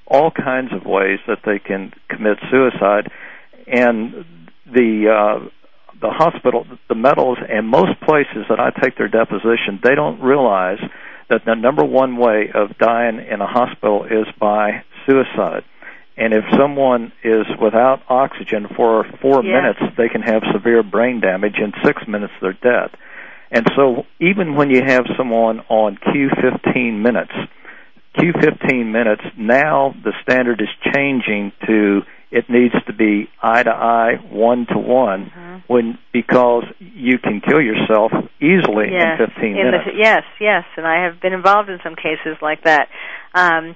All 0.08 0.32
kinds 0.32 0.74
of 0.74 0.86
ways 0.86 1.20
that 1.28 1.40
they 1.46 1.60
can 1.60 1.94
commit 2.10 2.38
suicide. 2.52 3.12
And 3.68 4.26
the 4.66 5.10
uh, 5.10 5.50
the 6.02 6.10
hospital, 6.10 6.66
the 6.90 6.96
Meadows, 6.96 7.38
and 7.48 7.68
most 7.68 8.00
places 8.02 8.46
that 8.50 8.60
I 8.60 8.72
take 8.82 8.98
their 8.98 9.08
deposition, 9.08 9.80
they 9.84 9.96
don't 9.96 10.20
realize 10.22 10.80
that 11.30 11.46
the 11.46 11.56
number 11.56 11.86
one 11.86 12.18
way 12.18 12.52
of 12.54 12.78
dying 12.78 13.20
in 13.20 13.40
a 13.40 13.48
hospital 13.48 14.04
is 14.04 14.28
by 14.40 14.84
suicide. 15.06 15.64
And 16.18 16.34
if 16.34 16.44
someone 16.58 17.12
is 17.24 17.46
without 17.62 18.02
oxygen 18.10 18.68
for 18.76 19.06
four 19.22 19.44
Yeah. 19.44 19.62
minutes, 19.62 19.96
they 19.96 20.10
can 20.10 20.22
have 20.22 20.44
severe 20.52 20.84
brain 20.84 21.22
damage. 21.22 21.58
In 21.58 21.74
six 21.84 22.06
minutes, 22.08 22.34
they're 22.42 22.54
dead. 22.54 22.90
And 23.54 23.68
so, 23.76 24.04
even 24.20 24.56
when 24.56 24.72
you 24.72 24.82
have 24.86 25.06
someone 25.16 25.60
on 25.70 25.98
Q15 25.98 27.00
minutes, 27.00 27.32
Q15 28.18 28.92
minutes, 28.92 29.22
now 29.38 29.94
the 30.04 30.12
standard 30.24 30.60
is 30.60 30.70
changing 30.94 31.52
to 31.68 32.02
it 32.34 32.46
needs 32.50 32.74
to 32.88 32.94
be 32.94 33.30
eye 33.44 33.62
to 33.62 33.70
eye, 33.70 34.14
one 34.32 34.66
to 34.74 34.80
one, 34.80 35.32
Mm-hmm. 35.34 35.72
when 35.72 36.00
because 36.12 36.64
you 36.80 37.20
can 37.20 37.42
kill 37.42 37.62
yourself 37.62 38.12
easily 38.42 38.90
yes, 38.92 39.20
in 39.22 39.28
15 39.28 39.46
in 39.46 39.54
minutes. 39.54 39.86
The, 39.86 39.98
yes, 40.02 40.24
yes, 40.42 40.64
and 40.76 40.86
I 40.86 41.06
have 41.06 41.22
been 41.22 41.34
involved 41.34 41.70
in 41.70 41.78
some 41.84 41.96
cases 41.96 42.36
like 42.42 42.64
that. 42.64 42.90
Um, 43.36 43.76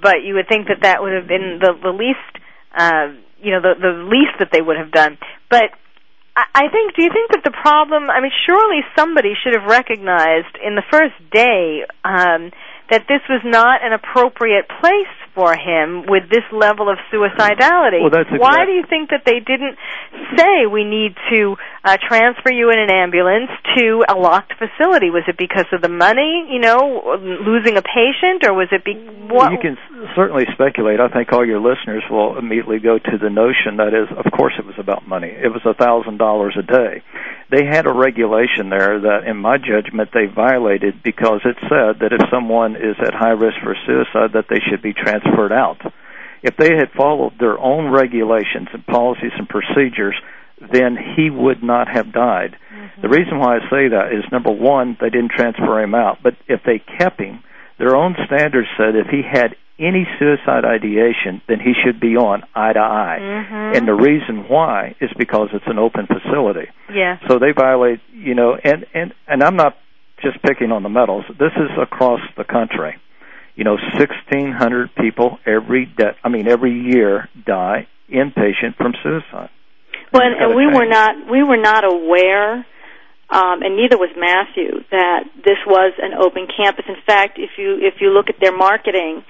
but 0.00 0.22
you 0.24 0.34
would 0.34 0.46
think 0.48 0.68
that 0.68 0.82
that 0.82 1.02
would 1.02 1.12
have 1.12 1.26
been 1.26 1.58
the, 1.60 1.74
the 1.82 1.90
least, 1.90 2.30
uh, 2.76 3.10
you 3.42 3.50
know, 3.50 3.60
the, 3.60 3.74
the 3.80 4.06
least 4.06 4.38
that 4.38 4.50
they 4.52 4.62
would 4.62 4.76
have 4.76 4.92
done. 4.92 5.18
But 5.50 5.74
I 6.36 6.68
think, 6.70 6.94
do 6.94 7.02
you 7.02 7.10
think 7.12 7.30
that 7.32 7.42
the 7.44 7.50
problem, 7.50 8.08
I 8.08 8.20
mean, 8.20 8.30
surely 8.46 8.80
somebody 8.96 9.34
should 9.42 9.54
have 9.54 9.68
recognized 9.68 10.56
in 10.62 10.74
the 10.74 10.82
first 10.90 11.14
day 11.30 11.84
um, 12.04 12.50
that 12.90 13.06
this 13.08 13.22
was 13.28 13.40
not 13.44 13.84
an 13.84 13.92
appropriate 13.92 14.66
place 14.68 15.14
for 15.34 15.54
him 15.54 16.04
with 16.10 16.26
this 16.28 16.42
level 16.50 16.90
of 16.90 16.98
suicidality. 17.12 18.02
Well, 18.02 18.10
that's 18.10 18.30
Why 18.34 18.66
do 18.66 18.72
you 18.72 18.82
think 18.88 19.10
that 19.10 19.22
they 19.24 19.38
didn't 19.38 19.78
say 20.36 20.66
we 20.66 20.82
need 20.82 21.14
to 21.30 21.54
uh, 21.84 21.96
transfer 22.02 22.52
you 22.52 22.70
in 22.70 22.78
an 22.78 22.90
ambulance 22.90 23.50
to 23.78 24.02
a 24.08 24.14
locked 24.18 24.54
facility? 24.58 25.10
Was 25.10 25.22
it 25.28 25.38
because 25.38 25.70
of 25.72 25.82
the 25.82 25.88
money, 25.88 26.50
you 26.50 26.58
know, 26.58 27.16
losing 27.22 27.78
a 27.78 27.82
patient, 27.82 28.42
or 28.42 28.54
was 28.54 28.68
it 28.72 28.84
be 28.84 28.98
what? 29.30 29.52
You 29.52 29.58
can 29.62 29.78
certainly 30.16 30.44
speculate. 30.52 30.98
I 30.98 31.08
think 31.08 31.32
all 31.32 31.46
your 31.46 31.60
listeners 31.60 32.02
will 32.10 32.36
immediately 32.36 32.80
go 32.80 32.98
to 32.98 33.14
the 33.16 33.30
notion 33.30 33.78
that 33.78 33.94
is, 33.94 34.10
of 34.10 34.26
course, 34.32 34.54
it 34.58 34.66
was 34.66 34.76
about 34.78 35.06
money. 35.06 35.30
It 35.30 35.48
was 35.48 35.62
a 35.64 35.74
thousand 35.74 36.18
dollars 36.18 36.58
a 36.58 36.66
day. 36.66 37.02
They 37.50 37.66
had 37.66 37.86
a 37.86 37.92
regulation 37.92 38.70
there 38.70 39.00
that, 39.10 39.26
in 39.26 39.36
my 39.36 39.58
judgment, 39.58 40.10
they 40.14 40.26
violated 40.26 41.02
because 41.02 41.42
it 41.44 41.56
said 41.66 41.98
that 42.02 42.12
if 42.12 42.22
someone 42.30 42.76
is 42.80 42.96
at 43.00 43.14
high 43.14 43.30
risk 43.36 43.56
for 43.62 43.76
suicide, 43.86 44.32
that 44.34 44.46
they 44.48 44.60
should 44.68 44.82
be 44.82 44.92
transferred 44.92 45.52
out. 45.52 45.80
If 46.42 46.56
they 46.56 46.74
had 46.74 46.90
followed 46.96 47.34
their 47.38 47.58
own 47.58 47.90
regulations 47.90 48.68
and 48.72 48.84
policies 48.86 49.32
and 49.36 49.48
procedures, 49.48 50.16
then 50.72 50.96
he 51.16 51.30
would 51.30 51.62
not 51.62 51.88
have 51.88 52.12
died. 52.12 52.56
The 53.02 53.08
reason 53.08 53.38
why 53.38 53.56
I 53.56 53.60
say 53.70 53.88
that 53.88 54.12
is 54.12 54.24
number 54.32 54.50
one, 54.50 54.96
they 55.00 55.10
didn't 55.10 55.32
transfer 55.32 55.80
him 55.80 55.94
out, 55.94 56.18
but 56.22 56.34
if 56.48 56.60
they 56.64 56.78
kept 56.98 57.20
him, 57.20 57.42
their 57.78 57.96
own 57.96 58.14
standards 58.26 58.68
said 58.76 58.94
if 58.94 59.06
he 59.08 59.22
had 59.22 59.56
any 59.78 60.06
suicide 60.18 60.66
ideation, 60.66 61.40
then 61.48 61.58
he 61.60 61.72
should 61.82 61.98
be 61.98 62.14
on 62.16 62.42
eye 62.54 62.74
to 62.74 62.78
eye. 62.78 63.18
Mhm. 63.20 63.76
And 63.78 63.88
the 63.88 63.94
reason 63.94 64.44
why 64.48 64.94
is 65.00 65.10
because 65.16 65.48
it's 65.54 65.66
an 65.66 65.78
open 65.78 66.06
facility. 66.06 66.68
yeah. 66.92 67.16
So 67.28 67.38
they 67.38 67.52
violate, 67.52 68.00
you 68.12 68.34
know, 68.34 68.58
and 68.62 68.84
and 68.92 69.14
and 69.26 69.42
I'm 69.42 69.56
not 69.56 69.76
just 70.22 70.42
picking 70.42 70.72
on 70.72 70.82
the 70.82 70.88
Meadows. 70.88 71.24
This 71.38 71.52
is 71.56 71.70
across 71.80 72.20
the 72.36 72.44
country. 72.44 72.96
You 73.56 73.64
know, 73.64 73.76
1,600 73.98 74.94
people 74.94 75.38
every 75.46 75.86
day. 75.86 76.12
I 76.24 76.28
mean, 76.28 76.48
every 76.48 76.72
year 76.72 77.28
die 77.46 77.88
inpatient 78.10 78.76
from 78.76 78.94
suicide. 79.02 79.50
Well, 80.12 80.22
and, 80.22 80.34
and 80.34 80.56
we 80.56 80.66
were 80.66 80.86
not 80.86 81.30
we 81.30 81.42
were 81.42 81.60
not 81.60 81.84
aware, 81.84 82.66
um, 83.30 83.62
and 83.62 83.76
neither 83.76 83.96
was 83.96 84.10
Matthew, 84.18 84.82
that 84.90 85.24
this 85.36 85.58
was 85.66 85.92
an 86.02 86.14
open 86.18 86.48
campus. 86.50 86.84
In 86.88 86.96
fact, 87.06 87.38
if 87.38 87.50
you 87.58 87.78
if 87.78 88.00
you 88.00 88.10
look 88.10 88.26
at 88.28 88.40
their 88.40 88.56
marketing, 88.56 89.22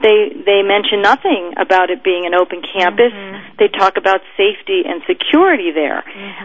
they 0.00 0.30
they 0.46 0.62
mention 0.62 1.02
nothing 1.02 1.54
about 1.56 1.90
it 1.90 2.04
being 2.04 2.24
an 2.26 2.34
open 2.34 2.62
campus. 2.62 3.10
They 3.58 3.66
talk 3.68 3.96
about 3.96 4.20
safety 4.36 4.82
and 4.86 5.02
security 5.06 5.70
there 5.74 6.04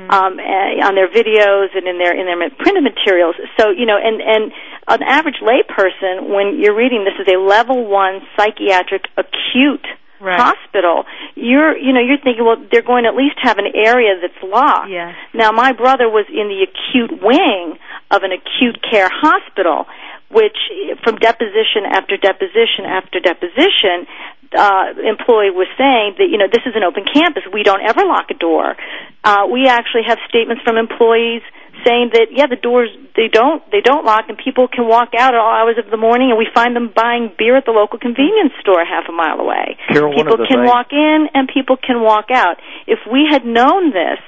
um, 0.10 0.40
eh, 0.40 0.82
on 0.82 0.96
their 0.96 1.08
videos 1.08 1.70
and 1.78 1.88
in 1.88 1.98
their 2.00 2.18
in 2.18 2.26
their 2.26 2.50
printed 2.50 2.84
materials. 2.84 3.36
So 3.60 3.70
you 3.70 3.86
know, 3.86 3.98
and 3.98 4.22
and 4.22 4.52
an 4.88 5.04
average 5.04 5.38
layperson, 5.42 6.34
when 6.34 6.60
you're 6.60 6.76
reading 6.76 7.06
this 7.06 7.14
is 7.22 7.28
a 7.32 7.38
level 7.38 7.86
one 7.88 8.22
psychiatric 8.38 9.06
acute 9.18 9.86
Right. 10.24 10.40
hospital, 10.40 11.04
you're 11.36 11.76
you 11.76 11.92
know 11.92 12.00
you're 12.00 12.18
thinking, 12.24 12.46
well, 12.46 12.56
they're 12.72 12.82
going 12.82 13.04
to 13.04 13.10
at 13.10 13.16
least 13.16 13.36
have 13.44 13.58
an 13.58 13.68
area 13.76 14.16
that's 14.22 14.42
locked. 14.42 14.90
Yes. 14.90 15.16
Now, 15.34 15.52
my 15.52 15.74
brother 15.74 16.08
was 16.08 16.26
in 16.32 16.48
the 16.48 16.64
acute 16.64 17.22
wing 17.22 17.78
of 18.10 18.24
an 18.24 18.32
acute 18.32 18.80
care 18.90 19.10
hospital, 19.12 19.86
which, 20.34 20.58
from 21.04 21.18
deposition 21.18 21.86
after 21.86 22.18
deposition 22.18 22.86
after 22.86 23.20
deposition, 23.20 24.10
uh, 24.54 24.94
employee 25.02 25.50
was 25.50 25.70
saying 25.78 26.16
that 26.22 26.30
you 26.30 26.38
know 26.38 26.46
this 26.50 26.62
is 26.66 26.74
an 26.76 26.84
open 26.84 27.06
campus. 27.06 27.44
We 27.52 27.64
don't 27.64 27.82
ever 27.82 28.06
lock 28.06 28.30
a 28.30 28.38
door. 28.38 28.76
Uh, 29.24 29.50
we 29.50 29.68
actually 29.68 30.06
have 30.08 30.20
statements 30.30 30.62
from 30.64 30.78
employees 30.78 31.42
saying 31.82 32.14
that 32.14 32.30
yeah, 32.32 32.48
the 32.48 32.60
doors 32.60 32.90
they 33.16 33.28
don't 33.28 33.66
they 33.72 33.82
don't 33.82 34.06
lock, 34.06 34.30
and 34.30 34.38
people 34.38 34.68
can 34.68 34.88
walk 34.88 35.18
out 35.18 35.34
at 35.34 35.40
all 35.40 35.54
hours 35.54 35.78
of 35.82 35.90
the 35.90 35.98
morning, 35.98 36.30
and 36.30 36.38
we 36.38 36.48
find 36.54 36.76
them 36.76 36.94
buying 36.94 37.34
beer 37.38 37.58
at 37.58 37.66
the 37.66 37.74
local 37.74 37.98
convenience 37.98 38.54
store 38.62 38.86
half 38.86 39.10
a 39.10 39.16
mile 39.16 39.40
away. 39.42 39.78
People 39.90 40.38
can 40.46 40.66
walk 40.66 40.94
in, 40.94 41.30
and 41.34 41.50
people 41.50 41.78
can 41.78 42.02
walk 42.02 42.30
out. 42.30 42.62
If 42.86 43.00
we 43.10 43.26
had 43.30 43.46
known 43.46 43.92
this, 43.92 44.22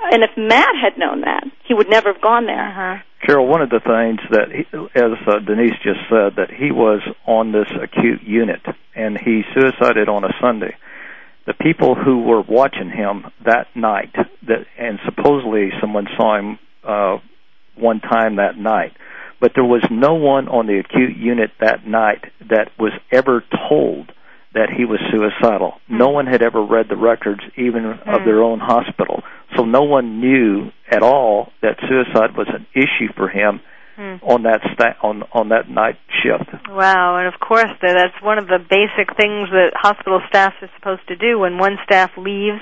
and 0.00 0.22
if 0.22 0.30
Matt 0.36 0.74
had 0.80 0.98
known 0.98 1.22
that, 1.22 1.44
he 1.66 1.74
would 1.74 1.88
never 1.88 2.12
have 2.12 2.22
gone 2.22 2.46
there. 2.46 2.68
Uh-huh. 2.68 3.02
Carol, 3.24 3.48
one 3.48 3.62
of 3.62 3.70
the 3.70 3.80
things 3.80 4.20
that, 4.30 4.50
he, 4.52 4.64
as 4.94 5.18
uh, 5.26 5.38
Denise 5.40 5.76
just 5.82 6.00
said, 6.08 6.36
that 6.36 6.50
he 6.50 6.70
was 6.70 7.00
on 7.26 7.52
this 7.52 7.68
acute 7.82 8.22
unit 8.22 8.60
and 8.94 9.18
he 9.18 9.42
suicided 9.54 10.08
on 10.08 10.24
a 10.24 10.32
Sunday. 10.40 10.76
The 11.46 11.54
people 11.54 11.94
who 11.94 12.22
were 12.22 12.42
watching 12.42 12.90
him 12.90 13.24
that 13.44 13.68
night, 13.74 14.14
that 14.46 14.66
and 14.78 14.98
supposedly 15.04 15.70
someone 15.80 16.06
saw 16.16 16.38
him 16.38 16.58
uh, 16.84 17.18
one 17.74 18.00
time 18.00 18.36
that 18.36 18.56
night, 18.56 18.92
but 19.40 19.52
there 19.54 19.64
was 19.64 19.84
no 19.90 20.14
one 20.14 20.48
on 20.48 20.66
the 20.66 20.78
acute 20.78 21.16
unit 21.16 21.50
that 21.60 21.86
night 21.86 22.24
that 22.50 22.70
was 22.78 22.92
ever 23.10 23.42
told 23.68 24.12
that 24.54 24.70
he 24.76 24.84
was 24.84 24.98
suicidal. 25.12 25.74
No 25.88 26.08
one 26.08 26.26
had 26.26 26.42
ever 26.42 26.62
read 26.64 26.86
the 26.88 26.96
records, 26.96 27.40
even 27.56 27.84
of 27.84 28.24
their 28.24 28.42
own 28.42 28.60
hospital. 28.60 29.22
So 29.56 29.64
no 29.64 29.82
one 29.82 30.20
knew 30.20 30.70
at 30.90 31.02
all 31.02 31.52
that 31.62 31.76
suicide 31.88 32.36
was 32.36 32.48
an 32.48 32.66
issue 32.74 33.12
for 33.16 33.28
him 33.28 33.60
Hmm. 33.98 34.14
on 34.22 34.44
that 34.44 34.62
sta- 34.74 34.94
on 35.02 35.24
on 35.32 35.48
that 35.48 35.68
night 35.68 35.96
shift. 36.22 36.46
Wow, 36.70 37.16
and 37.18 37.26
of 37.26 37.40
course 37.40 37.66
tha- 37.82 37.94
that's 37.98 38.22
one 38.22 38.38
of 38.38 38.46
the 38.46 38.60
basic 38.60 39.16
things 39.16 39.50
that 39.50 39.72
hospital 39.74 40.22
staff 40.28 40.54
is 40.62 40.70
supposed 40.76 41.04
to 41.08 41.16
do. 41.16 41.40
When 41.40 41.58
one 41.58 41.80
staff 41.82 42.12
leaves, 42.16 42.60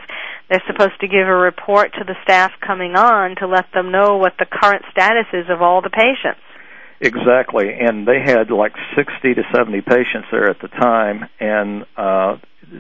they're 0.49 0.63
supposed 0.67 0.99
to 1.01 1.07
give 1.09 1.29
a 1.29 1.35
report 1.37 1.93
to 1.99 2.05
the 2.05 2.17
staff 2.23 2.53
coming 2.67 2.97
on 2.97 3.37
to 3.37 3.47
let 3.47 3.71
them 3.73 3.91
know 3.93 4.17
what 4.17 4.39
the 4.39 4.47
current 4.47 4.87
status 4.91 5.27
is 5.35 5.51
of 5.51 5.61
all 5.61 5.83
the 5.83 5.91
patients. 5.91 6.41
Exactly, 7.01 7.67
and 7.79 8.07
they 8.09 8.21
had 8.25 8.51
like 8.51 8.73
60 8.97 9.35
to 9.35 9.43
70 9.55 9.83
patients 9.83 10.29
there 10.31 10.49
at 10.49 10.61
the 10.61 10.69
time, 10.69 11.29
and 11.39 11.85
uh, 11.97 12.37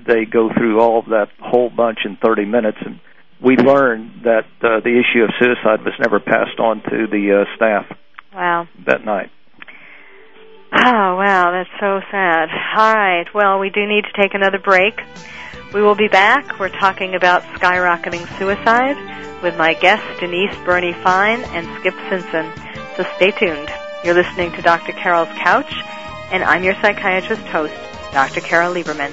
they 0.07 0.25
go 0.25 0.51
through 0.57 0.81
all 0.81 0.99
of 0.99 1.07
that 1.07 1.29
whole 1.39 1.69
bunch 1.69 1.99
in 2.05 2.17
30 2.17 2.47
minutes. 2.47 2.79
And 2.85 2.99
we 3.43 3.57
learned 3.57 4.23
that 4.25 4.47
uh, 4.62 4.81
the 4.81 4.99
issue 5.03 5.23
of 5.23 5.31
suicide 5.39 5.85
was 5.85 5.93
never 6.01 6.19
passed 6.19 6.59
on 6.59 6.83
to 6.85 7.07
the 7.11 7.45
uh, 7.45 7.57
staff 7.57 7.85
Wow. 8.35 8.69
that 8.87 9.05
night. 9.05 9.31
Oh, 10.73 11.17
wow, 11.17 11.53
that's 11.53 11.71
so 11.79 12.01
sad. 12.11 12.49
All 12.77 12.95
right, 12.95 13.27
well, 13.35 13.59
we 13.59 13.71
do 13.71 13.87
need 13.87 14.05
to 14.05 14.21
take 14.21 14.35
another 14.35 14.59
break. 14.59 15.01
We 15.73 15.83
will 15.83 15.95
be 15.95 16.09
back. 16.09 16.59
We're 16.59 16.69
talking 16.71 17.14
about 17.14 17.43
skyrocketing 17.61 18.27
suicide 18.39 18.97
with 19.43 19.57
my 19.57 19.75
guests 19.75 20.07
Denise 20.21 20.57
Burney 20.64 20.93
Fine 20.93 21.45
and 21.45 21.67
Skip 21.81 21.95
Simpson. 22.09 22.51
So 22.97 23.05
stay 23.17 23.31
tuned. 23.33 23.71
You're 24.05 24.14
listening 24.14 24.53
to 24.53 24.62
Dr. 24.62 24.92
Carol's 24.92 25.28
Couch, 25.38 25.72
and 26.30 26.44
I'm 26.44 26.62
your 26.62 26.74
psychiatrist 26.74 27.42
host, 27.42 27.74
Dr. 28.12 28.40
Carol 28.40 28.74
Lieberman. 28.74 29.12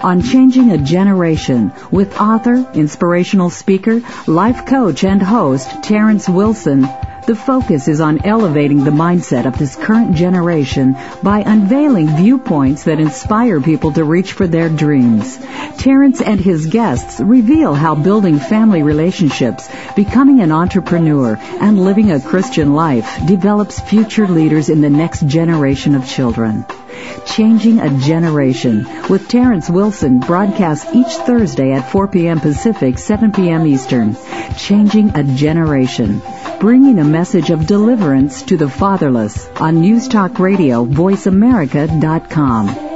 On 0.00 0.22
Changing 0.22 0.70
a 0.70 0.78
Generation 0.78 1.72
with 1.90 2.20
author, 2.20 2.66
inspirational 2.74 3.50
speaker, 3.50 4.00
life 4.26 4.66
coach, 4.66 5.04
and 5.04 5.22
host 5.22 5.82
Terrence 5.82 6.28
Wilson, 6.28 6.88
the 7.26 7.34
focus 7.34 7.88
is 7.88 8.00
on 8.00 8.24
elevating 8.24 8.84
the 8.84 8.90
mindset 8.90 9.46
of 9.46 9.58
this 9.58 9.74
current 9.74 10.14
generation 10.14 10.96
by 11.22 11.40
unveiling 11.40 12.08
viewpoints 12.16 12.84
that 12.84 13.00
inspire 13.00 13.60
people 13.60 13.92
to 13.92 14.04
reach 14.04 14.32
for 14.32 14.46
their 14.46 14.68
dreams. 14.68 15.38
Terrence 15.78 16.20
and 16.20 16.40
his 16.40 16.66
guests 16.66 17.20
reveal 17.20 17.74
how 17.74 17.96
building 17.96 18.38
family 18.38 18.82
relationships, 18.82 19.68
becoming 19.96 20.40
an 20.40 20.52
entrepreneur, 20.52 21.36
and 21.60 21.84
living 21.84 22.12
a 22.12 22.20
Christian 22.20 22.74
life 22.74 23.18
develops 23.26 23.80
future 23.80 24.28
leaders 24.28 24.68
in 24.68 24.80
the 24.80 24.90
next 24.90 25.26
generation 25.26 25.94
of 25.94 26.08
children. 26.08 26.64
Changing 27.26 27.80
a 27.80 27.98
Generation 27.98 28.86
with 29.08 29.28
Terrence 29.28 29.68
Wilson 29.68 30.20
broadcasts 30.20 30.94
each 30.94 31.14
Thursday 31.14 31.72
at 31.72 31.90
4 31.90 32.08
p.m. 32.08 32.40
Pacific, 32.40 32.98
7 32.98 33.32
p.m. 33.32 33.66
Eastern. 33.66 34.16
Changing 34.56 35.16
a 35.16 35.22
Generation, 35.22 36.22
bringing 36.60 36.98
a 36.98 37.04
message 37.04 37.50
of 37.50 37.66
deliverance 37.66 38.42
to 38.42 38.56
the 38.56 38.68
fatherless 38.68 39.48
on 39.60 39.80
News 39.80 40.08
Talk 40.08 40.38
Radio, 40.38 40.84
VoiceAmerica.com. 40.84 42.95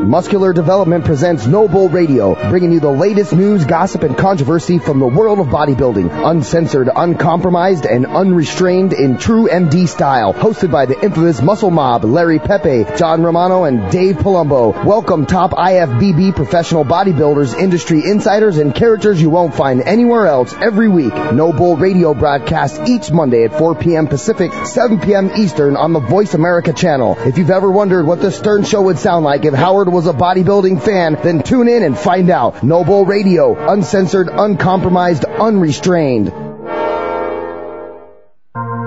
Muscular 0.00 0.54
Development 0.54 1.04
presents 1.04 1.46
No 1.46 1.68
Bull 1.68 1.90
Radio, 1.90 2.34
bringing 2.48 2.72
you 2.72 2.80
the 2.80 2.90
latest 2.90 3.34
news, 3.34 3.66
gossip, 3.66 4.02
and 4.02 4.16
controversy 4.16 4.78
from 4.78 4.98
the 4.98 5.06
world 5.06 5.38
of 5.38 5.48
bodybuilding. 5.48 6.10
Uncensored, 6.26 6.88
uncompromised, 6.94 7.84
and 7.84 8.06
unrestrained 8.06 8.94
in 8.94 9.18
true 9.18 9.46
MD 9.48 9.86
style. 9.86 10.32
Hosted 10.32 10.70
by 10.70 10.86
the 10.86 10.98
infamous 11.00 11.42
Muscle 11.42 11.70
Mob, 11.70 12.04
Larry 12.04 12.38
Pepe, 12.38 12.86
John 12.96 13.22
Romano, 13.22 13.64
and 13.64 13.92
Dave 13.92 14.16
Palumbo. 14.16 14.84
Welcome 14.84 15.26
top 15.26 15.52
IFBB 15.52 16.34
professional 16.34 16.84
bodybuilders, 16.84 17.54
industry 17.54 18.02
insiders, 18.02 18.56
and 18.56 18.74
characters 18.74 19.20
you 19.20 19.28
won't 19.28 19.54
find 19.54 19.82
anywhere 19.82 20.26
else 20.26 20.54
every 20.54 20.88
week. 20.88 21.14
No 21.14 21.52
Bull 21.52 21.76
Radio 21.76 22.14
broadcasts 22.14 22.80
each 22.88 23.12
Monday 23.12 23.44
at 23.44 23.56
4 23.56 23.74
p.m. 23.74 24.06
Pacific, 24.06 24.52
7 24.64 25.00
p.m. 25.00 25.30
Eastern 25.36 25.76
on 25.76 25.92
the 25.92 26.00
Voice 26.00 26.32
America 26.32 26.72
channel. 26.72 27.16
If 27.18 27.36
you've 27.36 27.50
ever 27.50 27.70
wondered 27.70 28.06
what 28.06 28.20
the 28.20 28.32
Stern 28.32 28.64
Show 28.64 28.82
would 28.82 28.98
sound 28.98 29.24
like 29.24 29.44
if 29.44 29.52
Howard 29.52 29.89
was 29.90 30.06
a 30.06 30.12
bodybuilding 30.12 30.82
fan, 30.82 31.18
then 31.22 31.42
tune 31.42 31.68
in 31.68 31.82
and 31.82 31.98
find 31.98 32.30
out. 32.30 32.62
No 32.62 32.84
Bull 32.84 33.04
Radio, 33.04 33.70
uncensored, 33.70 34.28
uncompromised, 34.28 35.24
unrestrained. 35.24 36.32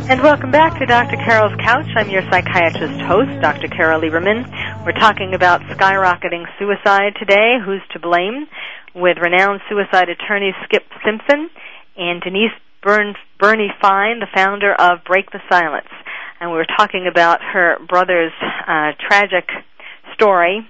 And 0.09 0.23
welcome 0.23 0.51
back 0.51 0.79
to 0.79 0.87
Dr. 0.87 1.17
Carol's 1.17 1.55
Couch. 1.61 1.85
I'm 1.95 2.09
your 2.09 2.23
psychiatrist 2.31 2.99
host, 3.03 3.29
Dr. 3.43 3.69
Carol 3.69 4.01
Lieberman. 4.01 4.41
We're 4.87 4.99
talking 4.99 5.35
about 5.35 5.61
skyrocketing 5.69 6.47
suicide 6.59 7.13
today, 7.19 7.59
who's 7.63 7.83
to 7.93 7.99
blame, 7.99 8.47
with 8.95 9.19
renowned 9.19 9.61
suicide 9.69 10.09
attorney 10.09 10.55
Skip 10.65 10.87
Simpson 11.05 11.51
and 11.99 12.23
Denise 12.23 12.57
Byrne, 12.83 13.17
Burney 13.39 13.69
Fine, 13.83 14.21
the 14.21 14.29
founder 14.35 14.73
of 14.73 15.05
Break 15.05 15.31
the 15.31 15.41
Silence. 15.51 15.93
And 16.41 16.53
we 16.53 16.57
were 16.57 16.65
talking 16.79 17.07
about 17.07 17.43
her 17.43 17.77
brother's 17.87 18.33
uh, 18.67 18.93
tragic 19.07 19.51
story 20.15 20.67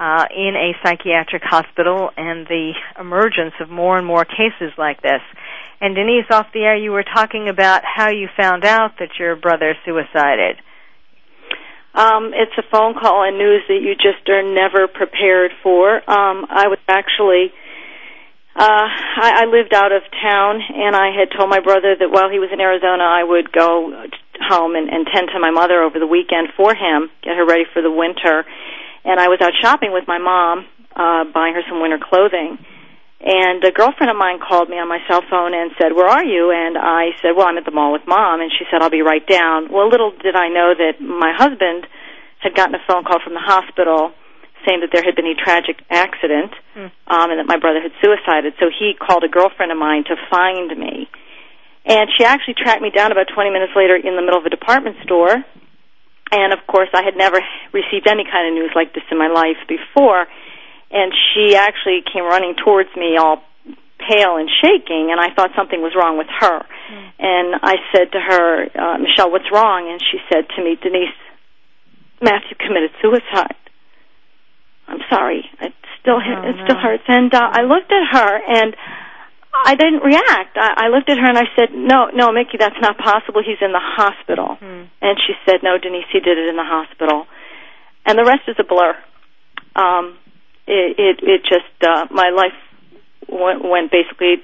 uh, 0.00 0.24
in 0.34 0.56
a 0.56 0.72
psychiatric 0.82 1.42
hospital 1.44 2.10
and 2.16 2.44
the 2.48 2.72
emergence 2.98 3.54
of 3.60 3.70
more 3.70 3.98
and 3.98 4.06
more 4.06 4.24
cases 4.24 4.72
like 4.78 5.00
this. 5.02 5.20
And 5.80 5.94
Denise, 5.94 6.26
off 6.30 6.52
the 6.52 6.60
air, 6.60 6.76
you 6.76 6.92
were 6.92 7.04
talking 7.04 7.48
about 7.48 7.82
how 7.84 8.10
you 8.10 8.28
found 8.36 8.66
out 8.66 8.98
that 8.98 9.16
your 9.18 9.34
brother 9.34 9.74
suicided. 9.84 10.60
Um, 11.94 12.32
it's 12.34 12.52
a 12.58 12.62
phone 12.70 12.94
call 12.94 13.24
and 13.24 13.38
news 13.38 13.62
that 13.66 13.80
you 13.80 13.94
just 13.96 14.28
are 14.28 14.42
never 14.42 14.86
prepared 14.86 15.52
for. 15.62 15.96
Um, 15.96 16.46
I 16.50 16.68
was 16.68 16.78
actually, 16.86 17.50
uh, 18.54 18.86
I, 19.24 19.42
I 19.42 19.44
lived 19.46 19.72
out 19.72 19.90
of 19.90 20.02
town, 20.20 20.60
and 20.60 20.94
I 20.94 21.16
had 21.16 21.32
told 21.34 21.48
my 21.48 21.60
brother 21.60 21.96
that 21.98 22.10
while 22.12 22.28
he 22.28 22.38
was 22.38 22.50
in 22.52 22.60
Arizona, 22.60 23.02
I 23.02 23.24
would 23.24 23.50
go 23.50 24.06
home 24.38 24.76
and, 24.76 24.88
and 24.90 25.08
tend 25.08 25.30
to 25.32 25.40
my 25.40 25.50
mother 25.50 25.82
over 25.82 25.98
the 25.98 26.06
weekend 26.06 26.52
for 26.56 26.74
him, 26.74 27.08
get 27.22 27.36
her 27.36 27.46
ready 27.46 27.64
for 27.72 27.80
the 27.80 27.90
winter. 27.90 28.44
And 29.02 29.18
I 29.18 29.28
was 29.28 29.40
out 29.40 29.56
shopping 29.62 29.92
with 29.92 30.04
my 30.06 30.18
mom, 30.18 30.66
uh, 30.94 31.24
buying 31.32 31.54
her 31.54 31.64
some 31.66 31.80
winter 31.80 31.98
clothing 31.98 32.58
and 33.20 33.62
a 33.64 33.70
girlfriend 33.70 34.10
of 34.10 34.16
mine 34.16 34.40
called 34.40 34.68
me 34.70 34.80
on 34.80 34.88
my 34.88 34.98
cell 35.06 35.20
phone 35.28 35.52
and 35.52 35.70
said, 35.76 35.92
"Where 35.92 36.08
are 36.08 36.24
you?" 36.24 36.50
And 36.50 36.78
I 36.78 37.12
said, 37.20 37.36
"Well, 37.36 37.46
I'm 37.46 37.58
at 37.58 37.66
the 37.66 37.70
mall 37.70 37.92
with 37.92 38.06
mom." 38.06 38.40
And 38.40 38.50
she 38.50 38.64
said, 38.70 38.80
"I'll 38.80 38.90
be 38.90 39.02
right 39.02 39.24
down." 39.26 39.68
Well, 39.68 39.88
little 39.88 40.10
did 40.10 40.34
I 40.36 40.48
know 40.48 40.72
that 40.74 41.00
my 41.00 41.32
husband 41.36 41.86
had 42.38 42.54
gotten 42.54 42.74
a 42.74 42.82
phone 42.88 43.04
call 43.04 43.20
from 43.20 43.34
the 43.34 43.44
hospital 43.44 44.12
saying 44.66 44.80
that 44.80 44.90
there 44.92 45.02
had 45.04 45.16
been 45.16 45.26
a 45.26 45.34
tragic 45.34 45.80
accident 45.90 46.52
Mm. 46.76 46.90
um, 47.08 47.30
and 47.30 47.40
that 47.40 47.46
my 47.46 47.56
brother 47.56 47.80
had 47.80 47.92
suicided. 48.02 48.54
So 48.60 48.70
he 48.70 48.94
called 48.94 49.24
a 49.24 49.28
girlfriend 49.28 49.72
of 49.72 49.78
mine 49.78 50.04
to 50.04 50.16
find 50.28 50.76
me. 50.76 51.08
And 51.84 52.10
she 52.16 52.24
actually 52.24 52.54
tracked 52.54 52.82
me 52.82 52.90
down 52.90 53.10
about 53.10 53.28
20 53.28 53.50
minutes 53.50 53.72
later 53.74 53.96
in 53.96 54.16
the 54.16 54.22
middle 54.22 54.38
of 54.38 54.46
a 54.46 54.50
department 54.50 54.96
store. 55.02 55.44
And 56.32 56.52
of 56.52 56.60
course, 56.66 56.88
I 56.94 57.02
had 57.02 57.16
never 57.16 57.40
received 57.72 58.06
any 58.06 58.24
kind 58.24 58.48
of 58.48 58.54
news 58.54 58.70
like 58.74 58.92
this 58.92 59.02
in 59.10 59.18
my 59.18 59.28
life 59.28 59.56
before 59.66 60.28
and 60.90 61.12
she 61.12 61.56
actually 61.56 62.02
came 62.12 62.24
running 62.24 62.54
towards 62.62 62.90
me 62.96 63.16
all 63.16 63.42
pale 63.98 64.36
and 64.36 64.48
shaking, 64.62 65.10
and 65.12 65.20
I 65.20 65.32
thought 65.34 65.50
something 65.56 65.80
was 65.80 65.92
wrong 65.94 66.16
with 66.18 66.28
her. 66.40 66.64
And 67.18 67.54
I 67.62 67.76
said 67.94 68.12
to 68.12 68.20
her, 68.20 68.64
uh, 68.74 68.98
Michelle, 68.98 69.30
what's 69.30 69.50
wrong? 69.52 69.90
And 69.90 70.00
she 70.00 70.18
said 70.32 70.48
to 70.56 70.64
me, 70.64 70.76
Denise, 70.80 71.14
Matthew 72.22 72.56
committed 72.56 72.90
suicide. 73.02 73.56
I'm 74.88 75.00
sorry. 75.08 75.44
It 75.60 75.72
still 76.00 76.16
Oh, 76.16 76.48
it 76.48 76.56
still 76.64 76.80
hurts. 76.80 77.04
And 77.06 77.32
uh, 77.32 77.48
I 77.52 77.62
looked 77.62 77.92
at 77.92 78.04
her 78.10 78.40
and 78.48 78.74
I 79.52 79.74
didn't 79.74 80.02
react. 80.02 80.56
I, 80.56 80.86
I 80.86 80.88
looked 80.88 81.08
at 81.08 81.18
her 81.18 81.28
and 81.28 81.38
I 81.38 81.44
said, 81.56 81.70
"No, 81.74 82.10
no, 82.14 82.32
Mickey, 82.32 82.56
that's 82.58 82.80
not 82.80 82.98
possible. 82.98 83.42
He's 83.44 83.60
in 83.60 83.72
the 83.72 83.82
hospital." 83.82 84.56
Hmm. 84.58 84.90
And 85.00 85.18
she 85.26 85.34
said, 85.46 85.62
"No, 85.62 85.78
Denise, 85.78 86.06
he 86.12 86.20
did 86.20 86.38
it 86.38 86.48
in 86.48 86.56
the 86.56 86.64
hospital." 86.64 87.26
And 88.06 88.18
the 88.18 88.24
rest 88.24 88.42
is 88.48 88.56
a 88.58 88.64
blur. 88.64 88.96
Um, 89.76 90.16
it 90.70 91.18
it, 91.22 91.42
just 91.42 91.74
uh, 91.82 92.06
my 92.10 92.30
life 92.30 92.56
went, 93.28 93.64
went 93.64 93.90
basically 93.90 94.42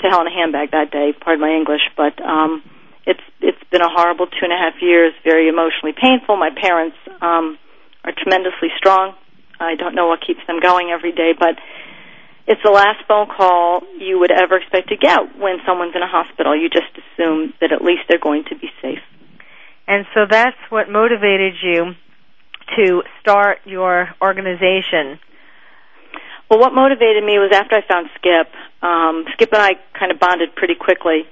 to 0.00 0.08
hell 0.08 0.20
in 0.20 0.26
a 0.26 0.34
handbag 0.34 0.70
that 0.72 0.90
day. 0.90 1.12
Pardon 1.18 1.40
my 1.40 1.50
English, 1.50 1.82
but 1.96 2.20
um, 2.22 2.62
it's 3.06 3.22
it's 3.40 3.62
been 3.70 3.82
a 3.82 3.88
horrible 3.88 4.26
two 4.26 4.42
and 4.42 4.52
a 4.52 4.56
half 4.56 4.80
years. 4.80 5.12
Very 5.24 5.48
emotionally 5.48 5.94
painful. 5.96 6.36
My 6.36 6.50
parents 6.50 6.96
um, 7.20 7.58
are 8.04 8.12
tremendously 8.12 8.68
strong. 8.76 9.14
I 9.60 9.74
don't 9.74 9.94
know 9.94 10.06
what 10.06 10.20
keeps 10.24 10.40
them 10.46 10.60
going 10.60 10.90
every 10.90 11.12
day, 11.12 11.32
but 11.38 11.58
it's 12.46 12.62
the 12.64 12.70
last 12.70 13.04
phone 13.06 13.26
call 13.26 13.82
you 13.98 14.18
would 14.20 14.30
ever 14.30 14.56
expect 14.56 14.88
to 14.88 14.96
get 14.96 15.36
when 15.38 15.58
someone's 15.66 15.94
in 15.94 16.02
a 16.02 16.08
hospital. 16.08 16.56
You 16.56 16.70
just 16.70 16.92
assume 16.96 17.52
that 17.60 17.72
at 17.72 17.82
least 17.82 18.02
they're 18.08 18.18
going 18.22 18.44
to 18.48 18.56
be 18.56 18.70
safe. 18.80 19.02
And 19.86 20.06
so 20.14 20.26
that's 20.28 20.56
what 20.70 20.88
motivated 20.88 21.54
you 21.62 21.94
to 22.76 23.02
start 23.20 23.58
your 23.64 24.08
organization. 24.22 25.18
Well, 26.48 26.58
what 26.58 26.72
motivated 26.72 27.24
me 27.24 27.38
was 27.38 27.52
after 27.52 27.76
I 27.76 27.82
found 27.86 28.08
Skip. 28.16 28.48
Um, 28.80 29.26
Skip 29.34 29.52
and 29.52 29.62
I 29.62 29.72
kind 29.98 30.10
of 30.10 30.18
bonded 30.18 30.54
pretty 30.54 30.74
quickly. 30.74 31.28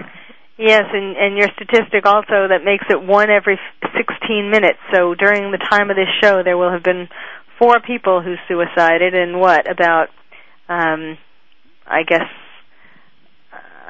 Yes, 0.59 0.83
and, 0.93 1.17
and 1.17 1.39
your 1.39 1.49
statistic 1.55 2.05
also 2.05 2.51
that 2.51 2.65
makes 2.65 2.85
it 2.91 3.01
one 3.01 3.31
every 3.31 3.61
16 3.97 4.51
minutes. 4.51 4.79
So 4.93 5.15
during 5.15 5.53
the 5.53 5.59
time 5.71 5.89
of 5.89 5.97
this 5.97 6.11
show, 6.21 6.43
there 6.43 6.59
will 6.59 6.73
have 6.73 6.83
been 6.83 7.09
four 7.61 7.81
people 7.81 8.23
who 8.23 8.35
suicided, 8.49 9.15
and 9.15 9.41
what 9.41 9.71
about? 9.71 10.09
Um, 10.69 11.17
I 11.87 12.03
guess. 12.03 12.27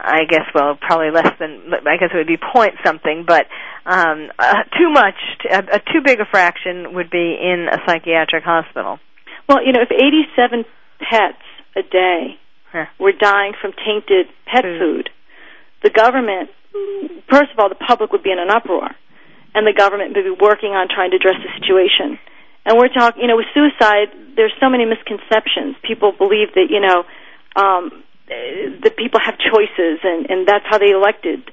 I 0.01 0.24
guess 0.28 0.46
well, 0.55 0.78
probably 0.80 1.11
less 1.11 1.32
than. 1.38 1.74
I 1.86 1.96
guess 1.99 2.11
it 2.14 2.16
would 2.16 2.26
be 2.26 2.38
point 2.38 2.74
something, 2.84 3.24
but 3.26 3.46
um, 3.84 4.30
uh, 4.38 4.62
too 4.78 4.90
much, 4.90 5.16
a, 5.51 5.59
a 5.59 5.78
too 5.80 6.01
big 6.05 6.20
a 6.20 6.26
fraction 6.30 6.94
would 6.94 7.11
be 7.11 7.36
in 7.40 7.66
a 7.70 7.78
psychiatric 7.86 8.44
hospital. 8.44 8.99
Well, 9.49 9.64
you 9.64 9.72
know, 9.72 9.80
if 9.82 9.90
87 9.90 10.64
pets 11.01 11.42
a 11.76 11.82
day 11.82 12.38
Huh. 12.70 12.84
were 13.01 13.12
dying 13.12 13.55
from 13.61 13.72
tainted 13.72 14.28
pet 14.44 14.62
food, 14.62 15.09
the 15.82 15.88
government, 15.88 16.51
first 17.30 17.51
of 17.53 17.59
all, 17.59 17.70
the 17.70 17.80
public 17.80 18.12
would 18.12 18.22
be 18.22 18.30
in 18.30 18.38
an 18.38 18.51
uproar, 18.51 18.90
and 19.55 19.66
the 19.66 19.72
government 19.72 20.14
would 20.14 20.24
be 20.24 20.36
working 20.38 20.72
on 20.72 20.88
trying 20.88 21.11
to 21.12 21.16
address 21.16 21.36
the 21.40 21.49
situation. 21.59 22.18
And 22.66 22.76
we're 22.76 22.92
talking, 22.92 23.22
you 23.22 23.28
know, 23.28 23.36
with 23.36 23.49
suicide, 23.55 24.12
there's 24.36 24.53
so 24.61 24.68
many 24.68 24.84
misconceptions. 24.84 25.76
People 25.82 26.12
believe 26.12 26.53
that, 26.55 26.68
you 26.68 26.80
know, 26.84 27.05
um, 27.57 28.05
eh, 28.31 28.79
that 28.83 28.97
people 28.97 29.20
have 29.20 29.37
choices, 29.39 30.01
and 30.03 30.31
and 30.31 30.47
that's 30.47 30.64
how 30.68 30.79
they 30.79 30.91
elected 30.91 31.45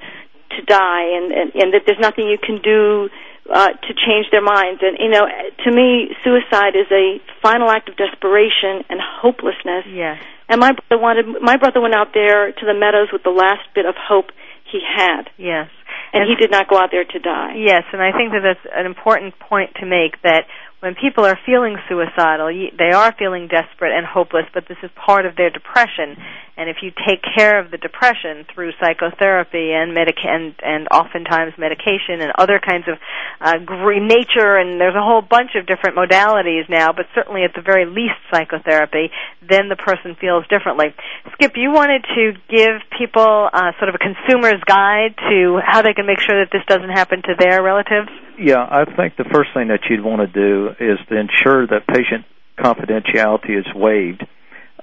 to 0.56 0.62
die, 0.66 1.06
and 1.18 1.32
and, 1.32 1.56
and 1.56 1.74
that 1.74 1.84
there's 1.86 2.00
nothing 2.00 2.28
you 2.28 2.38
can 2.38 2.62
do 2.62 3.10
uh, 3.52 3.70
to 3.70 3.92
change 3.94 4.28
their 4.32 4.42
minds. 4.42 4.82
And 4.82 4.98
you 5.00 5.10
know, 5.10 5.26
to 5.66 5.72
me, 5.72 6.16
suicide 6.24 6.76
is 6.76 6.90
a 6.92 7.22
final 7.42 7.70
act 7.70 7.90
of 7.90 7.96
desperation 7.98 8.84
and 8.90 9.00
hopelessness. 9.02 9.86
Yes. 9.90 10.22
And 10.50 10.60
my 10.60 10.74
brother 10.74 11.02
wanted. 11.02 11.26
My 11.42 11.58
brother 11.58 11.82
went 11.82 11.96
out 11.96 12.14
there 12.14 12.52
to 12.52 12.66
the 12.66 12.74
meadows 12.74 13.10
with 13.12 13.24
the 13.24 13.34
last 13.34 13.66
bit 13.74 13.86
of 13.86 13.96
hope 13.98 14.32
he 14.72 14.82
had, 14.82 15.30
Yes. 15.38 15.70
and 16.12 16.24
he 16.28 16.36
did 16.36 16.52
not 16.52 16.68
go 16.68 16.78
out 16.78 16.90
there 16.92 17.06
to 17.06 17.20
die. 17.20 17.56
Yes, 17.56 17.84
and 17.94 18.02
I 18.02 18.12
think 18.12 18.32
that 18.34 18.42
that's 18.42 18.66
an 18.76 18.86
important 18.86 19.38
point 19.40 19.76
to 19.80 19.86
make 19.86 20.22
that 20.24 20.46
when 20.80 20.96
people 20.96 21.26
are 21.26 21.38
feeling 21.46 21.78
suicidal, 21.88 22.48
they 22.78 22.92
are 22.92 23.14
feeling 23.18 23.48
desperate 23.48 23.96
and 23.96 24.06
hopeless, 24.06 24.46
but 24.54 24.68
this 24.68 24.78
is 24.84 24.90
part 24.96 25.26
of 25.26 25.36
their 25.36 25.50
depression. 25.50 26.18
And 26.58 26.70
if 26.70 26.78
you 26.82 26.92
take 26.92 27.20
care 27.36 27.60
of 27.60 27.70
the 27.70 27.78
depression 27.78 28.46
through 28.54 28.72
psychotherapy 28.80 29.74
and 29.76 29.94
medic 29.94 30.16
and, 30.24 30.56
and 30.64 30.88
oftentimes 30.88 31.54
medication 31.58 32.24
and 32.24 32.32
other 32.38 32.60
kinds 32.64 32.88
of 32.88 32.96
uh, 33.42 33.60
green 33.66 34.08
nature, 34.08 34.56
and 34.56 34.80
there's 34.80 34.96
a 34.96 35.04
whole 35.04 35.22
bunch 35.22 35.52
of 35.60 35.68
different 35.68 35.98
modalities 35.98 36.70
now, 36.70 36.94
but 36.94 37.08
certainly 37.14 37.44
at 37.44 37.52
the 37.56 37.62
very 37.62 37.86
least 37.86 38.16
psychotherapy, 38.32 39.12
then 39.44 39.68
the 39.68 39.76
person 39.76 40.16
feels 40.16 40.48
differently. 40.48 40.96
Skip, 41.34 41.54
you 41.56 41.72
wanted 41.72 42.06
to 42.16 42.32
give 42.48 42.80
people 42.98 43.50
uh, 43.52 43.76
sort 43.78 43.90
of 43.90 43.96
a 43.96 44.00
consumer's 44.00 44.64
guide 44.66 45.16
to 45.28 45.60
how 45.60 45.82
they 45.82 45.94
can 45.94 46.08
make 46.08 46.24
sure 46.24 46.40
that 46.40 46.56
this 46.56 46.64
doesn't 46.68 46.90
happen 46.90 47.22
to 47.22 47.36
their 47.38 47.62
relatives. 47.62 48.08
Yeah, 48.40 48.64
I 48.64 48.86
think 48.86 49.18
the 49.18 49.28
first 49.28 49.52
thing 49.54 49.68
that 49.68 49.88
you'd 49.90 50.04
want 50.04 50.24
to 50.24 50.32
do 50.32 50.72
is 50.80 51.00
to 51.10 51.20
ensure 51.20 51.68
that 51.68 51.84
patient 51.88 52.24
confidentiality 52.58 53.60
is 53.60 53.66
waived 53.76 54.24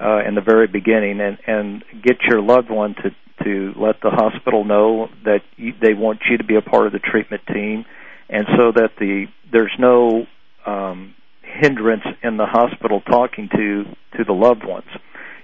uh, 0.01 0.21
in 0.27 0.35
the 0.35 0.41
very 0.41 0.67
beginning, 0.67 1.21
and 1.21 1.39
and 1.47 1.85
get 2.03 2.23
your 2.29 2.41
loved 2.41 2.71
one 2.71 2.95
to 2.95 3.11
to 3.45 3.73
let 3.77 4.01
the 4.03 4.11
hospital 4.11 4.65
know 4.65 5.09
that 5.25 5.41
you, 5.57 5.73
they 5.81 5.95
want 5.95 6.21
you 6.31 6.39
to 6.39 6.45
be 6.45 6.57
a 6.57 6.63
part 6.63 6.87
of 6.87 6.93
the 6.93 6.99
treatment 6.99 7.43
team, 7.53 7.85
and 8.29 8.47
so 8.57 8.73
that 8.73 8.91
the 8.99 9.27
there's 9.51 9.75
no 9.79 10.27
um, 10.67 11.15
hindrance 11.43 12.05
in 12.23 12.37
the 12.37 12.47
hospital 12.47 13.01
talking 13.01 13.49
to 13.51 13.85
to 14.17 14.25
the 14.25 14.33
loved 14.33 14.65
ones. 14.65 14.89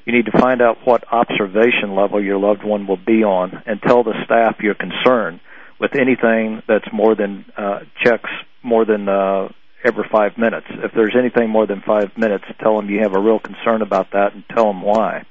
You 0.04 0.14
need 0.14 0.26
to 0.26 0.38
find 0.38 0.62
out 0.62 0.78
what 0.84 1.04
observation 1.12 1.94
level 1.94 2.22
your 2.22 2.38
loved 2.38 2.64
one 2.64 2.86
will 2.86 2.96
be 2.96 3.24
on, 3.24 3.62
and 3.66 3.80
tell 3.82 4.02
the 4.04 4.14
staff 4.24 4.56
your 4.60 4.74
concern 4.74 5.40
with 5.78 5.94
anything 5.94 6.62
that's 6.66 6.88
more 6.92 7.14
than 7.14 7.44
uh, 7.56 7.80
checks 8.02 8.30
more 8.62 8.84
than 8.84 9.08
uh, 9.08 9.48
every 9.84 10.08
five 10.10 10.36
minutes. 10.36 10.66
If 10.70 10.92
there's 10.92 11.16
anything 11.18 11.50
more 11.50 11.66
than 11.66 11.82
five 11.82 12.16
minutes, 12.16 12.44
tell 12.60 12.76
them 12.76 12.90
you 12.90 13.00
have 13.00 13.14
a 13.14 13.20
real 13.20 13.38
concern 13.38 13.82
about 13.82 14.12
that 14.12 14.34
and 14.34 14.44
tell 14.48 14.66
them 14.66 14.82
why. 14.82 15.24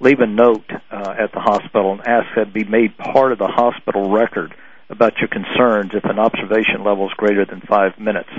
Leave 0.00 0.20
a 0.20 0.26
note 0.26 0.70
uh, 0.90 1.14
at 1.18 1.32
the 1.32 1.40
hospital 1.40 1.92
and 1.92 2.06
ask 2.06 2.26
that 2.36 2.52
be 2.52 2.64
made 2.64 2.96
part 2.96 3.32
of 3.32 3.38
the 3.38 3.48
hospital 3.48 4.10
record 4.10 4.54
about 4.90 5.18
your 5.18 5.28
concerns 5.28 5.92
if 5.94 6.04
an 6.04 6.18
observation 6.18 6.84
level 6.84 7.06
is 7.06 7.14
greater 7.16 7.44
than 7.44 7.60
five 7.60 7.98
minutes. 7.98 8.30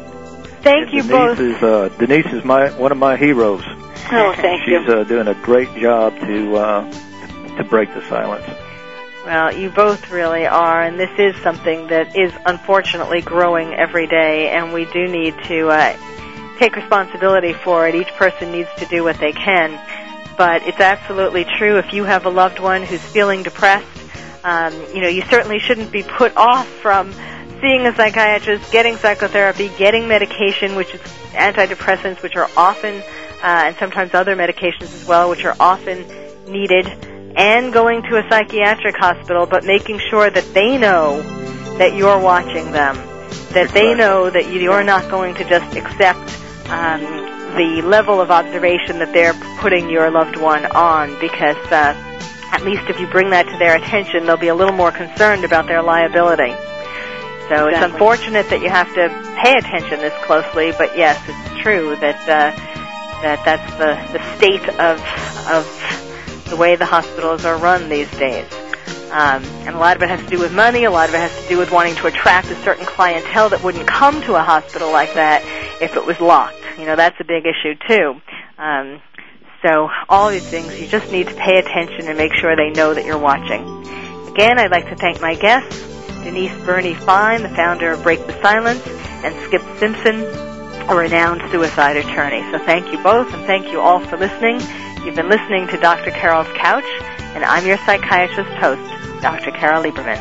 Thank 0.61 0.93
you 0.93 1.03
Denise 1.03 1.11
both. 1.11 1.39
is 1.39 1.63
uh, 1.63 1.89
Denise 1.97 2.25
is 2.33 2.43
my 2.43 2.69
one 2.77 2.91
of 2.91 2.97
my 2.97 3.17
heroes. 3.17 3.63
Oh, 3.67 4.33
thank 4.37 4.61
She's 4.61 4.67
you. 4.67 4.79
She's 4.81 4.89
uh, 4.89 5.03
doing 5.05 5.27
a 5.27 5.33
great 5.33 5.73
job 5.77 6.13
to 6.19 6.57
uh, 6.57 6.91
to 7.57 7.63
break 7.63 7.93
the 7.93 8.01
silence. 8.07 8.45
Well, 9.25 9.57
you 9.57 9.71
both 9.71 10.11
really 10.11 10.45
are, 10.45 10.83
and 10.83 10.99
this 10.99 11.09
is 11.17 11.35
something 11.41 11.87
that 11.87 12.15
is 12.15 12.31
unfortunately 12.45 13.21
growing 13.21 13.73
every 13.73 14.05
day, 14.05 14.49
and 14.49 14.71
we 14.71 14.85
do 14.85 15.07
need 15.07 15.33
to 15.45 15.69
uh, 15.69 15.97
take 16.59 16.75
responsibility 16.75 17.53
for 17.53 17.87
it. 17.87 17.95
Each 17.95 18.13
person 18.17 18.51
needs 18.51 18.69
to 18.77 18.85
do 18.85 19.03
what 19.03 19.17
they 19.17 19.31
can. 19.31 19.81
But 20.37 20.61
it's 20.67 20.79
absolutely 20.79 21.43
true. 21.43 21.79
If 21.79 21.91
you 21.91 22.03
have 22.03 22.27
a 22.27 22.29
loved 22.29 22.59
one 22.59 22.83
who's 22.83 23.01
feeling 23.01 23.41
depressed, 23.41 23.87
um, 24.43 24.73
you 24.93 25.01
know, 25.01 25.07
you 25.07 25.23
certainly 25.23 25.57
shouldn't 25.57 25.91
be 25.91 26.03
put 26.03 26.37
off 26.37 26.67
from 26.67 27.11
seeing 27.61 27.87
a 27.87 27.95
psychiatrist, 27.95 28.71
getting 28.71 28.95
psychotherapy, 28.95 29.71
getting 29.75 30.07
medication, 30.07 30.75
which 30.75 30.93
is 30.93 31.01
antidepressants, 31.31 32.21
which 32.21 32.35
are 32.35 32.47
often, 32.55 33.01
uh, 33.41 33.63
and 33.65 33.75
sometimes 33.77 34.13
other 34.13 34.35
medications 34.35 34.93
as 34.93 35.05
well, 35.07 35.31
which 35.31 35.45
are 35.45 35.55
often 35.59 36.05
needed, 36.47 36.85
and 37.35 37.73
going 37.73 38.01
to 38.03 38.17
a 38.17 38.29
psychiatric 38.29 38.95
hospital, 38.97 39.45
but 39.45 39.65
making 39.65 39.99
sure 39.99 40.29
that 40.29 40.53
they 40.53 40.77
know 40.77 41.21
that 41.77 41.95
you're 41.95 42.19
watching 42.19 42.71
them, 42.71 42.95
that 43.53 43.71
they 43.73 43.93
know 43.93 44.29
that 44.29 44.51
you're 44.51 44.83
not 44.83 45.09
going 45.09 45.35
to 45.35 45.43
just 45.43 45.75
accept 45.75 46.19
um, 46.69 47.01
the 47.55 47.81
level 47.83 48.21
of 48.21 48.31
observation 48.31 48.99
that 48.99 49.11
they're 49.13 49.33
putting 49.59 49.89
your 49.89 50.09
loved 50.11 50.37
one 50.37 50.65
on, 50.67 51.19
because 51.19 51.57
uh, 51.71 51.93
at 52.51 52.63
least 52.63 52.83
if 52.89 52.99
you 52.99 53.07
bring 53.07 53.31
that 53.31 53.47
to 53.47 53.57
their 53.57 53.75
attention, 53.75 54.25
they'll 54.25 54.37
be 54.37 54.47
a 54.47 54.55
little 54.55 54.75
more 54.75 54.91
concerned 54.91 55.43
about 55.43 55.67
their 55.67 55.81
liability. 55.81 56.53
So 57.49 57.67
it's 57.67 57.77
unfortunate 57.77 58.49
that 58.49 58.61
you 58.61 58.69
have 58.69 58.87
to 58.95 59.09
pay 59.43 59.53
attention 59.53 59.99
this 59.99 60.13
closely, 60.25 60.71
but 60.71 60.97
yes, 60.97 61.21
it's 61.27 61.61
true 61.61 61.95
that 61.97 62.19
uh, 62.23 62.51
that 63.21 63.45
that's 63.45 63.71
the 63.77 64.17
the 64.17 64.35
state 64.35 64.67
of 64.79 64.99
of 65.47 66.04
the 66.45 66.55
way 66.55 66.75
the 66.75 66.85
hospitals 66.85 67.45
are 67.45 67.57
run 67.57 67.89
these 67.89 68.09
days. 68.17 68.51
Um, 69.11 69.43
and 69.63 69.75
a 69.75 69.79
lot 69.79 69.95
of 69.95 70.03
it 70.03 70.09
has 70.09 70.21
to 70.21 70.29
do 70.29 70.39
with 70.39 70.53
money. 70.53 70.83
A 70.83 70.91
lot 70.91 71.09
of 71.09 71.15
it 71.15 71.19
has 71.19 71.43
to 71.43 71.47
do 71.47 71.57
with 71.57 71.71
wanting 71.71 71.95
to 71.95 72.07
attract 72.07 72.47
a 72.47 72.55
certain 72.63 72.85
clientele 72.85 73.49
that 73.49 73.63
wouldn't 73.63 73.87
come 73.87 74.21
to 74.23 74.35
a 74.35 74.43
hospital 74.43 74.91
like 74.91 75.13
that 75.13 75.41
if 75.81 75.95
it 75.95 76.05
was 76.05 76.19
locked. 76.19 76.57
You 76.77 76.85
know, 76.85 76.95
that's 76.95 77.15
a 77.19 77.23
big 77.23 77.45
issue 77.45 77.75
too. 77.87 78.21
Um, 78.57 79.01
so 79.65 79.89
all 80.09 80.29
these 80.29 80.45
things, 80.45 80.79
you 80.79 80.87
just 80.87 81.11
need 81.11 81.27
to 81.27 81.33
pay 81.35 81.57
attention 81.57 82.07
and 82.07 82.17
make 82.17 82.33
sure 82.33 82.55
they 82.55 82.71
know 82.71 82.93
that 82.93 83.05
you're 83.05 83.17
watching. 83.17 83.63
Again, 84.27 84.59
I'd 84.59 84.71
like 84.71 84.89
to 84.89 84.95
thank 84.95 85.21
my 85.21 85.35
guests, 85.35 85.81
Denise 86.23 86.53
Burney 86.65 86.93
Fine, 86.93 87.41
the 87.41 87.49
founder 87.49 87.91
of 87.91 88.03
Break 88.03 88.27
the 88.27 88.39
Silence, 88.41 88.85
and 88.85 89.33
Skip 89.47 89.61
Simpson, 89.79 90.21
a 90.89 90.95
renowned 90.95 91.41
suicide 91.51 91.97
attorney. 91.97 92.41
So 92.51 92.59
thank 92.59 92.91
you 92.91 93.01
both, 93.01 93.33
and 93.33 93.45
thank 93.45 93.71
you 93.71 93.79
all 93.79 93.99
for 94.05 94.17
listening. 94.17 94.59
You've 95.05 95.13
been 95.13 95.29
listening 95.29 95.67
to 95.67 95.77
Dr. 95.77 96.09
Carol's 96.09 96.47
Couch, 96.57 96.83
and 97.35 97.45
I'm 97.45 97.63
your 97.67 97.77
psychiatrist 97.77 98.49
host, 98.53 99.21
Dr. 99.21 99.51
Carol 99.51 99.83
Lieberman. 99.83 100.17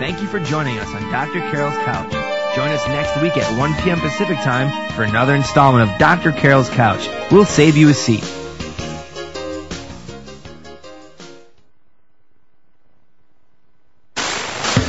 Thank 0.00 0.20
you 0.20 0.26
for 0.26 0.40
joining 0.40 0.80
us 0.80 0.92
on 0.92 1.02
Dr. 1.12 1.38
Carol's 1.52 1.76
Couch. 1.84 2.10
Join 2.56 2.70
us 2.70 2.84
next 2.88 3.22
week 3.22 3.36
at 3.36 3.56
1 3.56 3.74
p.m. 3.82 4.00
Pacific 4.00 4.36
Time 4.38 4.90
for 4.94 5.04
another 5.04 5.36
installment 5.36 5.88
of 5.88 5.98
Dr. 6.00 6.32
Carol's 6.32 6.68
Couch. 6.70 7.08
We'll 7.30 7.44
save 7.44 7.76
you 7.76 7.88
a 7.88 7.94
seat. 7.94 8.24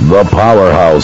The 0.10 0.24
Powerhouse 0.32 1.02